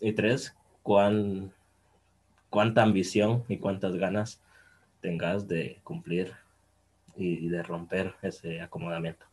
Y 0.00 0.12
tres, 0.12 0.56
cuán, 0.82 1.52
cuánta 2.52 2.82
ambición 2.82 3.44
y 3.48 3.56
cuántas 3.56 3.96
ganas 3.96 4.38
tengas 5.00 5.48
de 5.48 5.80
cumplir 5.84 6.34
y, 7.16 7.48
de 7.48 7.62
romper 7.62 8.14
ese 8.20 8.60
acomodamiento. 8.60 9.24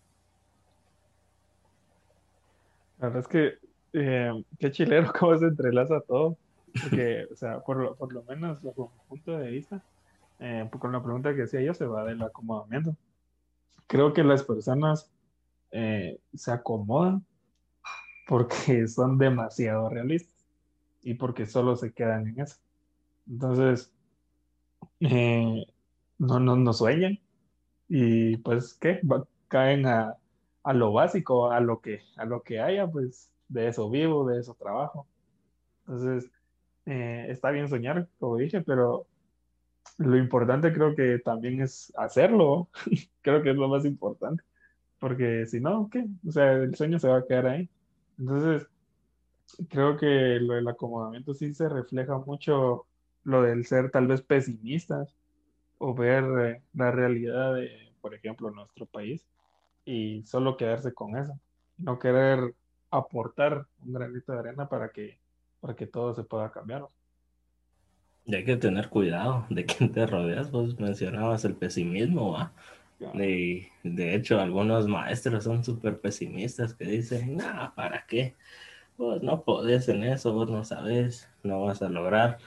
La 2.97 3.09
verdad 3.09 3.19
es 3.19 3.27
que 3.27 3.57
eh, 3.91 4.43
qué 4.57 4.71
chilero 4.71 5.11
cómo 5.19 5.37
se 5.37 5.47
entrelaza 5.47 5.99
todo. 5.99 6.37
Porque, 6.81 7.27
o 7.29 7.35
sea, 7.35 7.59
por 7.59 7.77
lo, 8.13 8.23
menos 8.23 8.61
desde 8.61 8.81
un 8.81 8.89
punto 9.09 9.37
de 9.37 9.51
vista, 9.51 9.83
eh, 10.39 10.69
con 10.79 10.93
la 10.93 11.03
pregunta 11.03 11.35
que 11.35 11.43
hacía 11.43 11.61
yo, 11.61 11.73
se 11.73 11.85
va 11.85 12.05
del 12.05 12.21
acomodamiento. 12.21 12.95
Creo 13.87 14.13
que 14.13 14.23
las 14.23 14.43
personas 14.43 15.11
eh, 15.71 16.19
se 16.33 16.51
acomodan 16.51 17.25
porque 18.27 18.87
son 18.87 19.17
demasiado 19.17 19.89
realistas 19.89 20.45
y 21.01 21.15
porque 21.15 21.45
solo 21.45 21.75
se 21.75 21.91
quedan 21.91 22.27
en 22.27 22.39
eso. 22.39 22.55
Entonces, 23.29 23.91
eh, 24.99 25.65
no, 26.17 26.39
no, 26.39 26.55
no 26.55 26.73
sueñan 26.73 27.19
y 27.87 28.37
pues, 28.37 28.73
¿qué? 28.75 29.01
caen 29.47 29.85
a, 29.87 30.15
a, 30.63 30.73
lo 30.73 30.93
básico, 30.93 31.51
a 31.51 31.59
lo, 31.59 31.81
que, 31.81 32.01
a 32.17 32.25
lo 32.25 32.43
que 32.43 32.59
haya, 32.59 32.87
pues 32.87 33.31
de 33.47 33.67
eso 33.67 33.89
vivo, 33.89 34.27
de 34.27 34.39
eso 34.39 34.55
trabajo. 34.55 35.07
Entonces, 35.81 36.31
está 36.85 37.51
bien 37.51 37.69
soñar, 37.69 38.07
como 38.19 38.37
dije, 38.37 38.61
pero 38.61 39.07
lo 39.97 40.17
importante 40.17 40.73
creo 40.73 40.95
que 40.95 41.19
también 41.19 41.61
es 41.61 41.93
hacerlo. 41.97 42.69
creo 43.21 43.41
que 43.43 43.51
es 43.51 43.55
lo 43.55 43.67
más 43.67 43.85
importante. 43.85 44.43
Porque 44.99 45.45
si 45.45 45.59
no, 45.59 45.89
¿qué? 45.91 46.05
O 46.27 46.31
sea, 46.31 46.53
el 46.53 46.75
sueño 46.75 46.99
se 46.99 47.07
va 47.07 47.19
a 47.19 47.25
quedar 47.25 47.47
ahí. 47.47 47.69
Entonces, 48.17 48.67
creo 49.69 49.97
que 49.97 50.39
lo 50.39 50.53
del 50.55 50.67
acomodamiento 50.67 51.33
sí 51.33 51.53
se 51.53 51.69
refleja 51.69 52.17
mucho 52.19 52.85
lo 53.23 53.43
del 53.43 53.65
ser 53.65 53.91
tal 53.91 54.07
vez 54.07 54.21
pesimistas 54.21 55.15
o 55.77 55.93
ver 55.93 56.23
eh, 56.39 56.61
la 56.73 56.91
realidad 56.91 57.55
de, 57.55 57.91
por 58.01 58.13
ejemplo, 58.13 58.51
nuestro 58.51 58.85
país 58.85 59.25
y 59.85 60.23
solo 60.25 60.57
quedarse 60.57 60.93
con 60.93 61.17
eso. 61.17 61.39
No 61.77 61.99
querer 61.99 62.53
aportar 62.91 63.65
un 63.85 63.93
granito 63.93 64.33
de 64.33 64.39
arena 64.39 64.67
para 64.67 64.89
que, 64.89 65.19
para 65.61 65.75
que 65.75 65.87
todo 65.87 66.13
se 66.13 66.23
pueda 66.23 66.51
cambiar. 66.51 66.87
Y 68.25 68.35
hay 68.35 68.45
que 68.45 68.57
tener 68.57 68.89
cuidado 68.89 69.45
de 69.49 69.65
quién 69.65 69.91
te 69.91 70.05
rodeas. 70.05 70.51
Vos 70.51 70.79
mencionabas 70.79 71.45
el 71.45 71.55
pesimismo, 71.55 72.33
¿va? 72.33 72.53
Y 73.13 73.67
de 73.83 74.13
hecho, 74.13 74.39
algunos 74.39 74.87
maestros 74.87 75.45
son 75.45 75.63
súper 75.63 75.99
pesimistas 75.99 76.73
que 76.73 76.85
dicen, 76.85 77.37
no, 77.37 77.73
¿para 77.75 78.05
qué? 78.05 78.35
Vos 78.97 79.23
no 79.23 79.43
podés 79.43 79.87
en 79.87 80.03
eso, 80.03 80.33
vos 80.33 80.49
no 80.49 80.65
sabes, 80.65 81.29
no 81.43 81.61
vas 81.61 81.81
a 81.81 81.89
lograr. 81.89 82.37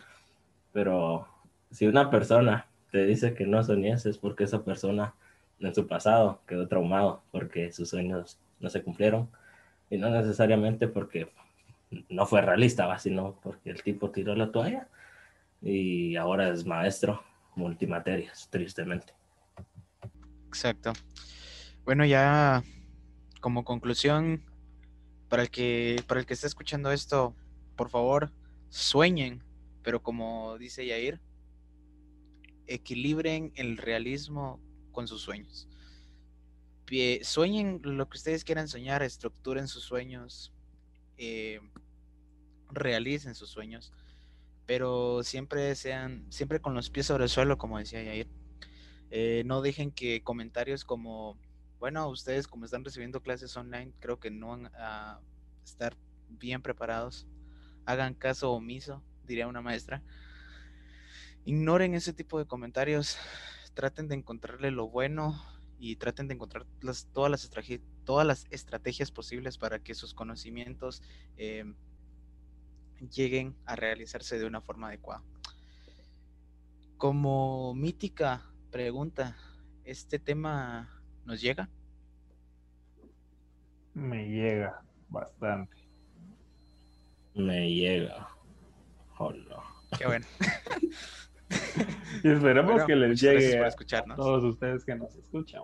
Pero 0.72 1.28
si 1.70 1.86
una 1.86 2.10
persona 2.10 2.66
te 2.90 3.04
dice 3.04 3.34
que 3.34 3.46
no 3.46 3.62
soñes, 3.62 4.06
es 4.06 4.18
porque 4.18 4.44
esa 4.44 4.64
persona 4.64 5.14
en 5.60 5.74
su 5.74 5.86
pasado 5.86 6.40
quedó 6.46 6.68
traumado 6.68 7.22
porque 7.30 7.72
sus 7.72 7.90
sueños 7.90 8.38
no 8.60 8.70
se 8.70 8.82
cumplieron. 8.82 9.30
Y 9.90 9.98
no 9.98 10.10
necesariamente 10.10 10.88
porque 10.88 11.30
no 12.08 12.26
fue 12.26 12.40
realista, 12.40 12.86
¿va? 12.86 12.98
sino 12.98 13.38
porque 13.42 13.70
el 13.70 13.82
tipo 13.82 14.10
tiró 14.10 14.34
la 14.34 14.50
toalla 14.50 14.88
y 15.60 16.16
ahora 16.16 16.48
es 16.48 16.66
maestro 16.66 17.22
multimaterias, 17.54 18.48
tristemente. 18.50 19.12
Exacto. 20.48 20.92
Bueno, 21.84 22.04
ya 22.04 22.62
como 23.40 23.64
conclusión, 23.64 24.42
para 25.28 25.42
el 25.42 25.50
que, 25.50 26.02
para 26.06 26.20
el 26.20 26.26
que 26.26 26.34
esté 26.34 26.46
escuchando 26.46 26.92
esto, 26.92 27.34
por 27.76 27.90
favor, 27.90 28.30
sueñen, 28.68 29.42
pero 29.82 30.02
como 30.02 30.58
dice 30.58 30.86
Yair, 30.86 31.20
equilibren 32.66 33.52
el 33.56 33.76
realismo 33.76 34.60
con 34.92 35.08
sus 35.08 35.22
sueños. 35.22 35.68
Sueñen 37.22 37.80
lo 37.82 38.08
que 38.08 38.18
ustedes 38.18 38.44
quieran 38.44 38.68
soñar, 38.68 39.02
estructuren 39.02 39.66
sus 39.66 39.82
sueños, 39.84 40.52
eh, 41.16 41.60
realicen 42.70 43.34
sus 43.34 43.48
sueños 43.48 43.92
pero 44.66 45.22
siempre 45.22 45.74
sean, 45.74 46.26
siempre 46.30 46.60
con 46.60 46.74
los 46.74 46.90
pies 46.90 47.06
sobre 47.06 47.24
el 47.24 47.30
suelo, 47.30 47.58
como 47.58 47.78
decía 47.78 48.02
Yair. 48.02 48.28
Eh, 49.10 49.42
no 49.44 49.60
dejen 49.60 49.90
que 49.90 50.22
comentarios 50.22 50.84
como, 50.84 51.38
bueno, 51.78 52.08
ustedes 52.08 52.46
como 52.48 52.64
están 52.64 52.84
recibiendo 52.84 53.20
clases 53.20 53.56
online, 53.56 53.92
creo 54.00 54.18
que 54.18 54.30
no 54.30 54.48
van 54.48 54.70
a 54.74 55.20
estar 55.64 55.96
bien 56.28 56.62
preparados. 56.62 57.26
Hagan 57.84 58.14
caso 58.14 58.52
omiso, 58.52 59.02
diría 59.26 59.48
una 59.48 59.62
maestra. 59.62 60.02
Ignoren 61.44 61.94
ese 61.94 62.12
tipo 62.12 62.38
de 62.38 62.46
comentarios, 62.46 63.18
traten 63.74 64.08
de 64.08 64.14
encontrarle 64.14 64.70
lo 64.70 64.88
bueno 64.88 65.42
y 65.78 65.96
traten 65.96 66.28
de 66.28 66.34
encontrar 66.34 66.64
todas, 67.12 67.30
las 67.30 67.50
todas 68.04 68.26
las 68.26 68.46
estrategias 68.50 69.10
posibles 69.10 69.58
para 69.58 69.80
que 69.80 69.94
sus 69.94 70.14
conocimientos 70.14 71.02
eh, 71.36 71.64
lleguen 73.10 73.56
a 73.64 73.74
realizarse 73.76 74.38
de 74.38 74.46
una 74.46 74.60
forma 74.60 74.88
adecuada. 74.88 75.24
Como 76.96 77.74
mítica 77.74 78.46
pregunta, 78.70 79.36
¿este 79.84 80.18
tema 80.20 81.02
nos 81.24 81.40
llega? 81.40 81.68
Me 83.94 84.28
llega 84.28 84.82
bastante. 85.08 85.76
Me 87.34 87.70
llega. 87.70 88.28
Hola. 89.24 89.62
Qué 89.96 90.04
bueno. 90.04 90.26
y 92.24 92.28
esperemos 92.28 92.82
que 92.84 92.96
les 92.96 93.20
llegue 93.20 93.64
a 93.64 93.70
todos 94.16 94.42
ustedes 94.42 94.84
que 94.84 94.96
nos 94.96 95.14
escuchan. 95.14 95.62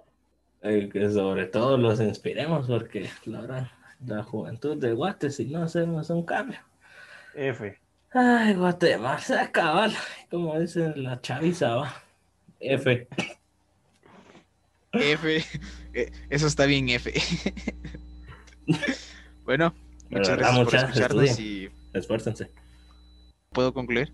Eh, 0.62 0.88
que 0.92 1.10
sobre 1.10 1.46
todo 1.46 1.76
los 1.76 2.00
inspiremos 2.00 2.68
porque 2.68 3.10
la, 3.24 3.72
la 4.06 4.22
juventud 4.22 4.76
de 4.76 4.92
Guates, 4.92 5.34
si 5.36 5.46
no 5.46 5.64
hacemos 5.64 6.08
un 6.10 6.24
cambio, 6.24 6.60
F. 7.34 7.76
Ay, 8.12 8.54
Guatemala, 8.54 9.18
se 9.18 9.36
acaba, 9.36 9.88
como 10.30 10.58
dice 10.60 10.92
la 10.94 11.20
chaviza, 11.20 11.74
va. 11.74 12.02
F. 12.60 13.08
F. 14.92 15.44
eh, 15.94 16.12
Eso 16.30 16.46
está 16.46 16.64
bien, 16.66 16.90
F. 16.90 17.12
bueno, 19.44 19.74
muchas 20.10 20.38
gracias 20.38 20.64
por 20.64 20.74
escucharnos 20.76 21.40
y 21.40 21.68
Esfuércense. 21.92 22.52
Puedo 23.58 23.74
concluir. 23.74 24.12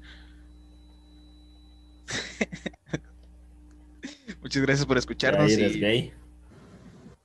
muchas 4.40 4.62
gracias 4.62 4.86
por 4.86 4.96
escucharnos 4.96 5.52
eres 5.52 5.76
y 5.76 5.80
gay. 5.80 6.12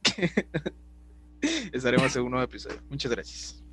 estaremos 1.71 2.13
en 2.17 2.23
un 2.23 2.31
nuevo 2.31 2.43
episodio. 2.43 2.81
Muchas 2.89 3.09
gracias. 3.09 3.63